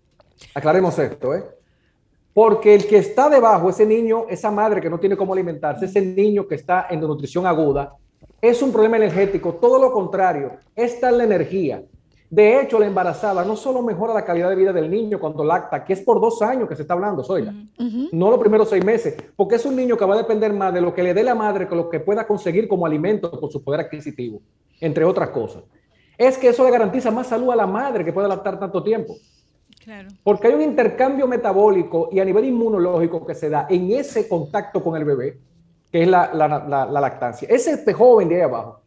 Aclaremos 0.54 0.98
esto, 0.98 1.34
¿eh? 1.34 1.42
Porque 2.34 2.74
el 2.74 2.86
que 2.86 2.98
está 2.98 3.30
debajo, 3.30 3.70
ese 3.70 3.86
niño, 3.86 4.26
esa 4.28 4.50
madre 4.50 4.82
que 4.82 4.90
no 4.90 5.00
tiene 5.00 5.16
cómo 5.16 5.32
alimentarse, 5.32 5.86
ese 5.86 6.02
niño 6.02 6.46
que 6.46 6.56
está 6.56 6.86
en 6.90 7.00
desnutrición 7.00 7.46
aguda, 7.46 7.94
es 8.42 8.60
un 8.60 8.72
problema 8.72 8.98
energético. 8.98 9.54
Todo 9.54 9.80
lo 9.80 9.90
contrario, 9.90 10.58
esta 10.76 11.08
es 11.08 11.16
la 11.16 11.24
energía. 11.24 11.82
De 12.30 12.60
hecho, 12.60 12.78
la 12.78 12.86
embarazada 12.86 13.44
no 13.44 13.56
solo 13.56 13.82
mejora 13.82 14.14
la 14.14 14.24
calidad 14.24 14.48
de 14.50 14.54
vida 14.54 14.72
del 14.72 14.88
niño 14.88 15.18
cuando 15.18 15.42
lacta, 15.42 15.84
que 15.84 15.94
es 15.94 16.00
por 16.00 16.20
dos 16.20 16.40
años 16.42 16.68
que 16.68 16.76
se 16.76 16.82
está 16.82 16.94
hablando, 16.94 17.24
Zoila, 17.24 17.52
no 18.12 18.30
los 18.30 18.38
primeros 18.38 18.68
seis 18.68 18.84
meses, 18.84 19.16
porque 19.34 19.56
es 19.56 19.66
un 19.66 19.74
niño 19.74 19.96
que 19.96 20.04
va 20.04 20.14
a 20.14 20.18
depender 20.18 20.52
más 20.52 20.72
de 20.72 20.80
lo 20.80 20.94
que 20.94 21.02
le 21.02 21.12
dé 21.12 21.24
la 21.24 21.34
madre 21.34 21.66
que 21.66 21.74
lo 21.74 21.88
que 21.90 21.98
pueda 21.98 22.26
conseguir 22.28 22.68
como 22.68 22.86
alimento 22.86 23.32
por 23.40 23.50
su 23.50 23.64
poder 23.64 23.80
adquisitivo, 23.80 24.40
entre 24.80 25.04
otras 25.04 25.30
cosas. 25.30 25.64
Es 26.16 26.38
que 26.38 26.48
eso 26.50 26.62
le 26.64 26.70
garantiza 26.70 27.10
más 27.10 27.26
salud 27.26 27.50
a 27.50 27.56
la 27.56 27.66
madre 27.66 28.04
que 28.04 28.12
puede 28.12 28.28
lactar 28.28 28.60
tanto 28.60 28.80
tiempo. 28.82 29.16
Claro. 29.82 30.08
Porque 30.22 30.46
hay 30.48 30.54
un 30.54 30.60
intercambio 30.62 31.26
metabólico 31.26 32.10
y 32.12 32.20
a 32.20 32.24
nivel 32.24 32.44
inmunológico 32.44 33.26
que 33.26 33.34
se 33.34 33.48
da 33.50 33.66
en 33.68 33.90
ese 33.90 34.28
contacto 34.28 34.84
con 34.84 34.94
el 34.96 35.04
bebé, 35.04 35.38
que 35.90 36.02
es 36.02 36.08
la, 36.08 36.30
la- 36.32 36.46
la- 36.68 36.86
la 36.86 37.00
lactancia. 37.00 37.48
Ese 37.50 37.78
pe- 37.78 37.92
joven 37.94 38.28
de 38.28 38.36
ahí 38.36 38.40
abajo, 38.42 38.82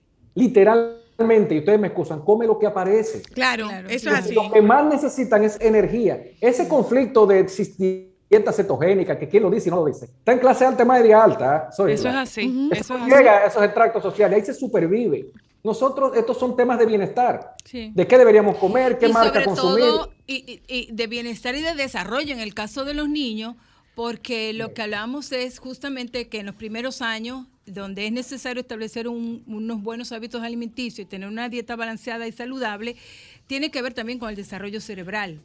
literalmente, 1.18 1.56
y 1.56 1.60
ustedes 1.60 1.80
me 1.80 1.88
excusan, 1.88 2.22
come 2.22 2.46
lo 2.48 2.58
que 2.60 2.66
aparece. 2.68 3.22
Claro, 3.34 3.68
Claro. 3.68 3.90
eso 3.90 4.10
es 4.10 4.16
así. 4.16 4.34
Lo 4.34 4.52
que 4.52 4.62
más 4.62 4.86
necesitan 4.86 5.44
es 5.44 5.58
energía. 5.62 6.22
Ese 6.42 6.68
conflicto 6.68 7.26
de 7.26 7.46
dieta 8.30 8.52
cetogénica, 8.52 9.18
que 9.20 9.28
quién 9.30 9.44
lo 9.44 9.50
dice 9.52 9.70
y 9.70 9.72
no 9.72 9.78
lo 9.78 9.86
dice, 9.86 10.06
está 10.06 10.32
en 10.34 10.40
clase 10.40 10.66
alta, 10.66 10.84
media 10.84 11.24
alta. 11.24 11.68
¿eh? 11.70 11.74
Soy 11.76 11.94
Eso 11.94 12.10
es 12.10 12.16
así. 12.16 12.70
Eso 12.72 12.96
es 12.96 13.02
así. 13.02 13.12
Llega 13.12 13.38
a 13.40 13.46
esos 13.48 13.64
extractos 13.64 14.02
sociales, 14.02 14.40
ahí 14.40 14.46
se 14.46 14.54
supervive. 14.54 15.28
Nosotros, 15.64 16.18
estos 16.18 16.38
son 16.38 16.58
temas 16.58 16.78
de 16.80 16.86
bienestar. 16.86 17.54
Sí. 17.64 17.92
De 17.96 18.06
qué 18.08 18.18
deberíamos 18.18 18.58
comer, 18.58 18.98
qué 18.98 19.08
y 19.08 19.14
marca 19.14 19.34
sobre 19.34 19.46
consumir. 19.46 19.80
todo 19.86 20.10
y, 20.28 20.62
y- 20.68 20.88
y 20.90 20.92
de 20.92 21.08
bienestar 21.08 21.56
y 21.56 21.62
de 21.62 21.74
desarrollo 21.76 22.34
en 22.34 22.40
el 22.42 22.54
caso 22.54 22.84
de 22.86 22.94
los 22.96 23.08
niños, 23.08 23.56
porque 23.96 24.52
lo 24.54 24.74
que 24.74 24.82
hablamos 24.82 25.32
es 25.32 25.60
justamente 25.60 26.28
que 26.28 26.40
en 26.40 26.48
los 26.48 26.56
primeros 26.56 27.02
años, 27.02 27.46
donde 27.66 28.06
es 28.08 28.12
necesario 28.12 28.62
establecer 28.62 29.08
un- 29.08 29.44
unos 29.48 29.82
buenos 29.82 30.12
hábitos 30.12 30.42
alimenticios 30.44 31.06
y 31.06 31.10
tener 31.10 31.28
una 31.30 31.48
dieta 31.50 31.76
balanceada 31.76 32.28
y 32.28 32.32
saludable, 32.32 32.96
tiene 33.48 33.72
que 33.72 33.82
ver 33.82 33.94
también 33.94 34.20
con 34.20 34.30
el 34.30 34.36
desarrollo 34.36 34.82
cerebral. 34.82 35.40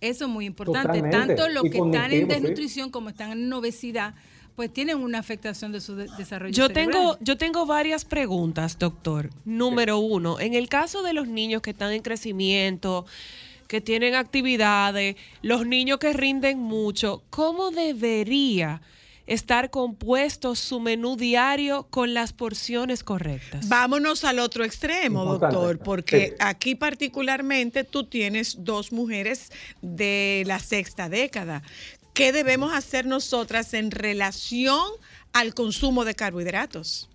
Eso 0.00 0.24
es 0.26 0.30
muy 0.30 0.44
importante. 0.46 0.98
Totalmente. 1.00 1.16
Tanto 1.34 1.48
los 1.48 1.62
que 1.64 1.78
están 1.78 2.12
en 2.12 2.22
sí. 2.22 2.24
desnutrición 2.26 2.90
como 2.90 3.08
están 3.08 3.32
en 3.32 3.52
obesidad, 3.52 4.14
pues 4.54 4.72
tienen 4.72 4.98
una 4.98 5.18
afectación 5.18 5.72
de 5.72 5.80
su 5.80 5.96
de- 5.96 6.08
desarrollo 6.16 6.52
Yo 6.54 6.68
cerebral. 6.68 6.92
tengo, 6.92 7.18
yo 7.20 7.36
tengo 7.36 7.66
varias 7.66 8.04
preguntas, 8.04 8.78
doctor. 8.78 9.30
Número 9.44 9.98
uno, 9.98 10.38
en 10.38 10.54
el 10.54 10.68
caso 10.68 11.02
de 11.02 11.12
los 11.12 11.26
niños 11.26 11.60
que 11.62 11.70
están 11.70 11.92
en 11.92 12.02
crecimiento, 12.02 13.04
que 13.66 13.80
tienen 13.80 14.14
actividades, 14.14 15.16
los 15.42 15.66
niños 15.66 15.98
que 15.98 16.12
rinden 16.12 16.58
mucho, 16.60 17.22
¿cómo 17.30 17.70
debería 17.72 18.80
estar 19.26 19.70
compuesto 19.70 20.54
su 20.54 20.80
menú 20.80 21.16
diario 21.16 21.86
con 21.90 22.12
las 22.14 22.32
porciones 22.32 23.02
correctas? 23.04 23.68
Vámonos 23.68 24.24
al 24.24 24.38
otro 24.38 24.64
extremo, 24.64 25.22
Importante. 25.24 25.56
doctor, 25.56 25.78
porque 25.78 26.28
Sí. 26.28 26.34
aquí 26.40 26.74
particularmente 26.74 27.84
tú 27.84 28.04
tienes 28.04 28.64
dos 28.64 28.92
mujeres 28.92 29.50
de 29.82 30.44
la 30.46 30.58
sexta 30.58 31.08
década. 31.08 31.62
¿Qué 32.12 32.32
debemos 32.32 32.72
hacer 32.74 33.06
nosotras 33.06 33.74
en 33.74 33.90
relación 33.90 34.82
al 35.32 35.54
consumo 35.54 36.04
de 36.04 36.14
carbohidratos? 36.14 37.08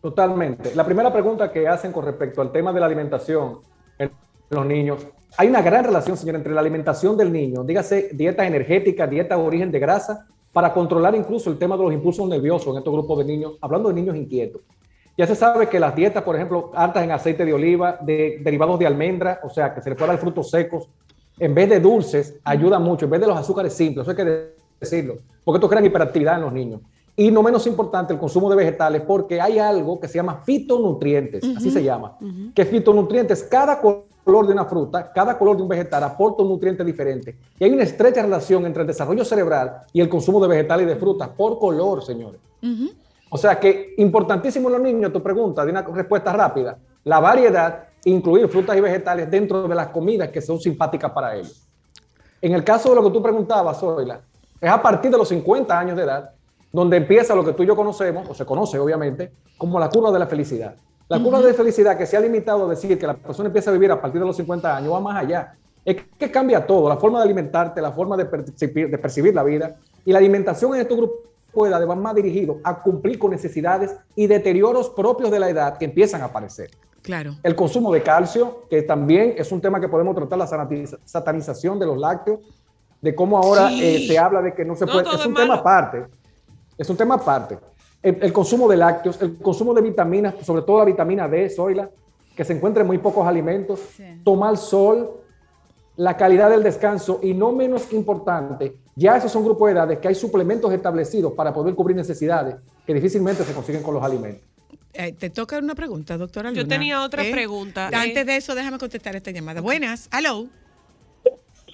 Totalmente. 0.00 0.74
La 0.74 0.84
primera 0.84 1.12
pregunta 1.12 1.52
que 1.52 1.66
hacen 1.68 1.92
con 1.92 2.04
respecto 2.04 2.40
al 2.40 2.52
tema 2.52 2.72
de 2.72 2.80
la 2.80 2.86
alimentación 2.86 3.60
en 3.98 4.10
los 4.50 4.66
niños, 4.66 5.06
hay 5.36 5.48
una 5.48 5.62
gran 5.62 5.84
relación, 5.84 6.16
señor, 6.16 6.36
entre 6.36 6.52
la 6.52 6.60
alimentación 6.60 7.16
del 7.16 7.32
niño, 7.32 7.64
dígase 7.64 8.10
dieta 8.12 8.46
energética, 8.46 9.06
dieta 9.06 9.36
de 9.36 9.42
origen 9.42 9.70
de 9.70 9.78
grasa, 9.78 10.26
para 10.52 10.72
controlar 10.72 11.14
incluso 11.14 11.50
el 11.50 11.58
tema 11.58 11.76
de 11.76 11.84
los 11.84 11.92
impulsos 11.92 12.28
nerviosos 12.28 12.68
en 12.68 12.78
estos 12.78 12.92
grupos 12.92 13.18
de 13.18 13.24
niños, 13.24 13.52
hablando 13.60 13.88
de 13.88 13.94
niños 13.94 14.16
inquietos. 14.16 14.60
Ya 15.16 15.26
se 15.26 15.34
sabe 15.34 15.68
que 15.68 15.78
las 15.78 15.94
dietas, 15.94 16.22
por 16.22 16.36
ejemplo, 16.36 16.70
altas 16.74 17.04
en 17.04 17.10
aceite 17.10 17.44
de 17.44 17.52
oliva, 17.52 17.98
de 18.00 18.40
derivados 18.42 18.78
de 18.78 18.86
almendra, 18.86 19.40
o 19.42 19.50
sea, 19.50 19.74
que 19.74 19.82
se 19.82 19.90
le 19.90 19.96
pueda 19.96 20.12
dar 20.12 20.20
frutos 20.20 20.50
secos, 20.50 20.88
en 21.38 21.54
vez 21.54 21.68
de 21.68 21.80
dulces, 21.80 22.36
ayuda 22.44 22.78
mucho, 22.78 23.06
en 23.06 23.10
vez 23.10 23.20
de 23.20 23.26
los 23.26 23.36
azúcares 23.36 23.72
simples, 23.72 24.06
eso 24.06 24.10
hay 24.10 24.16
que 24.24 24.54
decirlo, 24.80 25.16
porque 25.44 25.56
esto 25.56 25.68
crea 25.68 25.84
hiperactividad 25.84 26.36
en 26.36 26.42
los 26.42 26.52
niños. 26.52 26.80
Y 27.14 27.30
no 27.30 27.42
menos 27.42 27.66
importante, 27.66 28.14
el 28.14 28.18
consumo 28.18 28.48
de 28.48 28.56
vegetales, 28.56 29.02
porque 29.02 29.40
hay 29.40 29.58
algo 29.58 30.00
que 30.00 30.08
se 30.08 30.14
llama 30.14 30.40
fitonutrientes, 30.44 31.44
así 31.56 31.70
se 31.70 31.82
llama, 31.82 32.16
que 32.54 32.64
fitonutrientes, 32.64 33.42
cada 33.42 33.80
color 34.24 34.46
de 34.46 34.52
una 34.52 34.64
fruta, 34.64 35.12
cada 35.12 35.36
color 35.36 35.56
de 35.56 35.62
un 35.62 35.68
vegetal 35.68 36.02
aporta 36.04 36.42
un 36.42 36.48
nutriente 36.48 36.84
diferente. 36.84 37.36
Y 37.58 37.64
hay 37.64 37.72
una 37.72 37.82
estrecha 37.82 38.22
relación 38.22 38.64
entre 38.66 38.82
el 38.82 38.86
desarrollo 38.86 39.24
cerebral 39.24 39.82
y 39.92 40.00
el 40.00 40.08
consumo 40.08 40.40
de 40.40 40.48
vegetales 40.48 40.86
y 40.86 40.88
de 40.88 40.96
frutas 40.96 41.28
por 41.28 41.58
color, 41.58 42.04
señores. 42.04 42.40
O 43.30 43.38
sea 43.38 43.58
que 43.58 43.94
importantísimo 43.98 44.68
en 44.68 44.74
los 44.74 44.82
niños, 44.82 45.12
tu 45.12 45.22
pregunta, 45.22 45.64
de 45.64 45.70
una 45.70 45.82
respuesta 45.82 46.32
rápida, 46.32 46.78
la 47.04 47.18
variedad, 47.18 47.84
incluir 48.04 48.48
frutas 48.48 48.76
y 48.76 48.80
vegetales 48.80 49.30
dentro 49.30 49.66
de 49.66 49.74
las 49.74 49.88
comidas 49.88 50.28
que 50.28 50.40
son 50.40 50.60
simpáticas 50.60 51.10
para 51.10 51.34
ellos. 51.36 51.66
En 52.40 52.52
el 52.52 52.62
caso 52.62 52.90
de 52.90 52.96
lo 52.96 53.04
que 53.04 53.10
tú 53.10 53.22
preguntabas, 53.22 53.78
Zoila, 53.78 54.20
es 54.60 54.70
a 54.70 54.80
partir 54.80 55.10
de 55.10 55.18
los 55.18 55.28
50 55.28 55.78
años 55.78 55.96
de 55.96 56.04
edad 56.04 56.30
donde 56.72 56.96
empieza 56.96 57.34
lo 57.34 57.44
que 57.44 57.52
tú 57.52 57.62
y 57.62 57.66
yo 57.66 57.76
conocemos, 57.76 58.28
o 58.28 58.34
se 58.34 58.46
conoce 58.46 58.78
obviamente, 58.78 59.32
como 59.58 59.78
la 59.78 59.90
curva 59.90 60.10
de 60.10 60.18
la 60.18 60.26
felicidad. 60.26 60.74
La 61.18 61.22
curva 61.22 61.40
de 61.42 61.52
felicidad 61.54 61.96
que 61.96 62.06
se 62.06 62.16
ha 62.16 62.20
limitado 62.20 62.66
a 62.66 62.70
decir 62.70 62.98
que 62.98 63.06
la 63.06 63.14
persona 63.14 63.48
empieza 63.48 63.70
a 63.70 63.72
vivir 63.72 63.90
a 63.92 64.00
partir 64.00 64.20
de 64.20 64.26
los 64.26 64.36
50 64.36 64.76
años 64.76 64.92
va 64.92 65.00
más 65.00 65.22
allá. 65.22 65.54
es 65.84 65.96
que 66.18 66.30
cambia 66.30 66.64
todo, 66.66 66.88
la 66.88 66.96
forma 66.96 67.18
de 67.18 67.24
alimentarte, 67.24 67.80
la 67.82 67.90
forma 67.92 68.16
de 68.16 68.24
percibir, 68.24 68.88
de 68.90 68.98
percibir 68.98 69.34
la 69.34 69.42
vida. 69.42 69.76
Y 70.04 70.12
la 70.12 70.18
alimentación 70.18 70.74
en 70.74 70.80
estos 70.82 70.96
grupos 70.96 71.20
de 71.54 71.68
edad 71.68 71.86
va 71.88 71.94
más 71.96 72.14
dirigido 72.14 72.58
a 72.62 72.80
cumplir 72.82 73.18
con 73.18 73.32
necesidades 73.32 73.94
y 74.14 74.26
deterioros 74.28 74.90
propios 74.90 75.30
de 75.30 75.40
la 75.40 75.48
edad 75.50 75.76
que 75.78 75.84
empiezan 75.84 76.22
a 76.22 76.26
aparecer. 76.26 76.70
Claro. 77.02 77.32
El 77.42 77.56
consumo 77.56 77.92
de 77.92 78.00
calcio, 78.02 78.62
que 78.70 78.82
también 78.82 79.34
es 79.36 79.50
un 79.50 79.60
tema 79.60 79.80
que 79.80 79.88
podemos 79.88 80.14
tratar, 80.14 80.38
la 80.38 80.46
satanización 81.04 81.78
de 81.80 81.86
los 81.86 81.98
lácteos, 81.98 82.38
de 83.00 83.14
cómo 83.14 83.36
ahora 83.36 83.68
Sí. 83.68 83.80
eh, 83.82 84.06
se 84.06 84.18
habla 84.18 84.40
de 84.40 84.54
que 84.54 84.64
no 84.64 84.76
se 84.76 84.86
No, 84.86 84.92
puede. 84.92 85.08
Es 85.12 85.26
un 85.26 85.34
tema 85.34 85.54
aparte. 85.56 86.06
Es 86.78 86.88
un 86.88 86.96
tema 86.96 87.16
aparte. 87.16 87.58
El, 88.02 88.18
el 88.20 88.32
consumo 88.32 88.68
de 88.68 88.76
lácteos, 88.76 89.20
el 89.22 89.36
consumo 89.38 89.72
de 89.74 89.82
vitaminas, 89.82 90.34
sobre 90.44 90.62
todo 90.62 90.78
la 90.78 90.84
vitamina 90.84 91.28
D, 91.28 91.48
Zoila, 91.50 91.88
que 92.36 92.44
se 92.44 92.52
encuentra 92.52 92.80
en 92.82 92.86
muy 92.88 92.98
pocos 92.98 93.26
alimentos, 93.26 93.78
Sí. 93.96 94.04
tomar 94.24 94.56
sol, 94.56 95.10
la 95.96 96.16
calidad 96.16 96.50
del 96.50 96.62
descanso 96.62 97.20
y 97.22 97.34
no 97.34 97.52
menos 97.52 97.92
importante, 97.92 98.74
ya 98.96 99.16
esos 99.18 99.30
son 99.30 99.44
grupos 99.44 99.66
de 99.68 99.72
edades 99.74 99.98
que 99.98 100.08
hay 100.08 100.14
suplementos 100.14 100.72
establecidos 100.72 101.32
para 101.34 101.52
poder 101.52 101.74
cubrir 101.74 101.96
necesidades 101.96 102.56
que 102.86 102.94
difícilmente 102.94 103.44
se 103.44 103.52
consiguen 103.52 103.82
con 103.82 103.94
los 103.94 104.02
alimentos. 104.02 104.42
Eh, 104.94 105.12
te 105.12 105.30
toca 105.30 105.58
una 105.58 105.74
pregunta, 105.74 106.18
doctora 106.18 106.50
Yo 106.52 106.66
tenía 106.66 107.02
otra 107.02 107.24
¿Eh? 107.24 107.30
pregunta. 107.30 107.88
Antes 107.92 108.16
Eh, 108.16 108.24
de 108.24 108.36
eso, 108.36 108.54
déjame 108.54 108.78
contestar 108.78 109.14
esta 109.16 109.30
llamada. 109.30 109.60
Buenas, 109.60 110.08
hello, 110.16 110.46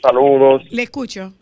Saludos. 0.02 0.62
le 0.70 0.82
escucho. 0.82 1.32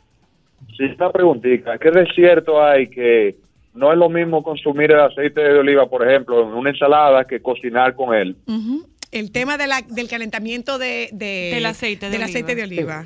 Sí, 0.76 0.84
una 0.98 1.10
preguntita. 1.12 1.76
¿Qué 1.78 1.90
de 1.90 2.06
cierto 2.14 2.62
hay 2.62 2.88
que 2.88 3.36
no 3.76 3.92
es 3.92 3.98
lo 3.98 4.08
mismo 4.08 4.42
consumir 4.42 4.90
el 4.90 5.00
aceite 5.00 5.40
de 5.40 5.58
oliva, 5.58 5.88
por 5.88 6.08
ejemplo, 6.08 6.42
en 6.42 6.48
una 6.48 6.70
ensalada 6.70 7.24
que 7.26 7.40
cocinar 7.40 7.94
con 7.94 8.14
él? 8.14 8.36
El 9.12 9.30
tema 9.30 9.56
de 9.56 9.66
la- 9.66 9.82
del 9.88 10.08
calentamiento 10.08 10.78
de, 10.78 11.08
de- 11.12 11.50
Del 11.54 11.66
aceite 11.66 12.06
de 12.06 12.12
del 12.12 12.22
oliva. 12.22 12.30
aceite 12.30 12.54
de 12.54 12.62
oliva. 12.64 13.04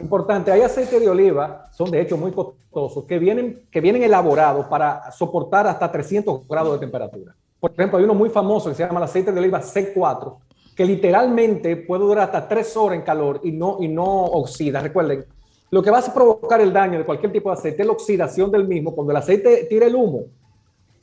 Importante, 0.00 0.52
hay 0.52 0.60
aceite 0.60 1.00
de 1.00 1.08
oliva, 1.08 1.64
son 1.72 1.90
de 1.90 2.00
hecho 2.00 2.16
muy 2.16 2.30
costosos, 2.32 3.04
que 3.06 3.18
vienen, 3.18 3.62
que 3.70 3.80
vienen 3.80 4.02
elaborados 4.02 4.66
para 4.66 5.10
soportar 5.10 5.66
hasta 5.66 5.90
300 5.90 6.46
grados 6.46 6.74
de 6.74 6.78
temperatura. 6.86 7.34
Por 7.58 7.72
ejemplo, 7.72 7.98
hay 7.98 8.04
uno 8.04 8.14
muy 8.14 8.30
famoso 8.30 8.68
que 8.68 8.76
se 8.76 8.84
llama 8.86 9.00
el 9.00 9.04
aceite 9.04 9.32
de 9.32 9.40
oliva 9.40 9.60
C4, 9.60 10.36
que 10.76 10.84
literalmente 10.84 11.74
puede 11.76 12.02
durar 12.04 12.26
hasta 12.26 12.46
3 12.46 12.76
horas 12.76 12.98
en 12.98 13.04
calor 13.04 13.40
y 13.42 13.50
no, 13.50 13.78
y 13.80 13.88
no 13.88 14.04
oxida. 14.04 14.80
Recuerden, 14.80 15.24
lo 15.70 15.82
que 15.82 15.90
va 15.90 15.98
a 15.98 16.14
provocar 16.14 16.60
el 16.60 16.72
daño 16.72 16.98
de 16.98 17.04
cualquier 17.04 17.32
tipo 17.32 17.50
de 17.50 17.58
aceite 17.58 17.82
es 17.82 17.86
la 17.86 17.92
oxidación 17.92 18.50
del 18.50 18.66
mismo. 18.66 18.94
Cuando 18.94 19.10
el 19.10 19.18
aceite 19.18 19.66
tira 19.68 19.86
el 19.86 19.94
humo, 19.94 20.24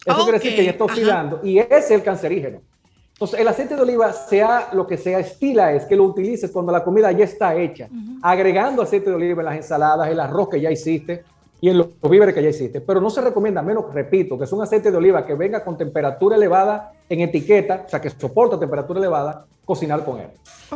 eso 0.05 0.23
quiere 0.23 0.39
decir 0.39 0.55
que 0.55 0.65
ya 0.65 0.71
está 0.71 0.83
ajá. 0.83 0.93
oxidando 0.93 1.39
y 1.43 1.59
ese 1.59 1.77
es 1.77 1.91
el 1.91 2.03
cancerígeno. 2.03 2.61
Entonces, 3.13 3.39
el 3.39 3.47
aceite 3.47 3.75
de 3.75 3.81
oliva, 3.81 4.11
sea 4.11 4.69
lo 4.73 4.85
que 4.85 4.97
sea, 4.97 5.19
estila 5.19 5.71
es 5.71 5.85
que 5.85 5.95
lo 5.95 6.03
utilices 6.03 6.51
cuando 6.51 6.73
la 6.73 6.83
comida 6.83 7.09
ya 7.13 7.23
está 7.23 7.55
hecha, 7.55 7.87
agregando 8.21 8.81
aceite 8.81 9.09
de 9.09 9.15
oliva 9.15 9.41
en 9.41 9.45
las 9.45 9.55
ensaladas, 9.55 10.09
el 10.09 10.19
arroz 10.19 10.49
que 10.49 10.59
ya 10.59 10.69
hiciste 10.69 11.23
y 11.61 11.69
en 11.69 11.77
los 11.77 11.87
víveres 12.09 12.35
que 12.35 12.43
ya 12.43 12.49
hiciste. 12.49 12.81
Pero 12.81 13.01
no 13.01 13.09
se 13.09 13.21
recomienda, 13.21 13.61
menos, 13.61 13.85
repito, 13.93 14.37
que 14.37 14.43
es 14.43 14.51
un 14.51 14.61
aceite 14.61 14.91
de 14.91 14.97
oliva 14.97 15.25
que 15.25 15.33
venga 15.35 15.63
con 15.63 15.77
temperatura 15.77 16.35
elevada 16.35 16.93
en 17.09 17.21
etiqueta, 17.21 17.83
o 17.85 17.89
sea, 17.89 18.01
que 18.01 18.09
soporta 18.09 18.59
temperatura 18.59 18.99
elevada, 18.99 19.45
cocinar 19.63 20.05
con 20.05 20.19
él. 20.19 20.27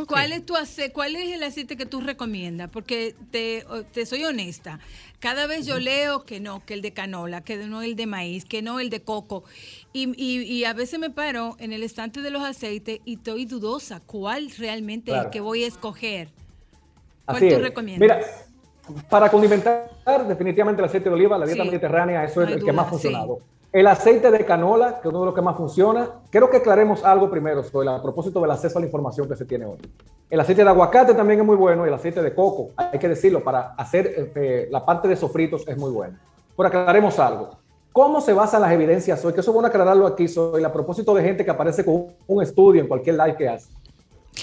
¿Cuál 0.07 0.31
es, 0.33 0.45
tu 0.45 0.55
ace- 0.55 0.91
¿Cuál 0.91 1.15
es 1.15 1.31
el 1.35 1.43
aceite 1.43 1.77
que 1.77 1.85
tú 1.85 2.01
recomiendas? 2.01 2.71
Porque 2.71 3.15
te, 3.29 3.63
te 3.91 4.05
soy 4.07 4.23
honesta, 4.23 4.79
cada 5.19 5.45
vez 5.45 5.65
yo 5.67 5.77
leo 5.79 6.23
que 6.25 6.39
no, 6.39 6.65
que 6.65 6.73
el 6.73 6.81
de 6.81 6.91
canola, 6.91 7.41
que 7.41 7.57
no 7.57 7.83
el 7.83 7.95
de 7.95 8.07
maíz, 8.07 8.45
que 8.45 8.63
no 8.63 8.79
el 8.79 8.89
de 8.89 9.01
coco. 9.03 9.43
Y, 9.93 10.09
y- 10.19 10.41
y 10.41 10.63
a 10.65 10.73
veces 10.73 10.97
me 10.99 11.11
paro 11.11 11.55
en 11.59 11.71
el 11.73 11.83
estante 11.83 12.21
de 12.21 12.31
los 12.31 12.41
aceites 12.41 12.99
y 13.05 13.15
estoy 13.15 13.45
dudosa 13.45 13.99
cuál 13.99 14.49
realmente 14.57 15.11
es 15.11 15.25
el 15.25 15.29
que 15.29 15.39
voy 15.41 15.63
a 15.65 15.67
escoger. 15.67 16.29
¿Cuál 17.25 17.37
Así 17.37 17.49
tú 17.49 17.55
es. 17.55 17.61
recomiendas? 17.61 17.99
Mira, 17.99 18.27
para 19.09 19.29
condimentar 19.29 19.89
definitivamente 20.27 20.81
el 20.81 20.85
aceite 20.87 21.09
de 21.09 21.15
oliva, 21.15 21.37
la 21.37 21.45
dieta 21.45 21.63
Sí. 21.63 21.69
mediterránea, 21.69 22.23
eso 22.23 22.41
es 22.41 22.49
el 22.49 22.55
que 22.55 22.61
duda, 22.61 22.73
más 22.73 22.87
ha 22.87 22.89
funcionado. 22.89 23.37
sí. 23.37 23.43
El 23.71 23.85
aceite 23.85 24.31
de 24.31 24.43
canola, 24.45 24.99
que 24.99 25.07
es 25.07 25.13
uno 25.13 25.19
de 25.19 25.25
los 25.27 25.35
que 25.35 25.41
más 25.41 25.55
funciona. 25.55 26.09
Quiero 26.31 26.49
que 26.49 26.57
aclaremos 26.57 27.05
algo 27.05 27.29
primero 27.29 27.61
sobre 27.61 27.87
a 27.87 28.01
propósito 28.01 28.41
del 28.41 28.49
acceso 28.49 28.79
a 28.79 28.81
la 28.81 28.87
información 28.87 29.29
que 29.29 29.35
se 29.35 29.45
tiene 29.45 29.65
hoy. 29.65 29.77
El 30.27 30.39
aceite 30.39 30.63
de 30.63 30.69
aguacate 30.69 31.13
también 31.13 31.39
es 31.41 31.45
muy 31.45 31.55
bueno 31.55 31.85
y 31.85 31.87
el 31.87 31.93
aceite 31.93 32.23
de 32.23 32.33
coco, 32.33 32.71
hay 32.75 32.97
que 32.97 33.07
decirlo, 33.07 33.43
para 33.43 33.75
hacer 33.77 34.31
eh, 34.35 34.67
la 34.71 34.83
parte 34.83 35.07
de 35.07 35.15
sofritos 35.15 35.67
es 35.67 35.77
muy 35.77 35.91
bueno. 35.91 36.17
Pero 36.57 36.67
aclaremos 36.67 37.19
algo. 37.19 37.51
¿Cómo 37.91 38.21
se 38.21 38.33
basan 38.33 38.61
las 38.61 38.71
evidencias 38.71 39.23
hoy? 39.23 39.33
Que 39.33 39.41
eso 39.41 39.51
es 39.51 39.53
bueno 39.53 39.67
aclararlo 39.67 40.07
aquí, 40.07 40.27
soy 40.27 40.63
a 40.63 40.73
propósito 40.73 41.13
de 41.13 41.21
gente 41.21 41.45
que 41.45 41.51
aparece 41.51 41.85
con 41.85 42.07
un, 42.25 42.41
estudio 42.41 42.81
en 42.81 42.87
cualquier 42.87 43.17
live 43.17 43.35
que 43.35 43.49
hace. 43.49 43.69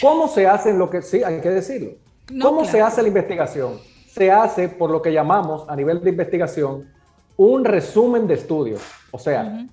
¿Cómo 0.01 0.29
se 0.29 0.47
hacen 0.47 0.79
lo 0.79 0.89
que 0.89 1.03
sí, 1.03 1.25
hay 1.25 1.41
que 1.41 1.51
decirlo? 1.51 1.93
No, 2.33 2.47
¿Cómo 2.47 2.65
se 2.65 2.73
claro. 2.73 2.87
hace 2.87 3.03
la 3.03 3.09
investigación? 3.09 3.79
Se 4.17 4.33
hace 4.33 4.71
por 4.71 4.91
lo 4.91 5.03
que 5.03 5.13
llamamos 5.13 5.69
a 5.69 5.77
nivel 5.77 6.03
de 6.03 6.09
investigación 6.09 6.91
un 7.37 7.67
resumen 7.67 8.27
de 8.27 8.33
estudios. 8.33 8.81
O 9.11 9.19
sea, 9.19 9.67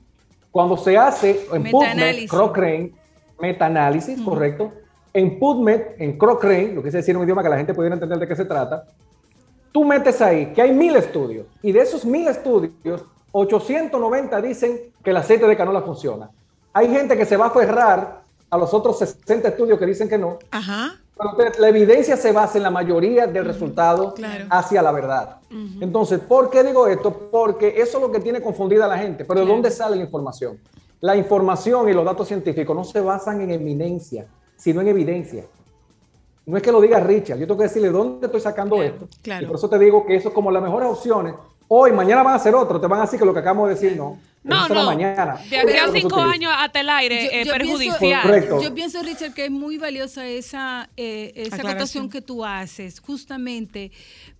cuando 0.51 0.75
se 0.75 0.97
hace 0.97 1.47
en 1.53 1.63
PubMed, 1.71 1.87
Metaanálisis. 1.87 2.29
Cochrane, 2.29 2.91
metaanálisis, 3.39 4.21
correcto. 4.21 4.73
En 5.13 5.39
PubMed, 5.39 5.81
en 5.97 6.17
Cochrane, 6.17 6.73
lo 6.73 6.81
que 6.81 6.89
es 6.89 6.93
decir 6.93 7.11
en 7.11 7.17
un 7.17 7.23
idioma 7.23 7.41
que 7.41 7.49
la 7.49 7.57
gente 7.57 7.73
pudiera 7.73 7.95
entender 7.95 8.19
de 8.19 8.27
qué 8.27 8.35
se 8.35 8.43
trata, 8.43 8.85
tú 9.71 9.85
metes 9.85 10.21
ahí 10.21 10.51
que 10.53 10.61
hay 10.61 10.73
mil 10.73 10.93
estudios 10.97 11.47
y 11.61 11.71
de 11.71 11.79
esos 11.79 12.03
mil 12.03 12.27
estudios, 12.27 13.05
890 13.31 14.41
dicen 14.41 14.77
que 15.01 15.11
el 15.11 15.17
aceite 15.17 15.47
de 15.47 15.55
canola 15.55 15.81
funciona. 15.83 16.29
Hay 16.73 16.89
gente 16.89 17.15
que 17.15 17.25
se 17.25 17.37
va 17.37 17.45
a 17.45 17.47
aferrar 17.47 18.23
a 18.49 18.57
los 18.57 18.73
otros 18.73 18.99
60 18.99 19.47
estudios 19.47 19.79
que 19.79 19.85
dicen 19.85 20.09
que 20.09 20.17
no, 20.17 20.37
Ajá. 20.51 20.99
Pero 21.15 21.29
entonces, 21.31 21.59
la 21.59 21.69
evidencia 21.69 22.17
se 22.17 22.31
basa 22.31 22.57
en 22.57 22.63
la 22.63 22.71
mayoría 22.71 23.27
del 23.27 23.45
resultado 23.45 24.13
Claro. 24.13 24.45
hacia 24.49 24.81
la 24.81 24.91
verdad. 24.91 25.37
Entonces, 25.79 26.19
¿por 26.19 26.49
qué 26.49 26.63
digo 26.63 26.87
esto? 26.87 27.29
Porque 27.31 27.75
eso 27.81 27.97
es 27.97 28.03
lo 28.03 28.11
que 28.11 28.19
tiene 28.19 28.41
confundida 28.41 28.85
a 28.85 28.87
la 28.87 28.97
gente. 28.97 29.23
Pero 29.25 29.41
¿de 29.41 29.45
dónde 29.45 29.69
sale 29.69 29.95
la 29.95 30.01
información? 30.03 30.59
La 31.01 31.15
información 31.15 31.87
y 31.89 31.93
los 31.93 32.03
datos 32.05 32.27
científicos 32.27 32.75
no 32.75 32.83
se 32.83 32.99
basan 33.01 33.41
en 33.41 33.51
eminencia, 33.51 34.25
sino 34.55 34.81
en 34.81 34.87
evidencia. 34.87 35.45
No 36.45 36.57
es 36.57 36.63
que 36.63 36.71
lo 36.71 36.81
diga 36.81 36.99
Richard, 36.99 37.37
yo 37.39 37.45
tengo 37.47 37.57
que 37.59 37.63
decirle 37.65 37.89
dónde 37.89 38.25
estoy 38.25 38.41
sacando 38.41 38.81
esto. 38.81 39.07
Y 39.41 39.45
por 39.45 39.55
eso 39.55 39.69
te 39.69 39.79
digo 39.79 40.05
que 40.05 40.15
eso 40.15 40.29
es 40.29 40.33
como 40.33 40.51
las 40.51 40.61
mejores 40.63 40.89
opciones. 40.89 41.35
Hoy, 41.75 41.91
mañana 41.91 42.21
van 42.21 42.33
a 42.33 42.35
hacer 42.35 42.53
otro, 42.53 42.79
te 42.79 42.85
van 42.85 42.99
a 42.99 43.05
decir 43.05 43.17
que 43.17 43.25
lo 43.25 43.33
que 43.33 43.39
acabamos 43.39 43.67
de 43.67 43.73
decir 43.73 43.97
no. 43.97 44.19
No, 44.43 44.67
no. 44.67 44.85
mañana. 44.85 45.37
De 45.49 45.57
aquí 45.57 45.73
a 45.77 45.89
cinco 45.91 46.19
años 46.19 46.51
hasta 46.55 46.81
el 46.81 46.89
aire 46.89 47.23
Yo- 47.23 47.31
es 47.31 47.47
yo 47.47 47.53
pienso- 47.53 47.77
perjudicial. 47.77 48.21
Correcto. 48.21 48.61
Yo 48.61 48.75
pienso, 48.75 49.01
Richard, 49.01 49.33
que 49.33 49.45
es 49.45 49.51
muy 49.51 49.77
valiosa 49.79 50.27
esa, 50.27 50.89
eh, 50.97 51.31
esa 51.35 51.55
acotación 51.55 52.09
que 52.09 52.21
tú 52.21 52.45
haces, 52.45 52.99
justamente 52.99 53.91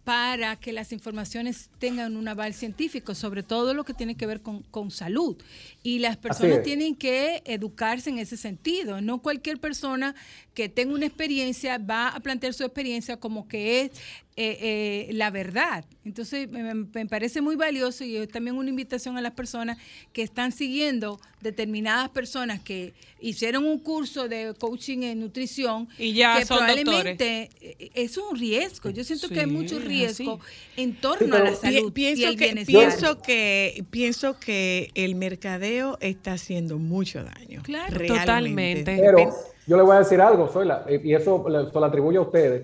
para 0.04 0.58
que 0.58 0.74
las 0.74 0.92
informaciones 0.92 1.70
tengan 1.80 2.18
un 2.18 2.28
aval 2.28 2.54
científico, 2.54 3.16
sobre 3.16 3.42
todo 3.42 3.74
lo 3.74 3.86
que 3.86 3.94
tiene 3.94 4.16
que 4.16 4.26
ver 4.26 4.42
con, 4.42 4.62
con 4.64 4.92
salud. 4.92 5.38
Y 5.82 6.00
las 6.00 6.18
personas 6.18 6.62
tienen 6.64 6.96
que 6.96 7.42
educarse 7.46 8.10
en 8.10 8.20
ese 8.20 8.36
sentido. 8.36 9.00
No 9.00 9.20
cualquier 9.22 9.60
persona 9.62 10.14
que 10.54 10.68
tenga 10.68 10.94
una 10.94 11.06
experiencia 11.06 11.78
va 11.78 12.10
a 12.10 12.20
plantear 12.20 12.54
su 12.54 12.66
experiencia 12.66 13.18
como 13.18 13.48
que 13.48 13.82
es 13.82 13.92
eh, 14.36 15.08
eh, 15.10 15.14
la 15.14 15.30
verdad. 15.30 15.86
Entonces, 16.06 16.50
me, 16.50 16.74
me 16.74 17.06
parece 17.06 17.42
muy 17.42 17.56
valioso 17.56 18.04
y 18.04 18.18
es 18.18 18.28
también 18.30 18.58
una 18.58 18.70
invitación 18.70 19.18
a 19.18 19.22
las 19.22 19.34
personas 19.34 19.78
que 20.12 20.22
están 20.24 20.52
siguiendo 20.52 21.20
determinadas 21.42 22.10
personas 22.10 22.60
que 22.62 22.94
hicieron 23.20 23.66
un 23.66 23.80
curso 23.80 24.28
de 24.28 24.54
coaching 24.58 25.04
en 25.04 25.20
nutrición 25.20 25.88
Y 25.98 26.14
ya 26.14 26.40
que 26.40 26.46
son 26.46 26.58
probablemente 26.58 27.50
eh, 27.62 27.92
es 27.94 28.18
un 28.18 28.38
riesgo. 28.38 28.90
Yo 28.90 29.04
siento 29.04 29.30
que 29.30 29.42
hay 29.42 29.46
mucho 29.46 29.78
es 29.78 29.86
riesgo 29.86 30.40
así. 30.44 30.82
en 30.82 30.96
torno 30.96 31.36
a 31.36 31.40
la 31.40 31.56
salud 31.56 31.92
Pi- 31.94 32.02
pienso 32.14 32.22
y 32.22 32.26
el 32.26 32.38
que 32.38 32.46
bienestar. 32.46 32.76
pienso 32.76 33.22
que 33.22 33.84
pienso 33.92 34.40
que 34.40 34.90
el 34.96 35.16
mercadeo 35.16 35.98
está 36.02 36.34
haciendo 36.34 36.78
mucho 36.80 37.24
daño. 37.24 37.62
Claro. 37.64 37.98
realmente. 37.98 38.20
Totalmente. 38.20 38.98
Pero 39.00 39.32
yo 39.68 39.78
le 39.78 39.84
voy 39.84 39.96
a 39.96 40.00
decir 40.00 40.20
algo, 40.22 40.50
eh, 40.88 41.02
y 41.04 41.14
eso 41.14 41.44
se 41.46 41.80
lo 41.80 41.86
atribuyo 41.86 42.22
a 42.22 42.24
ustedes. 42.24 42.64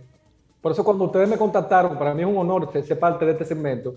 Por 0.61 0.71
eso 0.73 0.83
cuando 0.83 1.05
ustedes 1.05 1.29
me 1.29 1.37
contactaron, 1.37 1.97
para 1.97 2.13
mí 2.13 2.21
es 2.21 2.27
un 2.27 2.37
honor 2.37 2.69
ser, 2.83 2.99
parte 2.99 3.25
de 3.25 3.31
este 3.31 3.45
segmento. 3.45 3.95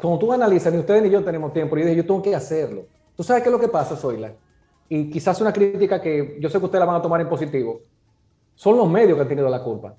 Cuando 0.00 0.18
tú 0.18 0.32
analizas, 0.32 0.72
ni 0.72 0.78
ustedes 0.80 1.02
ni 1.02 1.10
yo 1.10 1.22
tenemos 1.24 1.52
tiempo, 1.52 1.76
y 1.76 1.80
yo 1.80 1.86
dije, 1.86 1.96
yo 1.98 2.06
tengo 2.06 2.20
que 2.22 2.34
hacerlo. 2.34 2.84
¿Tú 3.16 3.22
sabes 3.22 3.42
qué 3.42 3.48
es 3.48 3.52
lo 3.52 3.60
que 3.60 3.68
pasa, 3.68 3.96
Zoila? 3.96 4.32
Y 4.88 5.10
quizás 5.10 5.40
una 5.40 5.52
crítica 5.52 6.00
que 6.00 6.36
yo 6.40 6.48
sé 6.50 6.58
que 6.58 6.64
ustedes 6.64 6.80
la 6.80 6.86
van 6.86 6.96
a 6.96 7.02
tomar 7.02 7.20
en 7.20 7.28
positivo. 7.28 7.80
Son 8.54 8.76
los 8.76 8.88
medios 8.88 9.16
que 9.16 9.22
han 9.22 9.28
tenido 9.28 9.48
la 9.48 9.62
culpa. 9.62 9.94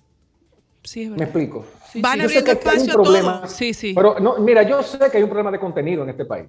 Sí, 0.83 1.03
es 1.03 1.09
¿Me 1.09 1.17
verdad. 1.17 1.27
explico? 1.27 1.65
Sí, 1.91 2.01
Van 2.01 2.13
sí. 2.13 2.21
Yo 2.23 2.29
sé 2.29 2.39
abriendo 2.39 2.61
que 2.61 2.69
hay 2.69 2.75
un 2.75 2.81
espacio 2.81 2.91
a 2.91 3.03
problema, 3.03 3.37
todo. 3.41 3.47
Sí, 3.49 3.73
sí. 3.73 3.93
Pero 3.93 4.19
no, 4.19 4.37
mira, 4.39 4.63
yo 4.63 4.83
sé 4.83 4.97
que 5.09 5.17
hay 5.17 5.23
un 5.23 5.29
problema 5.29 5.51
de 5.51 5.59
contenido 5.59 6.03
en 6.03 6.09
este 6.09 6.25
país. 6.25 6.47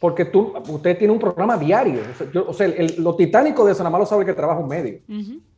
Porque 0.00 0.24
tú, 0.26 0.52
usted 0.68 0.96
tiene 0.96 1.12
un 1.12 1.18
programa 1.18 1.56
diario. 1.58 2.00
O 2.12 2.14
sea, 2.16 2.30
yo- 2.32 2.46
o 2.48 2.52
sea, 2.52 2.66
el- 2.66 2.94
lo 3.02 3.16
titánico 3.16 3.64
de 3.64 3.72
eso 3.72 3.80
nada 3.82 3.90
más 3.90 4.00
lo 4.00 4.06
sabe 4.06 4.24
que 4.24 4.32
trabaja 4.32 4.60
un 4.60 4.68
medio. 4.68 5.00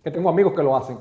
Que 0.02 0.10
tengo 0.10 0.28
amigos 0.30 0.54
que 0.54 0.62
lo 0.62 0.74
hacen. 0.76 0.98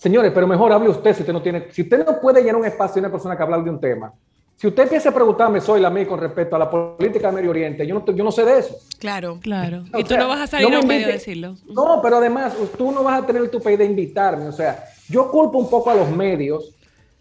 Señores, 0.00 0.32
pero 0.34 0.46
mejor 0.46 0.72
hable 0.72 0.88
usted 0.88 1.12
si 1.14 1.20
usted 1.20 1.32
no 1.34 1.42
tiene. 1.42 1.66
Si 1.72 1.82
usted 1.82 2.06
no 2.06 2.18
puede 2.18 2.40
llenar 2.40 2.56
un 2.56 2.64
espacio 2.64 2.94
de 2.94 3.00
una 3.00 3.10
persona 3.12 3.36
que 3.36 3.42
habla 3.42 3.58
de 3.58 3.68
un 3.68 3.78
tema. 3.78 4.10
Si 4.56 4.66
usted 4.66 4.84
empieza 4.84 5.10
a 5.10 5.12
preguntarme, 5.12 5.60
soy 5.60 5.78
la 5.78 5.90
mí 5.90 6.06
con 6.06 6.18
respecto 6.18 6.56
a 6.56 6.58
la 6.58 6.70
política 6.70 7.28
de 7.28 7.34
Medio 7.34 7.50
Oriente, 7.50 7.86
yo 7.86 7.94
no, 7.94 8.02
te- 8.02 8.14
yo 8.14 8.24
no 8.24 8.32
sé 8.32 8.44
de 8.46 8.60
eso. 8.60 8.76
Claro. 8.98 9.38
Claro. 9.42 9.84
O 9.92 9.98
Y 9.98 10.02
tú 10.04 10.08
sea, 10.08 10.18
no 10.20 10.28
vas 10.28 10.40
a 10.40 10.46
salir 10.46 10.70
me 10.70 10.76
a 10.76 10.82
medio 10.82 11.06
a 11.08 11.10
decirlo. 11.12 11.54
No, 11.68 12.00
pero 12.02 12.16
además, 12.16 12.54
tú 12.78 12.90
no 12.92 13.02
vas 13.02 13.22
a 13.22 13.26
tener 13.26 13.42
el 13.42 13.50
tupé 13.50 13.76
de 13.76 13.84
invitarme. 13.84 14.46
O 14.46 14.52
sea, 14.52 14.84
yo 15.10 15.30
culpo 15.30 15.58
un 15.58 15.68
poco 15.68 15.90
a 15.90 15.94
los 15.94 16.10
medios 16.10 16.74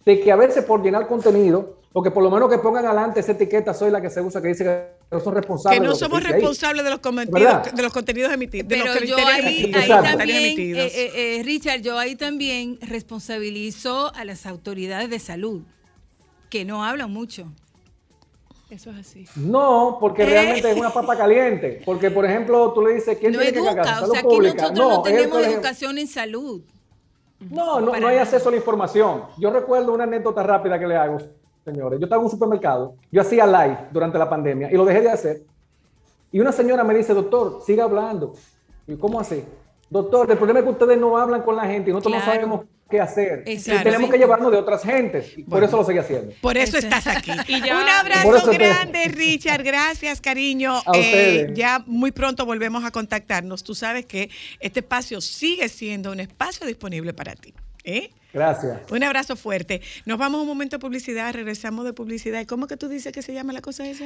de 0.05 0.19
que 0.21 0.31
a 0.31 0.35
veces 0.35 0.63
por 0.63 0.81
llenar 0.81 1.07
contenido, 1.07 1.77
o 1.91 2.03
que 2.03 2.11
por 2.11 2.23
lo 2.23 2.29
menos 2.29 2.49
que 2.49 2.59
pongan 2.59 2.85
adelante 2.85 3.19
esa 3.19 3.31
etiqueta, 3.31 3.73
soy 3.73 3.89
la 3.91 3.99
que 4.01 4.09
se 4.09 4.21
usa, 4.21 4.41
que 4.41 4.49
dice 4.49 4.63
que 4.63 4.87
no 5.11 5.19
son 5.19 5.33
responsables. 5.33 5.79
Que 5.79 5.85
no 5.85 5.95
somos 5.95 6.23
responsables 6.23 6.83
de 6.83 6.91
los 6.91 6.99
contenidos, 6.99 7.73
de 7.73 7.81
los 7.81 7.91
contenidos 7.91 8.31
emitidos, 8.31 8.67
de 8.67 8.77
Pero 8.77 8.93
los 8.93 9.03
yo 9.03 9.17
ahí, 9.17 9.71
también, 9.71 10.43
emitidos. 10.45 10.79
eh, 10.83 10.91
eh, 10.93 11.39
eh, 11.39 11.43
Richard, 11.43 11.81
yo 11.81 11.97
ahí 11.97 12.15
también 12.15 12.77
responsabilizo 12.81 14.13
a 14.13 14.23
las 14.23 14.45
autoridades 14.45 15.09
de 15.09 15.19
salud, 15.19 15.61
que 16.49 16.63
no 16.63 16.83
hablan 16.85 17.11
mucho. 17.11 17.47
Eso 18.69 18.91
es 18.91 18.97
así. 18.97 19.25
No, 19.35 19.97
porque 19.99 20.21
¿Eh? 20.21 20.25
realmente 20.27 20.69
es 20.71 20.77
una 20.77 20.91
papa 20.93 21.17
caliente. 21.17 21.81
Porque, 21.83 22.11
por 22.11 22.23
ejemplo, 22.23 22.71
tú 22.71 22.83
le 22.85 22.93
dices, 22.93 23.17
¿quién 23.17 23.31
No 23.31 23.39
tiene 23.39 23.53
que 23.53 23.59
educa, 23.59 23.75
cagar? 23.81 24.03
o 24.03 24.11
sea, 24.11 24.19
aquí 24.19 24.27
pública. 24.29 24.61
nosotros 24.61 24.89
no, 24.89 25.01
tenemos 25.01 25.43
educación 25.43 25.97
en 25.97 26.07
salud. 26.07 26.61
No, 27.39 27.79
no, 27.79 27.97
no 27.97 28.07
hay 28.07 28.17
acceso 28.17 28.49
a 28.49 28.51
la 28.51 28.57
información. 28.57 29.23
Yo 29.37 29.51
recuerdo 29.51 29.93
una 29.93 30.03
anécdota 30.03 30.43
rápida 30.43 30.77
que 30.77 30.87
le 30.87 30.95
hago, 30.97 31.17
señores. 31.63 31.99
Yo 31.99 32.05
estaba 32.05 32.19
en 32.21 32.25
un 32.25 32.31
supermercado, 32.31 32.95
yo 33.11 33.21
hacía 33.21 33.45
live 33.45 33.87
durante 33.91 34.17
la 34.17 34.29
pandemia 34.29 34.71
y 34.71 34.75
lo 34.75 34.85
dejé 34.85 35.01
de 35.01 35.09
hacer. 35.09 35.41
Y 36.31 36.39
una 36.39 36.51
señora 36.51 36.83
me 36.83 36.93
dice, 36.93 37.13
doctor, 37.13 37.61
siga 37.61 37.85
hablando. 37.85 38.33
Y 38.87 38.95
¿cómo 38.97 39.19
así? 39.19 39.43
Doctor, 39.89 40.29
el 40.31 40.37
problema 40.37 40.59
es 40.59 40.65
que 40.65 40.71
ustedes 40.71 40.97
no 40.99 41.17
hablan 41.17 41.41
con 41.41 41.55
la 41.55 41.65
gente 41.65 41.89
y 41.89 41.93
nosotros 41.93 42.19
no 42.19 42.25
sabemos 42.25 42.65
qué 42.89 42.99
hacer. 42.99 43.43
Exacto. 43.45 43.81
Y 43.81 43.83
tenemos 43.83 44.09
que 44.11 44.17
llevarnos 44.17 44.51
de 44.51 44.57
otras 44.57 44.83
gentes. 44.83 45.37
Y 45.37 45.43
por 45.43 45.63
eso 45.63 45.77
lo 45.77 45.83
seguí 45.83 45.97
haciendo. 45.99 46.33
Por 46.41 46.57
eso 46.57 46.77
estás 46.77 47.07
aquí. 47.07 47.31
Y 47.47 47.61
ya- 47.61 47.75
Un 47.81 47.89
abrazo 47.89 48.49
te- 48.49 48.57
grande, 48.57 49.05
Richard. 49.07 49.63
Gracias, 49.63 50.21
cariño. 50.21 50.75
A 50.77 50.91
Eh, 50.95 50.99
ustedes. 50.99 51.53
ya 51.57 51.83
muy 51.87 52.11
pronto 52.11 52.45
volvemos 52.45 52.83
a 52.83 52.91
contactarnos. 52.91 53.63
Tú 53.63 53.73
sabes 53.75 54.05
que 54.05 54.29
este 54.59 54.79
espacio 54.81 55.21
sigue 55.21 55.69
siendo 55.69 56.11
un 56.11 56.19
espacio 56.19 56.65
disponible 56.67 57.13
para 57.13 57.35
ti. 57.35 57.53
¿eh? 57.83 58.11
Gracias. 58.31 58.79
Un 58.91 59.03
abrazo 59.03 59.35
fuerte. 59.35 59.81
Nos 60.05 60.19
vamos 60.19 60.37
a 60.39 60.41
un 60.43 60.47
momento 60.47 60.77
de 60.77 60.81
publicidad, 60.81 61.33
regresamos 61.33 61.83
de 61.85 61.93
publicidad. 61.93 62.39
¿Y 62.41 62.45
cómo 62.45 62.67
que 62.67 62.77
tú 62.77 62.87
dices 62.87 63.11
que 63.11 63.23
se 63.23 63.33
llama 63.33 63.53
la 63.53 63.61
cosa 63.61 63.87
esa? 63.87 64.05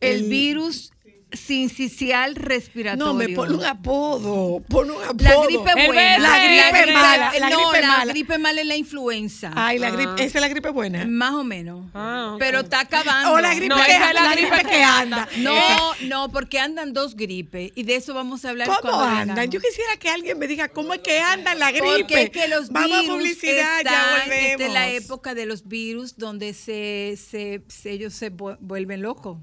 El, 0.00 0.24
virus 0.24 0.92
sincicial 1.32 2.34
respiratorio. 2.34 3.04
No, 3.06 3.14
me 3.14 3.28
pon 3.30 3.54
un 3.54 3.64
apodo. 3.64 4.62
Pon 4.68 4.90
un 4.90 5.02
apodo. 5.02 5.16
La 5.24 5.36
gripe 5.46 5.86
buena. 5.86 6.18
La 6.18 6.70
gripe 6.70 6.92
mala, 6.92 7.32
la 7.38 7.50
no, 7.50 7.56
gripe 7.70 7.80
la 7.80 7.86
mala. 7.88 8.12
gripe 8.12 8.38
mala 8.38 8.60
es 8.60 8.66
la 8.66 8.76
influenza. 8.76 9.52
Ay, 9.54 9.78
la 9.78 9.90
gripe, 9.90 10.24
esa 10.24 10.38
es 10.38 10.42
la 10.42 10.48
gripe 10.48 10.70
buena. 10.70 11.04
Más 11.06 11.32
o 11.32 11.44
menos. 11.44 11.86
Ah. 11.94 12.36
Pero 12.38 12.60
está 12.60 12.80
acabando. 12.80 13.32
O 13.32 13.40
la 13.40 13.54
gripe, 13.54 13.68
No, 13.68 13.76
que, 13.76 13.92
esa 13.92 14.08
es 14.08 14.14
la 14.14 14.22
la 14.24 14.32
gripe 14.34 14.50
gripe 14.50 14.68
que 14.70 14.82
anda. 14.82 15.28
No, 15.38 15.56
Esa. 15.56 16.04
no, 16.06 16.30
porque 16.30 16.58
andan 16.58 16.92
dos 16.92 17.16
gripes 17.16 17.72
y 17.74 17.82
de 17.84 17.96
eso 17.96 18.14
vamos 18.14 18.44
a 18.44 18.50
hablar 18.50 18.68
¿Cómo 18.68 18.80
cuando 18.80 19.00
andan? 19.04 19.26
vengamos. 19.36 19.54
Yo 19.54 19.60
quisiera 19.60 19.96
que 19.98 20.08
alguien 20.10 20.38
me 20.38 20.46
diga 20.46 20.68
cómo 20.68 20.94
es 20.94 21.00
que 21.00 21.20
anda 21.20 21.54
la 21.54 21.70
gripe. 21.70 21.86
Porque 21.86 22.22
es 22.22 22.30
que 22.30 22.48
los 22.48 22.68
Vamos 22.70 22.92
a 22.92 23.00
virus 23.02 23.16
publicidad, 23.16 23.78
están, 23.78 23.84
ya 23.94 24.16
esta 24.18 24.24
volvemos. 24.24 24.60
es 24.60 24.72
la 24.72 24.88
época 24.90 25.34
de 25.34 25.46
los 25.46 25.66
virus 25.68 26.16
donde 26.16 26.54
se, 26.54 27.16
se, 27.16 27.62
se- 27.68 27.90
ellos 27.92 28.14
se 28.14 28.30
vu- 28.32 28.56
vuelven 28.60 29.02
locos. 29.02 29.38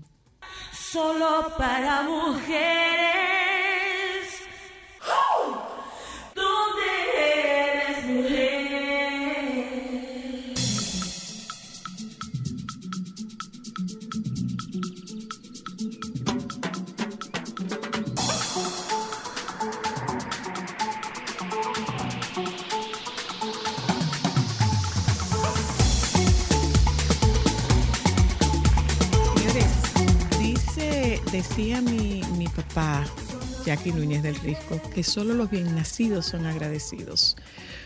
Solo 0.92 1.54
para 1.56 2.02
mujeres. 2.02 2.60
¿Dónde 6.34 6.88
eres 7.16 8.06
mujer? 8.06 8.69
Decía 31.32 31.80
mi, 31.82 32.22
mi 32.38 32.48
papá, 32.48 33.06
Jackie 33.66 33.92
Núñez 33.92 34.24
del 34.24 34.36
Risco, 34.36 34.82
que 34.94 35.04
solo 35.04 35.36
los 35.36 35.52
bien 35.52 35.76
nacidos 35.76 36.26
son 36.26 36.48
agradecidos. 36.48 37.36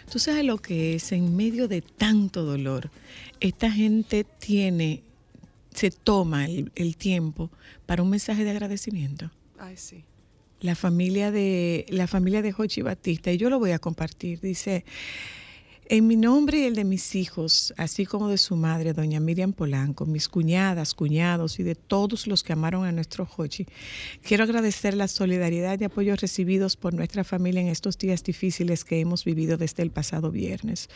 Tú 0.10 0.20
sabes 0.20 0.46
lo 0.46 0.60
que 0.60 0.96
es 0.96 1.12
en 1.12 1.36
medio 1.36 1.68
de 1.68 1.82
tanto 1.82 2.44
dolor. 2.44 2.89
Esta 3.41 3.70
gente 3.70 4.24
tiene, 4.24 5.04
se 5.74 5.91
toma 5.91 6.46
el, 6.46 6.72
el 6.76 6.96
tiempo 6.96 7.52
para 7.86 8.02
un 8.02 8.10
mensaje 8.10 8.46
de 8.46 8.52
agradecimiento. 8.52 9.30
Ay, 9.60 9.76
sí. 9.76 10.06
La 10.62 10.76
familia 10.76 11.30
de 11.32 11.86
la 11.89 12.08
familia 12.08 12.41
de 12.41 12.54
Jochi 12.54 12.82
Batista, 12.82 13.32
y 13.32 13.38
yo 13.38 13.50
lo 13.50 13.60
voy 13.60 13.72
a 13.72 13.80
compartir, 13.80 14.39
dice, 14.39 14.86
en 15.90 16.08
mi 16.08 16.16
nombre 16.16 16.60
y 16.60 16.64
el 16.64 16.76
de 16.76 16.86
mis 16.86 17.14
hijos, 17.14 17.74
así 17.78 18.06
como 18.06 18.30
de 18.30 18.38
su 18.38 18.56
madre, 18.56 18.94
doña 18.94 19.20
Miriam 19.20 19.52
Polanco, 19.52 20.06
mis 20.06 20.30
cuñadas, 20.30 20.94
cuñados 20.94 21.60
y 21.60 21.64
de 21.64 21.76
todos 21.76 22.26
los 22.26 22.42
que 22.42 22.54
amaron 22.54 22.86
a 22.86 22.94
nuestro 22.94 23.26
Jochi, 23.26 23.66
quiero 24.22 24.46
agradecer 24.46 24.94
la 24.94 25.10
solidaridad 25.10 25.78
y 25.80 25.84
apoyo 25.84 26.16
recibidos 26.16 26.78
por 26.78 26.94
nuestra 26.94 27.26
familia 27.26 27.62
en 27.62 27.68
estos 27.68 27.98
días 27.98 28.24
difíciles 28.24 28.86
que 28.86 29.02
hemos 29.02 29.26
vivido 29.26 29.58
desde 29.58 29.84
el 29.84 29.92
pasado 29.92 30.32
viernes. 30.32 30.90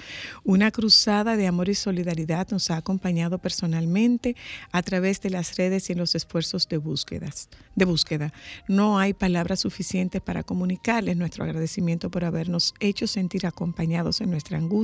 Una 0.46 0.72
cruzada 0.72 1.36
de 1.36 1.48
amor 1.48 1.68
y 1.68 1.76
solidaridad 1.76 2.48
nos 2.52 2.72
ha 2.72 2.78
acompañado 2.78 3.40
personalmente 3.40 4.38
a 4.72 4.82
través 4.84 5.20
de 5.22 5.32
las 5.32 5.58
redes 5.58 5.90
y 5.90 5.94
en 5.94 6.00
los 6.00 6.16
esfuerzos 6.16 6.70
de 6.70 6.78
búsquedas, 6.78 7.50
de 7.76 7.84
búsqueda. 7.84 8.32
No 8.70 9.00
hay 9.00 9.14
palabras 9.14 9.60
suficientes 9.60 10.22
para 10.22 10.44
comunicarles 10.44 11.18
nuestro 11.18 11.44
agradecimiento 11.44 12.10
por 12.10 12.24
habernos 12.24 12.74
hecho 12.80 13.06
sentir 13.06 13.46
acompañados 13.46 14.22
en 14.22 14.32
nuestra 14.32 14.58
angustia 14.58 14.76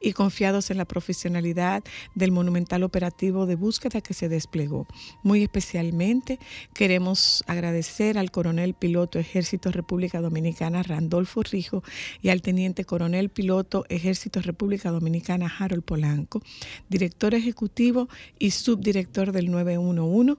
y 0.00 0.12
confiados 0.12 0.70
en 0.70 0.78
la 0.78 0.84
profesionalidad 0.84 1.84
del 2.14 2.32
monumental 2.32 2.82
operativo 2.82 3.46
de 3.46 3.54
búsqueda 3.54 4.00
que 4.00 4.14
se 4.14 4.28
desplegó. 4.28 4.86
Muy 5.22 5.42
especialmente 5.42 6.38
queremos 6.74 7.44
agradecer 7.46 8.18
al 8.18 8.30
coronel 8.30 8.74
piloto 8.74 9.18
Ejército 9.18 9.70
República 9.70 10.20
Dominicana 10.20 10.82
Randolfo 10.82 11.42
Rijo 11.42 11.82
y 12.20 12.30
al 12.30 12.42
teniente 12.42 12.84
coronel 12.84 13.28
piloto 13.28 13.84
Ejército 13.88 14.40
República 14.40 14.90
Dominicana 14.90 15.52
Harold 15.58 15.84
Polanco, 15.84 16.42
director 16.88 17.34
ejecutivo 17.34 18.08
y 18.38 18.50
subdirector 18.50 19.32
del 19.32 19.50
911 19.50 20.36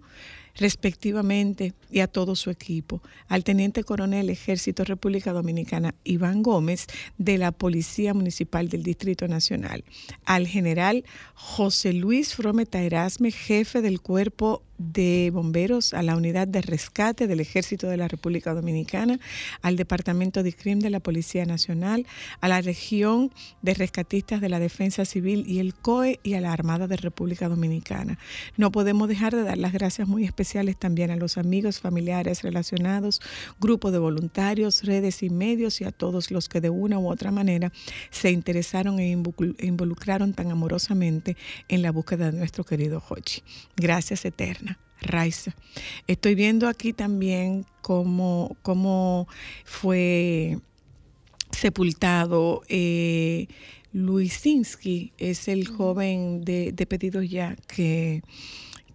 respectivamente, 0.55 1.73
y 1.91 1.99
a 1.99 2.07
todo 2.07 2.35
su 2.35 2.49
equipo, 2.49 3.01
al 3.27 3.43
Teniente 3.43 3.83
Coronel 3.83 4.29
Ejército 4.29 4.83
República 4.83 5.33
Dominicana 5.33 5.95
Iván 6.03 6.43
Gómez 6.43 6.87
de 7.17 7.37
la 7.37 7.51
Policía 7.51 8.13
Municipal 8.13 8.69
del 8.69 8.83
Distrito 8.83 9.27
Nacional, 9.27 9.83
al 10.25 10.47
General 10.47 11.03
José 11.33 11.93
Luis 11.93 12.35
Frometa 12.35 12.81
Erasme, 12.81 13.31
jefe 13.31 13.81
del 13.81 14.01
Cuerpo 14.01 14.63
de 14.77 15.29
Bomberos, 15.33 15.93
a 15.93 16.03
la 16.03 16.15
Unidad 16.15 16.47
de 16.47 16.61
Rescate 16.61 17.27
del 17.27 17.39
Ejército 17.39 17.87
de 17.87 17.97
la 17.97 18.07
República 18.07 18.53
Dominicana, 18.53 19.19
al 19.61 19.75
Departamento 19.75 20.43
de 20.43 20.53
CRIM 20.53 20.79
de 20.79 20.89
la 20.89 20.99
Policía 20.99 21.45
Nacional, 21.45 22.05
a 22.41 22.47
la 22.47 22.61
Región 22.61 23.31
de 23.61 23.73
Rescatistas 23.73 24.41
de 24.41 24.49
la 24.49 24.59
Defensa 24.59 25.05
Civil 25.05 25.45
y 25.47 25.59
el 25.59 25.73
COE 25.73 26.19
y 26.23 26.33
a 26.33 26.41
la 26.41 26.53
Armada 26.53 26.87
de 26.87 26.97
República 26.97 27.49
Dominicana. 27.49 28.17
No 28.57 28.71
podemos 28.71 29.07
dejar 29.07 29.35
de 29.35 29.43
dar 29.43 29.57
las 29.57 29.73
gracias 29.73 30.07
muy 30.07 30.25
especiales 30.25 30.77
también 30.77 31.11
a 31.11 31.15
los 31.15 31.37
amigos, 31.37 31.79
familiares 31.79 32.41
relacionados, 32.41 33.21
grupos 33.59 33.91
de 33.91 33.99
voluntarios, 33.99 34.83
redes 34.83 35.23
y 35.23 35.29
medios 35.29 35.81
y 35.81 35.85
a 35.85 35.91
todos 35.91 36.31
los 36.31 36.49
que 36.49 36.61
de 36.61 36.69
una 36.69 36.99
u 36.99 37.09
otra 37.09 37.31
manera 37.31 37.71
se 38.09 38.31
interesaron 38.31 38.99
e 38.99 39.13
e 39.13 39.65
involucraron 39.65 40.33
tan 40.33 40.51
amorosamente 40.51 41.37
en 41.67 41.81
la 41.81 41.91
búsqueda 41.91 42.31
de 42.31 42.37
nuestro 42.37 42.63
querido 42.63 43.03
Hochi. 43.07 43.41
Gracias 43.75 44.25
eterna. 44.25 44.72
Raiza. 45.01 45.55
Estoy 46.07 46.35
viendo 46.35 46.67
aquí 46.67 46.93
también 46.93 47.65
cómo, 47.81 48.55
cómo 48.61 49.27
fue 49.65 50.57
sepultado 51.51 52.63
eh, 52.67 53.47
Luisinski, 53.93 55.13
es 55.17 55.47
el 55.47 55.67
joven 55.67 56.43
de, 56.43 56.71
de 56.71 56.85
Pedidos 56.87 57.29
Ya 57.29 57.55
que, 57.67 58.23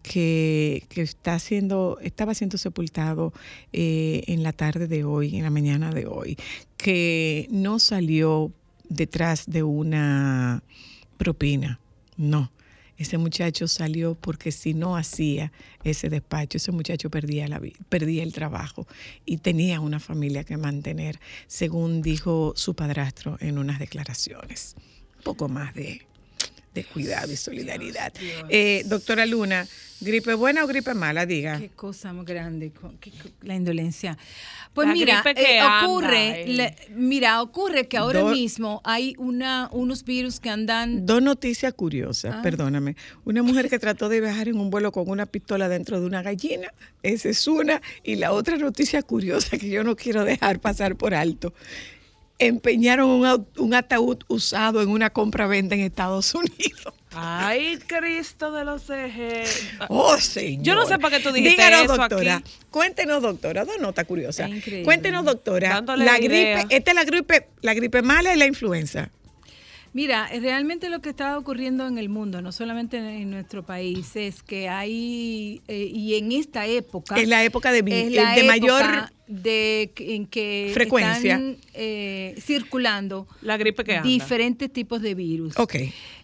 que, 0.02 0.84
que 0.88 1.02
está 1.02 1.38
siendo, 1.38 1.98
estaba 2.02 2.34
siendo 2.34 2.58
sepultado 2.58 3.32
eh, 3.72 4.24
en 4.26 4.42
la 4.42 4.52
tarde 4.52 4.88
de 4.88 5.04
hoy, 5.04 5.36
en 5.36 5.44
la 5.44 5.50
mañana 5.50 5.92
de 5.92 6.06
hoy, 6.06 6.36
que 6.76 7.46
no 7.50 7.78
salió 7.78 8.52
detrás 8.88 9.46
de 9.46 9.62
una 9.62 10.62
propina, 11.16 11.78
no. 12.16 12.50
Ese 12.98 13.16
muchacho 13.16 13.68
salió 13.68 14.16
porque 14.16 14.50
si 14.50 14.74
no 14.74 14.96
hacía 14.96 15.52
ese 15.84 16.08
despacho, 16.08 16.58
ese 16.58 16.72
muchacho 16.72 17.10
perdía, 17.10 17.46
la, 17.46 17.62
perdía 17.88 18.24
el 18.24 18.32
trabajo 18.32 18.88
y 19.24 19.38
tenía 19.38 19.80
una 19.80 20.00
familia 20.00 20.42
que 20.42 20.56
mantener, 20.56 21.20
según 21.46 22.02
dijo 22.02 22.54
su 22.56 22.74
padrastro 22.74 23.36
en 23.40 23.56
unas 23.56 23.78
declaraciones. 23.78 24.74
Un 25.18 25.22
poco 25.22 25.48
más 25.48 25.74
de, 25.74 26.07
de 26.78 26.84
cuidado 26.84 27.32
y 27.32 27.36
solidaridad. 27.36 28.12
Eh, 28.48 28.82
doctora 28.86 29.26
Luna, 29.26 29.66
¿gripe 30.00 30.34
buena 30.34 30.64
o 30.64 30.66
gripe 30.66 30.94
mala? 30.94 31.26
Diga. 31.26 31.58
Qué 31.58 31.68
cosa 31.70 32.12
más 32.12 32.24
grande, 32.24 32.70
qué 33.00 33.12
la 33.42 33.54
indolencia. 33.54 34.16
Pues 34.74 34.86
La 34.86 34.92
mira, 34.94 35.24
eh, 35.34 35.60
ocurre, 35.82 36.42
eh. 36.42 36.46
la- 36.56 36.74
mira, 36.94 37.42
ocurre 37.42 37.88
que 37.88 37.96
ahora 37.96 38.20
Do- 38.20 38.28
mismo 38.30 38.80
hay 38.84 39.14
una, 39.18 39.68
unos 39.72 40.04
virus 40.04 40.38
que 40.38 40.50
andan 40.50 41.04
Dos 41.04 41.20
noticias 41.20 41.72
curiosas, 41.74 42.36
Ah. 42.36 42.42
perdóname. 42.42 42.94
Una 43.24 43.42
mujer 43.42 43.68
que 43.68 43.78
trató 43.80 44.08
de 44.08 44.20
viajar 44.20 44.46
en 44.48 44.60
un 44.60 44.70
vuelo 44.70 44.92
con 44.92 45.08
una 45.10 45.26
pistola 45.26 45.68
dentro 45.68 45.98
de 46.00 46.06
una 46.06 46.22
gallina, 46.22 46.72
esa 47.02 47.28
es 47.30 47.48
una. 47.48 47.80
Y 48.04 48.16
la 48.16 48.30
otra 48.32 48.56
noticia 48.56 49.02
curiosa 49.02 49.58
que 49.58 49.68
yo 49.68 49.82
no 49.82 49.96
quiero 49.96 50.24
dejar 50.24 50.60
pasar 50.60 50.94
por 50.94 51.12
alto. 51.14 51.52
Empeñaron 52.38 53.08
un, 53.10 53.46
un 53.56 53.74
ataúd 53.74 54.18
usado 54.28 54.80
en 54.80 54.90
una 54.90 55.10
compra-venta 55.10 55.74
en 55.74 55.80
Estados 55.80 56.34
Unidos. 56.34 56.94
Ay, 57.12 57.78
Cristo 57.86 58.52
de 58.52 58.64
los 58.64 58.88
ejes. 58.90 59.66
Oh, 59.88 60.16
señor. 60.18 60.64
Yo 60.64 60.74
no 60.76 60.86
sé 60.86 60.98
para 60.98 61.16
qué 61.16 61.22
tú 61.22 61.32
dijiste 61.32 61.62
Díganos, 61.62 61.84
eso 61.84 61.96
doctora. 61.96 62.36
aquí. 62.36 62.52
Cuéntenos, 62.70 63.22
doctora. 63.22 63.64
Dos 63.64 63.80
notas 63.80 64.04
curiosas. 64.04 64.50
Cuéntenos, 64.84 65.24
doctora. 65.24 65.70
Dándole 65.70 66.04
la 66.04 66.20
idea. 66.20 66.58
gripe, 66.58 66.76
esta 66.76 66.90
es 66.92 66.94
la 66.94 67.04
gripe, 67.04 67.48
la 67.62 67.74
gripe 67.74 68.02
mala 68.02 68.32
y 68.34 68.38
la 68.38 68.46
influenza. 68.46 69.10
Mira, 69.94 70.28
eh, 70.30 70.38
realmente 70.38 70.90
lo 70.90 71.00
que 71.00 71.08
está 71.08 71.38
ocurriendo 71.38 71.86
en 71.86 71.98
el 71.98 72.08
mundo, 72.10 72.42
no 72.42 72.52
solamente 72.52 72.98
en, 72.98 73.06
en 73.06 73.30
nuestro 73.30 73.64
país, 73.64 74.14
es 74.14 74.42
que 74.42 74.68
hay, 74.68 75.62
eh, 75.66 75.90
y 75.92 76.14
en 76.16 76.30
esta 76.30 76.66
época... 76.66 77.16
Es 77.18 77.26
la 77.26 77.42
época 77.42 77.72
de, 77.72 77.78
es 77.78 78.12
la 78.12 78.34
de 78.34 78.40
época 78.40 78.46
mayor 78.46 78.84
de, 79.28 79.92
que- 79.94 80.14
en 80.16 80.26
que 80.26 80.70
frecuencia. 80.74 81.34
están 81.34 81.56
eh, 81.74 82.34
circulando 82.40 83.26
La 83.42 83.56
gripe 83.56 83.84
que 83.84 83.96
anda. 83.96 84.08
diferentes 84.08 84.72
tipos 84.72 85.00
de 85.02 85.14
virus. 85.14 85.56
Ok. 85.58 85.76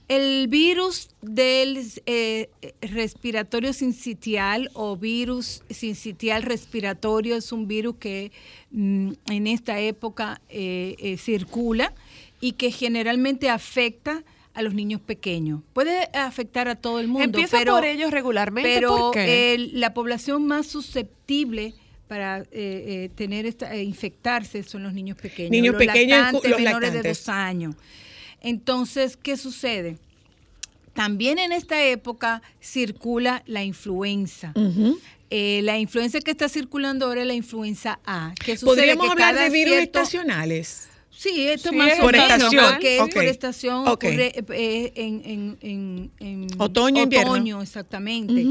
El 0.09 0.48
virus 0.48 1.09
del 1.22 1.78
eh, 2.05 2.50
respiratorio 2.82 3.72
sincitial 3.72 4.70
o 4.74 4.96
virus 4.96 5.62
sincitial 5.70 6.42
respiratorio 6.42 7.36
es 7.36 7.52
un 7.52 7.66
virus 7.68 7.96
que 7.96 8.30
mm, 8.70 9.12
en 9.30 9.46
esta 9.46 9.80
época 9.80 10.40
eh, 10.50 10.96
eh, 10.98 11.16
circula 11.16 11.94
y 12.40 12.52
que 12.52 12.70
generalmente 12.70 13.48
afecta 13.48 14.22
a 14.52 14.62
los 14.62 14.74
niños 14.74 15.00
pequeños. 15.00 15.62
Puede 15.72 16.11
afectar 16.12 16.68
a 16.68 16.76
todo 16.76 17.00
el 17.00 17.09
mundo, 17.09 17.24
Empieza 17.24 17.59
pero, 17.59 17.72
por 17.74 17.84
ellos 17.86 18.11
regularmente. 18.11 18.74
pero 18.74 18.96
¿por 18.96 19.14
qué? 19.14 19.55
el- 19.55 19.80
la 19.80 19.94
población 19.94 20.46
más 20.46 20.66
susceptible 20.66 21.74
para 22.14 22.38
eh, 22.42 22.46
eh, 22.52 23.10
tener 23.16 23.44
esta, 23.44 23.74
eh, 23.74 23.82
infectarse 23.82 24.62
son 24.62 24.84
los 24.84 24.92
niños 24.92 25.16
pequeños. 25.18 25.50
Niños 25.50 25.72
los 25.74 25.80
pequeños 25.84 26.16
lactantes, 26.20 26.48
los 26.48 26.60
menores 26.60 26.92
de 26.92 27.02
dos 27.02 27.28
años. 27.28 27.74
Entonces, 28.40 29.16
¿qué 29.20 29.36
sucede? 29.36 29.98
También 30.92 31.40
en 31.40 31.50
esta 31.50 31.82
época 31.82 32.40
circula 32.60 33.42
la 33.46 33.64
influenza. 33.64 34.52
Eh, 35.28 35.60
la 35.64 35.76
influenza 35.76 36.20
que 36.20 36.30
está 36.30 36.48
circulando 36.48 37.06
ahora 37.06 37.22
es 37.22 37.26
la 37.26 37.34
influenza 37.34 37.98
A. 38.06 38.32
¿Qué 38.44 38.56
sucede? 38.56 38.76
Podríamos 38.76 39.06
Que 39.06 39.10
hablar 39.12 39.34
de 39.34 39.50
virus 39.50 39.74
cierto- 39.74 39.98
estacionales. 39.98 40.86
Sí, 41.16 41.46
esto 41.48 41.70
Sí, 41.70 41.76
más 41.76 41.92
es 41.92 42.00
por 42.00 42.14
estación. 42.16 42.64
porque 42.72 42.96
es 42.96 43.02
Ok. 43.02 43.14
por 43.14 43.24
estación, 43.24 43.88
ocurre 43.88 44.32
eh, 44.50 44.92
en, 44.96 45.22
en- 45.24 45.58
en- 45.60 46.10
en 46.18 46.46
Otoño, 46.58 47.02
invierno. 47.04 47.30
otoño, 47.32 47.62
exactamente. 47.62 48.46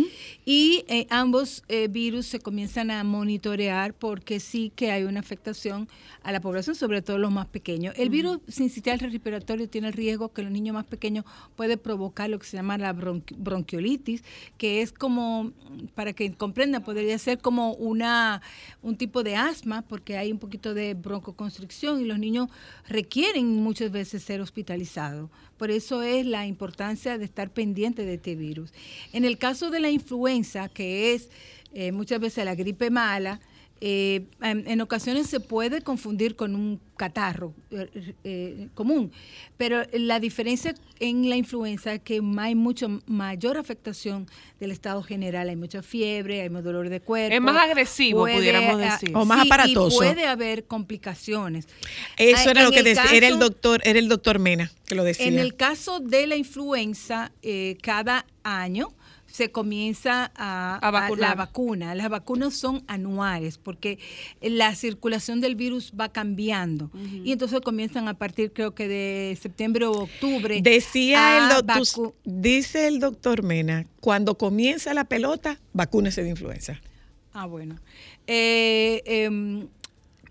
Y 0.45 0.85
eh, 0.87 1.05
ambos 1.09 1.63
eh, 1.67 1.87
virus 1.89 2.25
se 2.25 2.39
comienzan 2.39 2.89
a 2.89 3.03
monitorear 3.03 3.93
porque 3.93 4.39
sí 4.39 4.71
que 4.75 4.91
hay 4.91 5.03
una 5.03 5.19
afectación 5.19 5.87
a 6.23 6.31
la 6.31 6.39
población, 6.39 6.75
sobre 6.75 7.01
todo 7.01 7.17
los 7.17 7.31
más 7.31 7.47
pequeños. 7.47 7.93
El 7.97 8.09
virus 8.09 8.39
sincitial 8.47 8.97
respiratorio 8.99 9.67
tiene 9.69 9.87
el 9.87 9.93
riesgo 9.93 10.31
que 10.31 10.41
los 10.41 10.51
niños 10.51 10.73
más 10.73 10.85
pequeños 10.85 11.25
puede 11.57 11.75
provocar 11.77 12.29
lo 12.29 12.39
que 12.39 12.45
se 12.47 12.55
llama 12.57 12.77
la 12.77 12.95
bronqui- 12.95 13.35
bronquiolitis, 13.37 14.23
que 14.57 14.81
es 14.81 14.93
como, 14.93 15.51
para 15.95 16.13
que 16.13 16.31
comprendan, 16.33 16.81
podría 16.83 17.17
ser 17.19 17.39
como 17.39 17.73
una 17.73 18.41
un 18.81 18.95
tipo 18.97 19.21
de 19.21 19.35
asma, 19.35 19.81
porque 19.81 20.17
hay 20.17 20.31
un 20.31 20.39
poquito 20.39 20.73
de 20.73 20.93
broncoconstricción 20.93 22.01
y 22.01 22.05
los 22.05 22.17
niños 22.19 22.47
requieren 22.87 23.63
muchas 23.63 23.91
veces 23.91 24.23
ser 24.23 24.41
hospitalizados. 24.41 25.29
Por 25.57 25.71
eso 25.71 26.01
es 26.01 26.25
la 26.25 26.45
importancia 26.45 27.17
de 27.17 27.25
estar 27.25 27.49
pendiente 27.49 28.05
de 28.05 28.15
este 28.15 28.35
virus. 28.35 28.71
En 29.13 29.25
el 29.25 29.37
caso 29.37 29.69
de 29.69 29.79
la 29.79 29.89
influenza, 29.89 30.69
que 30.69 31.13
es 31.13 31.29
eh, 31.73 31.91
muchas 31.91 32.19
veces 32.19 32.45
la 32.45 32.55
gripe 32.55 32.89
mala, 32.89 33.39
eh, 33.85 34.27
en, 34.41 34.65
en 34.65 34.79
ocasiones 34.79 35.27
se 35.27 35.41
puede 35.41 35.81
confundir 35.81 36.37
con 36.37 36.55
un 36.55 36.79
catarro 36.95 37.53
eh, 37.69 38.13
eh, 38.23 38.69
común, 38.75 39.11
pero 39.57 39.83
la 39.91 40.21
diferencia 40.21 40.73
en 41.01 41.27
la 41.29 41.35
influenza 41.35 41.93
es 41.93 41.99
que 41.99 42.21
hay 42.37 42.55
mucho 42.55 43.01
mayor 43.07 43.57
afectación 43.57 44.25
del 44.61 44.71
estado 44.71 45.03
general, 45.03 45.49
hay 45.49 45.57
mucha 45.57 45.83
fiebre, 45.83 46.43
hay 46.43 46.49
más 46.49 46.63
dolor 46.63 46.87
de 46.87 47.01
cuerpo. 47.01 47.35
Es 47.35 47.41
más 47.41 47.57
agresivo, 47.57 48.21
pudiéramos 48.21 48.81
ah, 48.81 48.93
decir. 48.93 49.11
O 49.17 49.25
más 49.25 49.41
sí, 49.41 49.47
aparatoso. 49.49 50.01
Y 50.01 50.07
puede 50.07 50.27
haber 50.27 50.63
complicaciones. 50.63 51.67
Eso 52.15 52.47
Ah, 52.47 52.51
era 52.51 52.63
lo 52.63 52.71
que 52.71 52.83
decía, 52.83 53.11
era 53.11 53.27
el 53.27 53.37
doctor, 53.37 53.81
era 53.83 53.99
el 53.99 54.07
doctor 54.07 54.39
Mena 54.39 54.71
que 54.85 54.95
lo 54.95 55.03
decía. 55.03 55.27
En 55.27 55.39
el 55.39 55.55
caso 55.55 55.99
de 55.99 56.25
la 56.25 56.37
influenza, 56.37 57.33
eh, 57.41 57.75
cada 57.81 58.25
año 58.43 58.93
se 59.33 59.49
comienza 59.49 60.31
a, 60.35 60.75
A 60.75 60.91
vacunar. 60.91 61.29
la 61.29 61.33
vacuna. 61.35 61.95
Las 61.95 62.07
vacunas 62.07 62.53
son 62.53 62.83
anuales 62.85 63.57
porque 63.57 63.97
la 64.41 64.75
circulación 64.75 65.41
del 65.41 65.55
virus 65.55 65.91
va 65.99 66.09
cambiando. 66.09 66.91
Y 67.25 67.31
entonces 67.31 67.59
comienzan 67.61 68.07
a 68.07 68.13
partir, 68.13 68.53
creo 68.53 68.75
que 68.75 68.87
de 68.87 69.35
septiembre 69.41 69.87
o 69.87 70.03
octubre. 70.03 70.61
Decía 70.61 71.39
el 71.39 71.65
doctor, 71.65 72.13
dice 72.23 72.87
el 72.87 72.99
doctor 72.99 73.41
Mena, 73.41 73.87
cuando 74.01 74.37
comienza 74.37 74.93
la 74.93 75.05
pelota, 75.05 75.59
vacúnese 75.73 76.21
de 76.21 76.29
influenza. 76.29 76.79
Ah, 77.33 77.47
bueno. 77.47 77.79
Eh, 78.27 79.01
em, 79.03 79.67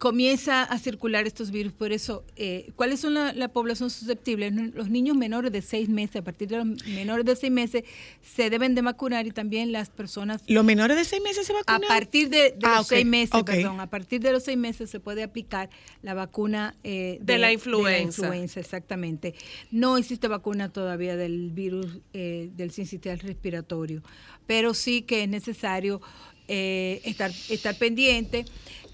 comienza 0.02 0.64
a 0.64 0.78
circular 0.80 1.28
estos 1.28 1.52
virus. 1.52 1.72
Por 1.72 1.92
eso, 1.92 2.24
eh, 2.34 2.72
¿cuáles 2.74 2.98
son 2.98 3.14
la, 3.14 3.32
la 3.32 3.46
población 3.52 3.88
susceptible? 3.88 4.50
Los 4.50 4.90
niños 4.90 5.16
menores 5.16 5.52
de 5.52 5.62
seis 5.62 5.88
meses, 5.88 6.16
a 6.16 6.22
partir 6.24 6.48
de 6.48 6.56
los 6.56 6.66
menores 6.88 7.24
de 7.24 7.36
seis 7.36 7.52
meses, 7.52 7.84
se 8.20 8.50
deben 8.50 8.74
de 8.74 8.82
vacunar 8.82 9.28
y 9.28 9.30
también 9.30 9.70
las 9.70 9.90
personas 9.90 10.42
¿Los 10.48 10.64
menores 10.64 10.96
de 10.96 11.04
seis 11.04 11.22
meses 11.22 11.46
se 11.46 11.52
a 11.52 11.56
vacunan? 11.64 11.86
partir 11.86 12.28
de, 12.30 12.50
de 12.50 12.56
Ah, 12.64 12.78
los 12.78 12.88
seis 12.88 13.06
meses, 13.06 13.44
perdón, 13.44 13.78
a 13.78 13.88
partir 13.88 14.20
de 14.20 14.32
los 14.32 14.42
seis 14.42 14.58
meses 14.58 14.90
se 14.90 14.98
puede 14.98 15.22
aplicar 15.22 15.70
la 16.02 16.14
vacuna 16.14 16.74
eh, 16.82 17.18
De 17.20 17.38
la 17.38 17.52
influenza. 17.52 18.22
influenza, 18.22 18.58
exactamente. 18.58 19.36
No 19.70 19.96
existe 19.98 20.26
vacuna 20.26 20.72
todavía 20.72 21.14
del 21.14 21.52
virus 21.52 22.00
eh, 22.12 22.50
del 22.56 22.72
sincitial 22.72 23.20
respiratorio, 23.20 24.02
pero 24.48 24.74
sí 24.74 25.02
que 25.02 25.22
es 25.22 25.28
necesario 25.28 26.00
eh, 26.48 27.00
estar, 27.04 27.30
estar 27.50 27.78
pendiente. 27.78 28.44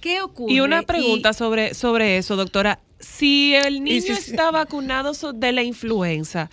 ¿Qué 0.00 0.20
ocurre? 0.22 0.52
Y 0.52 0.60
una 0.60 0.82
pregunta 0.82 1.30
Y- 1.30 1.34
sobre, 1.34 1.74
sobre 1.74 2.18
eso, 2.18 2.36
doctora. 2.36 2.80
Si 3.00 3.54
el 3.54 3.82
niño 3.84 4.00
si- 4.02 4.12
está 4.12 4.50
vacunado 4.50 5.12
de 5.32 5.52
la 5.52 5.62
influenza, 5.62 6.50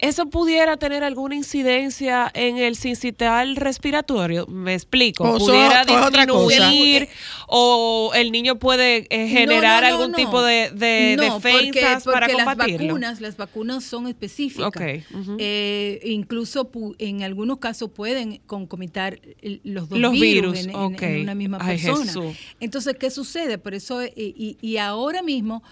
¿eso 0.00 0.26
pudiera 0.30 0.76
tener 0.76 1.04
alguna 1.04 1.34
incidencia 1.34 2.30
en 2.34 2.58
el 2.58 2.74
sincital 2.76 3.56
respiratorio? 3.56 4.46
Me 4.46 4.74
explico. 4.74 5.24
O 5.24 5.38
¿Pudiera 5.38 5.84
disminuir 5.84 7.08
o 7.46 8.12
el 8.14 8.32
niño 8.32 8.56
puede 8.58 9.06
eh, 9.10 9.28
generar 9.28 9.82
No, 9.82 9.88
no, 9.90 9.96
no, 9.96 10.02
algún 10.02 10.10
no. 10.12 10.16
tipo 10.16 10.42
de, 10.42 10.70
de 10.70 11.16
No, 11.16 11.34
porque- 11.40 11.48
defensas 11.72 12.04
para 12.04 12.26
porque 12.26 12.32
combatirlo? 12.44 12.78
Las 12.78 12.86
vacunas, 12.88 13.20
las 13.20 13.36
vacunas 13.36 13.84
son 13.84 14.06
específicas. 14.08 14.66
Ok, 14.66 14.80
ujú. 15.14 15.36
Eh, 15.38 16.00
incluso 16.04 16.70
pu- 16.70 16.94
en 16.98 17.22
algunos 17.22 17.58
casos 17.58 17.90
pueden 17.90 18.40
concomitar 18.46 19.20
los 19.64 19.88
dos 19.88 19.98
Los 19.98 20.12
virus, 20.12 20.52
virus, 20.52 20.58
en, 20.64 20.70
en- 20.70 20.76
ok. 20.76 21.02
en 21.02 21.20
una 21.22 21.34
misma 21.34 21.58
Ay, 21.60 21.78
persona. 21.78 22.04
Jesús. 22.06 22.36
Entonces, 22.60 22.96
¿qué 22.98 23.10
sucede? 23.10 23.58
Por 23.58 23.74
eso, 23.74 24.00
eh, 24.02 24.12
y, 24.16 24.56
y 24.60 24.76
ahora 24.78 25.22
mismo, 25.22 25.62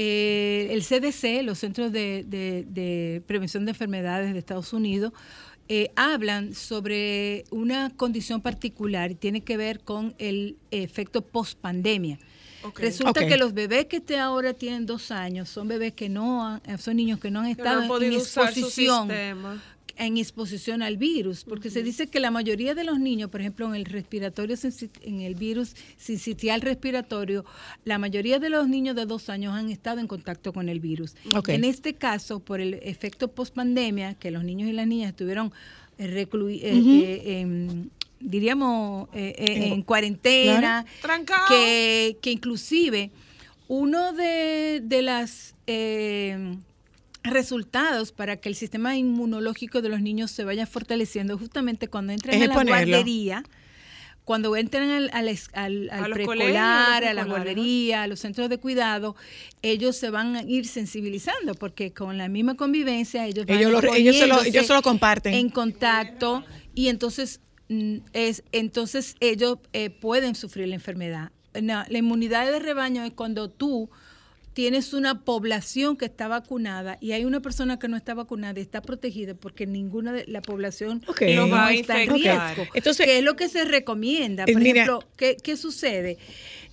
eh, 0.00 0.68
el 0.70 0.82
CDC, 0.84 1.42
los 1.42 1.58
Centros 1.58 1.90
de, 1.90 2.24
de- 2.24 2.64
de 2.68 3.20
Prevención 3.26 3.64
de 3.64 3.72
Enfermedades 3.72 4.32
de 4.32 4.38
Estados 4.38 4.72
Unidos, 4.72 5.12
eh, 5.68 5.90
hablan 5.96 6.54
sobre 6.54 7.42
una 7.50 7.90
condición 7.96 8.40
particular 8.40 9.10
y 9.10 9.16
tiene 9.16 9.40
que 9.40 9.56
ver 9.56 9.80
con 9.80 10.14
el 10.18 10.56
efecto 10.70 11.20
post-pandemia. 11.22 12.16
Resulta 12.86 13.20
que 13.28 13.36
los 13.38 13.54
bebés 13.54 13.86
que 13.86 14.00
te 14.00 14.18
ahora 14.18 14.54
tienen 14.54 14.86
dos 14.86 15.10
años 15.10 15.48
son 15.48 15.66
bebés 15.66 15.92
que 15.94 16.08
no 16.08 16.46
han- 16.46 16.78
son 16.78 16.96
niños 16.96 17.18
que 17.18 17.30
no 17.32 17.40
han 17.40 17.46
no 17.46 17.50
estado 17.50 17.80
han 17.82 17.88
en- 18.06 18.12
exposición 18.54 19.08
sistema. 19.08 19.62
En 20.00 20.16
exposición 20.16 20.80
al 20.82 20.96
virus, 20.96 21.42
porque 21.44 21.70
se 21.70 21.82
dice 21.82 22.06
que 22.06 22.20
la 22.20 22.30
mayoría 22.30 22.74
de 22.74 22.84
los 22.84 23.00
niños, 23.00 23.30
por 23.30 23.40
ejemplo, 23.40 23.66
en 23.68 23.74
el 23.74 23.84
respiratorio, 23.84 24.56
en 25.02 25.20
el 25.22 25.34
virus 25.34 25.74
sincitial 25.96 26.60
respiratorio, 26.60 27.44
la 27.84 27.98
mayoría 27.98 28.38
de 28.38 28.48
los 28.48 28.68
niños 28.68 28.94
de 28.94 29.06
dos 29.06 29.28
años 29.28 29.54
han 29.54 29.70
estado 29.70 29.98
en 30.00 30.06
contacto 30.06 30.52
con 30.52 30.68
el 30.68 30.78
virus. 30.78 31.14
En 31.54 31.64
este 31.64 31.94
caso, 31.94 32.38
por 32.38 32.60
el 32.60 32.74
efecto 32.74 33.28
post-pandemia, 33.28 34.14
que 34.14 34.30
los 34.30 34.44
niños 34.44 34.68
y 34.68 34.72
las 34.72 34.86
niñas 34.86 35.10
estuvieron 35.10 35.52
eh, 35.98 36.06
reclui- 36.06 36.60
eh, 36.62 37.22
eh, 37.26 37.40
en, 37.40 37.90
diríamos, 38.20 39.08
eh, 39.12 39.34
eh, 39.36 39.66
en 39.72 39.82
cuarentena, 39.82 40.86
Trancado. 41.02 41.48
que, 41.48 42.16
que 42.22 42.30
inclusive 42.30 43.10
uno 43.66 44.12
de, 44.12 44.80
de 44.84 45.02
las... 45.02 45.54
resultados 47.22 48.12
para 48.12 48.36
que 48.36 48.48
el 48.48 48.54
sistema 48.54 48.96
inmunológico 48.96 49.82
de 49.82 49.88
los 49.88 50.00
niños 50.00 50.30
se 50.30 50.44
vaya 50.44 50.66
fortaleciendo 50.66 51.36
justamente 51.38 51.88
cuando 51.88 52.12
entran 52.12 52.34
Es 52.36 52.42
a 52.42 52.46
la 52.48 52.54
guardería, 52.64 53.42
cuando 54.24 54.54
entran 54.56 54.90
al, 54.90 55.10
al, 55.14 55.28
al- 55.54 55.90
al 55.90 56.10
preescolar, 56.12 57.04
a 57.04 57.14
la 57.14 57.24
guardería, 57.24 58.02
a 58.02 58.06
los 58.06 58.20
centros 58.20 58.48
de 58.50 58.58
cuidado, 58.58 59.16
ellos 59.62 59.96
se 59.96 60.10
van 60.10 60.36
a 60.36 60.42
ir 60.42 60.66
sensibilizando 60.66 61.54
porque 61.54 61.92
con 61.92 62.18
la 62.18 62.28
misma 62.28 62.54
convivencia 62.54 63.26
ellos 63.26 63.46
van 63.46 63.56
Ellos 63.58 63.72
lo- 63.72 63.94
ellos 63.94 64.16
se 64.16 64.26
lo- 64.26 64.34
poniéndose 64.36 64.48
ellos 64.50 64.66
se 64.66 64.74
lo 64.74 64.82
comparten. 64.82 65.34
en 65.34 65.48
contacto 65.48 66.44
y 66.74 66.88
entonces 66.88 67.40
mm, 67.70 67.96
es 68.12 68.42
entonces 68.52 69.16
ellos 69.20 69.58
eh, 69.72 69.90
pueden 69.90 70.34
sufrir 70.34 70.68
la 70.68 70.74
enfermedad. 70.74 71.32
No, 71.60 71.82
la 71.88 71.98
inmunidad 71.98 72.50
de 72.52 72.58
rebaño 72.60 73.02
es 73.04 73.12
cuando 73.14 73.48
tú 73.50 73.90
tienes 74.58 74.92
una 74.92 75.20
población 75.20 75.96
que 75.96 76.06
está 76.06 76.26
vacunada 76.26 76.98
y 77.00 77.12
hay 77.12 77.24
una 77.24 77.38
persona 77.38 77.78
que 77.78 77.86
no 77.86 77.96
está 77.96 78.14
vacunada 78.14 78.58
y 78.58 78.62
está 78.62 78.82
protegida 78.82 79.34
porque 79.34 79.68
ninguna 79.68 80.12
de 80.12 80.24
la 80.26 80.42
población 80.42 81.00
no 81.36 81.48
va 81.48 81.68
a 81.68 81.72
está 81.72 82.02
en 82.02 82.10
riesgo. 82.10 82.66
Entonces- 82.74 83.06
¿Qué 83.06 83.18
es 83.18 83.24
lo 83.24 83.36
que 83.36 83.48
se 83.48 83.64
recomienda? 83.64 84.46
Por 84.46 84.56
mira- 84.60 84.82
ejemplo, 84.82 85.04
¿qué, 85.16 85.36
qué 85.40 85.56
sucede? 85.56 86.18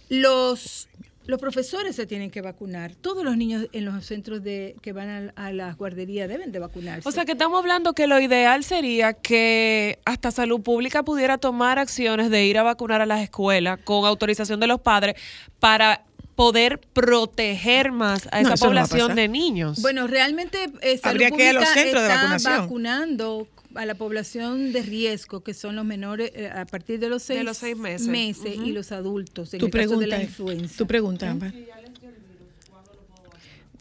Los 0.09 0.89
los 1.27 1.39
profesores 1.39 1.95
se 1.95 2.07
tienen 2.07 2.31
que 2.31 2.41
vacunar. 2.41 2.95
Todos 2.95 3.23
los 3.23 3.37
niños 3.37 3.67
en 3.71 3.85
los 3.85 4.03
centros 4.03 4.43
de 4.43 4.75
que 4.81 4.91
van 4.91 5.31
a, 5.35 5.47
a 5.47 5.51
las 5.53 5.77
guarderías 5.77 6.27
deben 6.27 6.51
de 6.51 6.57
vacunarse. 6.57 7.07
O 7.07 7.11
sea 7.11 7.25
que 7.25 7.33
estamos 7.33 7.59
hablando 7.59 7.93
que 7.93 8.07
lo 8.07 8.19
ideal 8.19 8.63
sería 8.63 9.13
que 9.13 9.99
hasta 10.05 10.31
salud 10.31 10.61
pública 10.61 11.03
pudiera 11.03 11.37
tomar 11.37 11.77
acciones 11.77 12.31
de 12.31 12.45
ir 12.47 12.57
a 12.57 12.63
vacunar 12.63 13.01
a 13.01 13.05
las 13.05 13.21
escuelas 13.21 13.79
con 13.83 14.05
autorización 14.05 14.59
de 14.59 14.65
los 14.67 14.81
padres 14.81 15.15
para 15.59 16.03
poder 16.35 16.79
proteger 16.93 17.91
más 17.91 18.27
a 18.31 18.41
No, 18.41 18.49
esa 18.53 18.65
no 18.65 18.69
población 18.69 19.15
de 19.15 19.27
niños. 19.27 19.81
Bueno, 19.81 20.07
realmente 20.07 20.65
eh, 20.81 20.97
Salud 20.97 21.21
Habría 21.23 21.31
que 21.31 21.43
ir 21.43 21.49
a 21.49 21.53
los 21.53 21.63
Pública 21.63 21.81
centros 21.81 22.01
de 22.03 22.07
está 22.09 22.15
vacunación. 22.21 22.57
vacunando 22.61 23.47
a 23.75 23.85
la 23.85 23.95
población 23.95 24.71
de 24.71 24.81
riesgo, 24.83 25.41
que 25.41 25.53
son 25.53 25.75
los 25.75 25.83
menores 25.85 26.31
eh, 26.33 26.49
a 26.49 26.65
partir 26.65 26.99
de 26.99 27.09
los 27.09 27.23
seis, 27.23 27.39
De 27.39 27.43
los 27.43 27.57
seis 27.57 27.75
meses. 27.77 28.55
y 28.55 28.71
los 28.71 28.91
adultos, 28.91 29.53
en 29.53 29.59
Tu 29.59 29.65
el 29.65 29.71
caso 29.71 29.81
de 29.83 29.87
pregunta, 29.87 30.17
la 30.17 30.23
influenza. 30.23 30.77
tu 30.77 30.87
pregunta, 30.87 31.29
Ámbar. 31.31 31.53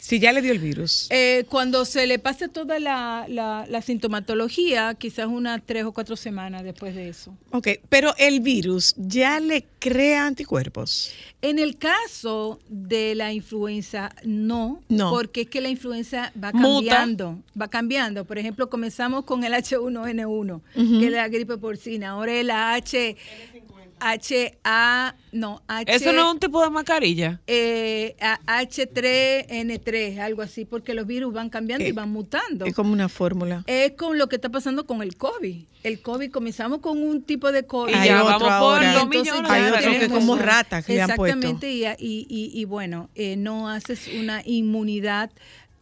Si 0.07 0.19
ya 0.19 0.33
le 0.33 0.43
dio 0.43 0.53
el 0.53 0.59
virus. 0.59 1.07
Eh, 1.09 1.47
cuando 1.49 1.87
se 1.87 2.07
le 2.07 2.19
pase 2.19 2.49
toda 2.49 2.79
la, 2.79 3.25
la- 3.27 3.65
la 3.67 3.81
sintomatología, 3.81 4.95
quizás 4.99 5.29
unas 5.29 5.63
tres 5.65 5.85
o 5.85 5.93
cuatro 5.93 6.15
semanas 6.15 6.63
después 6.63 6.95
de 6.95 7.09
eso. 7.09 7.35
Ok, 7.53 7.69
pero 7.89 8.15
el 8.19 8.41
virus 8.41 8.93
ya 8.99 9.41
le 9.41 9.65
crea 9.79 10.27
anticuerpos. 10.27 11.11
En 11.41 11.59
el 11.59 11.79
caso 11.79 12.59
de 12.69 13.15
la 13.15 13.33
influenza, 13.33 14.15
no, 14.25 14.83
No. 14.91 15.11
porque 15.11 15.43
es 15.43 15.49
que 15.49 15.63
la 15.63 15.71
influenza 15.71 16.33
va 16.43 16.53
Muta. 16.53 16.91
cambiando, 16.97 17.39
va 17.59 17.69
cambiando. 17.69 18.25
Por 18.27 18.37
ejemplo, 18.39 18.69
comenzamos 18.69 19.25
con 19.25 19.43
el 19.45 19.55
H1N1, 19.55 20.61
que 21.01 21.07
es 21.07 21.13
la 21.13 21.29
gripe 21.29 21.57
porcina. 21.57 22.11
Ahora 22.11 22.33
es 22.35 22.45
la 22.45 22.75
H, 22.75 23.17
HA, 24.01 25.15
no, 25.33 25.63
H, 25.69 25.93
Eso 25.95 26.13
no 26.13 26.27
es 26.29 26.33
un 26.35 26.39
tipo 26.41 26.63
de 26.63 26.71
mascarilla. 26.71 27.41
eh, 27.47 28.17
a- 28.21 28.41
H3N3, 28.63 30.19
algo 30.19 30.43
así, 30.43 30.65
porque 30.65 30.95
los 30.95 31.07
virus 31.07 31.33
van 31.33 31.51
cambiando 31.51 31.85
y 31.85 31.89
Eh, 31.89 31.93
van 31.93 32.11
mutando. 32.11 32.65
Es 32.67 32.75
como 32.75 32.93
una 32.93 33.09
fórmula. 33.09 33.65
Es 33.67 33.93
con 33.93 34.19
lo 34.19 34.29
que 34.29 34.37
está 34.37 34.49
pasando 34.49 34.87
con 34.87 35.03
el 35.03 35.17
COVID. 35.17 35.65
El 35.83 36.01
COVID 36.01 36.31
comenzamos 36.31 36.79
con 36.81 37.03
un 37.03 37.23
tipo 37.23 37.53
de 37.53 37.65
COVID. 37.65 37.93
Y 37.93 37.97
Hay 37.97 38.09
ya 38.09 38.23
otro 38.23 38.27
vamos 38.27 38.43
por 38.43 38.53
ahora. 38.53 38.93
dos 38.95 39.03
Entonces 39.05 39.33
millones 39.33 39.51
Hay 39.51 39.63
de 39.63 39.69
otro 39.89 40.01
que 40.01 40.09
como 40.09 40.37
ratas 40.37 40.85
que 40.85 40.95
le 40.95 41.03
han 41.03 41.11
puesto. 41.17 41.37
Exactamente, 41.39 41.71
y, 41.73 41.85
y, 41.85 42.27
y- 42.29 42.61
y 42.61 42.65
bueno, 42.65 43.11
eh, 43.15 43.37
no 43.37 43.69
haces 43.69 44.09
una 44.19 44.43
inmunidad 44.45 45.31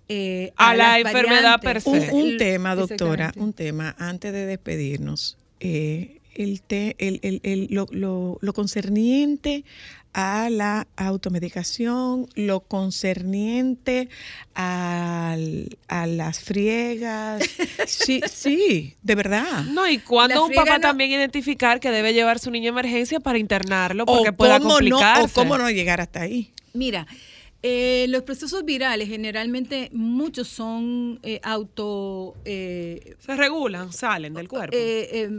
eh, 0.08 0.52
A 0.56 0.74
la 0.74 0.98
enfermedad 0.98 1.60
per 1.60 1.80
Un, 1.84 2.00
se. 2.00 2.10
un 2.12 2.36
tema, 2.36 2.74
doctora, 2.74 3.26
exactamente. 3.28 3.40
un 3.40 3.52
tema, 3.52 3.94
antes 3.98 4.32
de 4.32 4.44
despedirnos. 4.46 5.38
eh, 5.60 6.18
el 6.34 6.62
te- 6.62 6.96
el- 6.98 7.20
el- 7.22 7.40
el- 7.42 7.66
lo, 7.70 7.86
lo- 7.90 8.38
lo 8.40 8.52
concerniente 8.52 9.64
a 10.14 10.50
la 10.50 10.86
automedicación, 10.96 12.28
lo 12.34 12.60
concerniente 12.60 14.08
al- 14.54 15.78
a 15.88 16.06
las 16.06 16.40
friegas. 16.40 17.42
Sí, 17.86 18.20
sí, 18.30 18.94
de 19.02 19.14
verdad. 19.14 19.64
No, 19.64 19.88
y 19.88 19.98
cuando 19.98 20.34
La 20.36 20.40
un 20.42 20.52
papá 20.52 20.74
no- 20.74 20.80
también 20.80 21.10
identificar 21.10 21.80
que 21.80 21.90
debe 21.90 22.12
llevar 22.14 22.38
su 22.38 22.50
niño 22.50 22.66
a 22.68 22.72
emergencia 22.72 23.20
para 23.20 23.38
internarlo 23.38 24.06
porque 24.06 24.30
O 24.30 24.36
pueda 24.36 24.58
cómo, 24.58 24.70
no, 24.70 24.74
complicarse. 24.76 25.24
o 25.24 25.28
cómo 25.34 25.58
no 25.58 25.70
llegar 25.70 26.00
hasta 26.00 26.22
ahí. 26.22 26.52
Mira, 26.74 27.06
eh, 27.62 28.06
los 28.08 28.22
procesos 28.22 28.64
virales 28.64 29.08
generalmente 29.08 29.88
muchos 29.92 30.48
son 30.48 31.20
eh, 31.22 31.38
auto... 31.44 32.34
eh, 32.44 33.14
Se 33.20 33.36
regulan, 33.36 33.92
salen 33.92 34.34
del 34.34 34.48
cuerpo. 34.48 34.76
eh, 34.76 35.08
eh, 35.12 35.30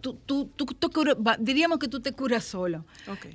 tú- 0.00 0.18
tú- 0.26 0.50
tú 0.56 0.66
diríamos 1.38 1.78
que 1.78 1.86
tú 1.88 2.00
te 2.00 2.12
curas 2.12 2.44
solo. 2.44 2.84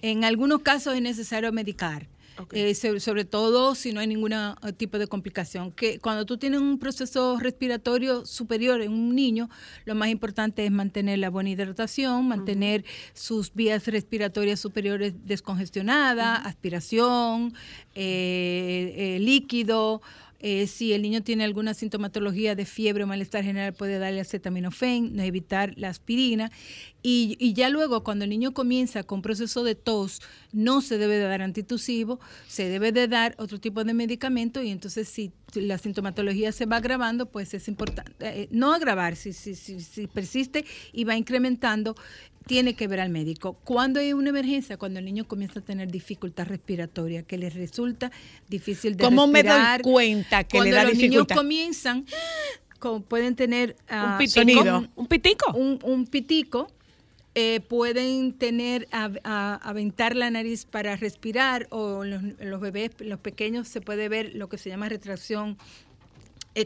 En 0.02 0.24
algunos 0.26 0.60
casos 0.62 0.96
es 0.96 1.02
necesario 1.02 1.52
medicar. 1.54 2.08
Eh, 2.52 2.76
so- 2.76 3.00
sobre 3.00 3.24
todo 3.26 3.76
si 3.76 3.94
no 3.94 4.00
hay 4.00 4.08
ningún 4.08 4.34
tipo 4.78 4.98
de 4.98 5.08
complicación. 5.08 5.72
Que 5.72 6.00
cuando 6.00 6.26
tú 6.26 6.38
tienes 6.38 6.60
un 6.60 6.78
proceso 6.80 7.38
respiratorio 7.40 8.26
superior 8.26 8.82
en 8.82 8.92
un 8.92 9.16
niño, 9.16 9.50
lo 9.86 9.96
más 9.96 10.10
importante 10.10 10.66
es 10.66 10.72
mantener 10.72 11.20
la 11.20 11.30
buena 11.30 11.50
hidratación, 11.52 12.28
mantener 12.28 12.84
sus 13.14 13.54
vías 13.54 13.86
respiratorias 13.88 14.60
superiores 14.60 15.14
descongestionadas, 15.26 16.46
aspiración, 16.46 17.54
eh, 17.94 19.16
eh, 19.16 19.20
líquido. 19.20 20.02
Eh, 20.48 20.68
si 20.68 20.94
el 20.94 21.02
niño 21.02 21.24
tiene 21.24 21.44
alguna 21.44 21.74
sintomatología 21.74 22.54
de 22.54 22.66
fiebre 22.66 23.04
o 23.04 23.08
malestar 23.08 23.44
general, 23.44 23.74
puede 23.74 23.98
darle 23.98 24.22
acetaminofén, 24.22 25.16
no 25.16 25.24
evitar 25.24 25.74
la 25.76 25.90
aspirina. 25.90 26.52
Y, 27.02 27.54
ya 27.54 27.70
luego, 27.70 28.04
cuando 28.04 28.26
el 28.26 28.30
niño 28.30 28.54
comienza 28.54 29.02
con 29.02 29.24
proceso 29.24 29.64
de 29.64 29.74
tos, 29.74 30.22
no 30.52 30.82
se 30.82 31.00
debe 31.00 31.16
de 31.16 31.24
dar 31.24 31.42
antitusivo, 31.42 32.20
se 32.48 32.70
debe 32.70 32.92
de 32.92 33.08
dar 33.08 33.34
otro 33.40 33.60
tipo 33.60 33.84
de 33.84 33.96
medicamento 33.96 34.62
y 34.62 34.70
entonces 34.70 35.10
si 35.10 35.32
la 35.56 35.80
sintomatología 35.80 36.52
se 36.52 36.68
va 36.68 36.76
agravando, 36.76 37.26
pues 37.26 37.56
es 37.56 37.68
importante, 37.68 38.14
eh, 38.20 38.48
no 38.52 38.72
agravar, 38.72 39.16
si, 39.16 39.34
si 39.34 40.08
persiste 40.08 40.64
y 40.94 41.06
va 41.06 41.16
incrementando, 41.16 41.96
tiene 42.46 42.76
que 42.76 42.88
ver 42.88 43.00
al 43.00 43.10
médico. 43.10 43.54
Cuando 43.64 44.00
hay 44.00 44.14
una 44.14 44.30
emergencia? 44.30 44.78
Cuando 44.78 45.00
el 45.00 45.06
niño 45.06 45.28
comienza 45.28 45.60
a 45.60 45.64
tener 45.64 45.92
dificultad 45.92 46.48
respiratoria, 46.48 47.24
que 47.24 47.38
le 47.38 47.50
resulta 47.50 48.12
difícil 48.48 48.96
de 48.98 49.04
¿Cómo 49.04 49.28
me 49.28 49.44
doy 49.44 49.60
cuenta 49.82 50.44
que 50.44 50.58
le 50.58 50.64
Cuando 50.72 50.76
da 50.76 50.84
los 50.84 50.92
dificultad? 50.94 51.36
niños 51.36 51.38
comienzan, 51.44 52.06
pueden 53.08 53.36
tener 53.36 53.76
ah, 53.90 54.12
un 54.14 54.18
pitico. 54.20 54.40
sonido. 54.42 54.88
Un 54.96 55.08
pitico. 55.08 55.54
un, 55.54 55.80
un 55.84 56.06
pitico, 56.06 56.68
eh, 57.34 57.60
pueden 57.68 58.32
tener 58.34 58.88
a, 58.92 59.10
a- 59.24 59.56
aventar 59.56 60.16
la 60.16 60.30
nariz 60.30 60.66
para 60.66 60.96
respirar 60.96 61.68
o 61.72 62.04
los, 62.06 62.22
los 62.40 62.62
bebés, 62.62 62.92
los 63.00 63.20
pequeños 63.20 63.68
se 63.68 63.82
puede 63.82 64.08
ver 64.08 64.36
lo 64.36 64.50
que 64.50 64.58
se 64.58 64.70
llama 64.70 64.88
retracción 64.88 65.58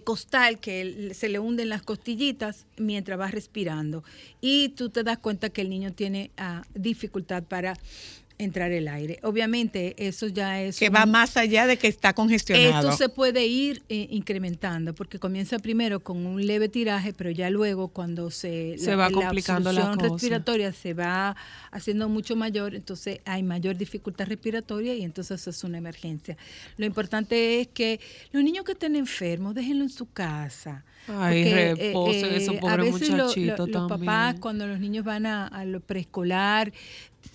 costal, 0.03 0.59
que 0.59 1.11
se 1.15 1.29
le 1.29 1.39
hunden 1.39 1.69
las 1.69 1.81
costillitas 1.81 2.67
mientras 2.77 3.19
va 3.19 3.27
respirando. 3.27 4.03
Y 4.39 4.69
tú 4.69 4.89
te 4.89 5.03
das 5.03 5.17
cuenta 5.17 5.49
que 5.49 5.61
el 5.61 5.69
niño 5.69 5.91
tiene 5.93 6.31
ah, 6.37 6.63
dificultad 6.75 7.43
para 7.43 7.73
entrar 8.39 8.71
el 8.71 8.87
aire. 8.87 9.19
Obviamente 9.23 10.07
eso 10.07 10.27
ya 10.27 10.61
es... 10.61 10.79
Que 10.79 10.87
un- 10.87 10.95
va 10.95 11.05
más 11.05 11.35
allá 11.35 11.67
de 11.67 11.77
que 11.77 11.87
está 11.89 12.13
congestionado. 12.13 12.89
esto 12.89 12.97
se 13.03 13.09
puede 13.09 13.45
ir 13.45 13.83
eh, 13.89 14.07
incrementando 14.11 14.95
porque 14.95 15.19
comienza 15.19 15.59
primero 15.59 15.99
con 15.99 16.25
un 16.25 16.47
leve 16.47 16.69
tiraje, 16.69 17.11
pero 17.13 17.31
ya 17.31 17.49
luego 17.49 17.89
cuando 17.89 18.31
se, 18.31 18.77
Se 18.77 18.95
va 18.95 19.11
complicando 19.11 19.73
la 19.73 19.81
obstrucción 19.81 19.97
cosa. 19.99 20.13
respiratoria 20.13 20.71
se 20.71 20.93
va 20.93 21.35
haciendo 21.71 22.07
mucho 22.07 22.37
mayor, 22.37 22.75
entonces 22.75 23.19
hay 23.25 23.43
mayor 23.43 23.75
dificultad 23.77 24.27
respiratoria 24.27 24.93
y 24.95 25.03
entonces 25.03 25.45
es 25.45 25.63
una 25.65 25.77
emergencia. 25.77 26.37
Lo 26.77 26.85
importante 26.85 27.59
es 27.59 27.67
que 27.67 27.99
los 28.31 28.41
niños 28.41 28.63
que 28.63 28.71
estén 28.71 28.95
enfermos, 28.95 29.53
déjenlo 29.53 29.83
en 29.83 29.89
su 29.89 30.09
casa. 30.11 30.85
Ay, 31.07 31.43
Porque, 31.43 31.75
reposen 31.87 32.33
esos 32.35 32.55
a 32.57 32.59
pobres 32.59 32.93
veces 32.93 33.09
lo- 33.09 33.17
lo- 33.17 33.23
muchachitos 33.25 33.69
los 33.69 33.89
papás 33.89 34.35
cuando 34.39 34.67
los 34.67 34.79
niños 34.79 35.03
van 35.03 35.25
a, 35.25 35.47
a 35.47 35.65
lo 35.65 35.79
preescolar 35.79 36.71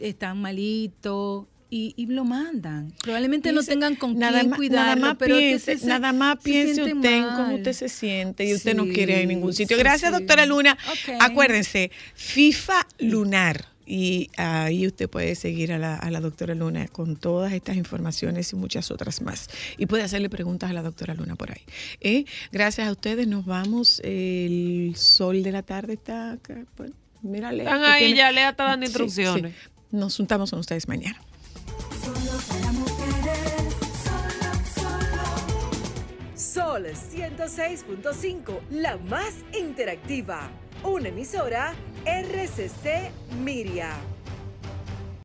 están 0.01 0.41
malitos 0.41 1.47
y, 1.71 1.93
y 1.97 2.07
lo 2.07 2.25
mandan. 2.25 2.93
Probablemente 3.03 3.53
no 3.53 3.63
tengan 3.63 3.97
con 3.97 4.17
nada 4.19 4.39
quién 4.41 4.51
más, 4.51 4.57
cuidarlo, 4.59 4.85
nada 5.01 5.09
más 5.09 5.17
pero 5.19 5.35
es 5.37 5.41
que 5.41 5.49
piense, 5.49 5.79
se- 5.79 5.87
nada 5.89 6.13
más 6.13 6.37
se 6.39 6.45
piense 6.45 6.83
usted 6.85 7.05
en 7.13 7.25
cómo 7.35 7.55
usted 7.57 7.73
se 7.73 7.89
siente 7.89 8.45
y 8.45 8.55
usted 8.55 8.77
no 8.77 8.85
quiere 8.85 9.19
ir 9.21 9.25
a 9.25 9.27
ningún 9.27 9.53
sitio. 9.53 9.77
Gracias, 9.77 10.13
sí. 10.13 10.19
doctora 10.19 10.47
Luna. 10.47 10.77
Acuérdense, 11.21 11.91
FIFA 12.15 12.87
Lunar. 13.01 13.67
Y 13.87 14.31
ahí 14.39 14.87
usted 14.87 15.11
puede 15.11 15.35
seguir 15.35 15.71
a 15.71 15.79
la, 15.79 15.97
a 15.97 16.11
la 16.11 16.21
doctora 16.21 16.55
Luna 16.55 16.89
con 16.89 17.17
todas 17.17 17.53
estas 17.53 17.77
informaciones 17.77 18.51
y 18.53 18.57
muchas 18.57 18.91
otras 18.91 19.21
más. 19.21 19.51
Y 19.77 19.85
puede 19.85 20.03
hacerle 20.05 20.31
preguntas 20.31 20.71
a 20.71 20.73
la 20.73 20.81
doctora 20.81 21.13
Luna 21.13 21.35
por 21.37 21.51
ahí. 21.51 21.61
¿Eh? 22.01 22.25
Gracias 22.51 22.89
a 22.89 22.93
ustedes, 22.93 23.27
nos 23.29 23.45
vamos. 23.45 24.01
El 24.03 24.95
sol 24.97 25.43
de 25.43 25.53
la 25.53 25.63
tarde 25.63 25.95
está 25.95 26.33
acá. 26.33 26.65
Bueno, 26.79 26.95
mira, 27.21 27.53
Lea, 27.53 27.65
Están 27.65 27.85
ahí, 27.85 28.05
tiene- 28.05 28.17
ya 28.17 28.33
Lea 28.33 28.49
está 28.51 28.65
dando 28.65 28.87
Sí, 28.87 28.91
instrucciones. 28.91 29.53
Nos 29.95 30.17
juntamos 30.17 30.51
con 30.51 30.59
ustedes 30.59 30.89
mañana. 30.89 31.21
Sol 36.35 36.87
106.5, 36.87 38.61
la 38.71 38.97
más 38.97 39.37
interactiva. 39.57 40.51
Una 40.83 41.11
emisora 41.11 41.75
RCC 42.05 43.13
Miria. 43.45 43.93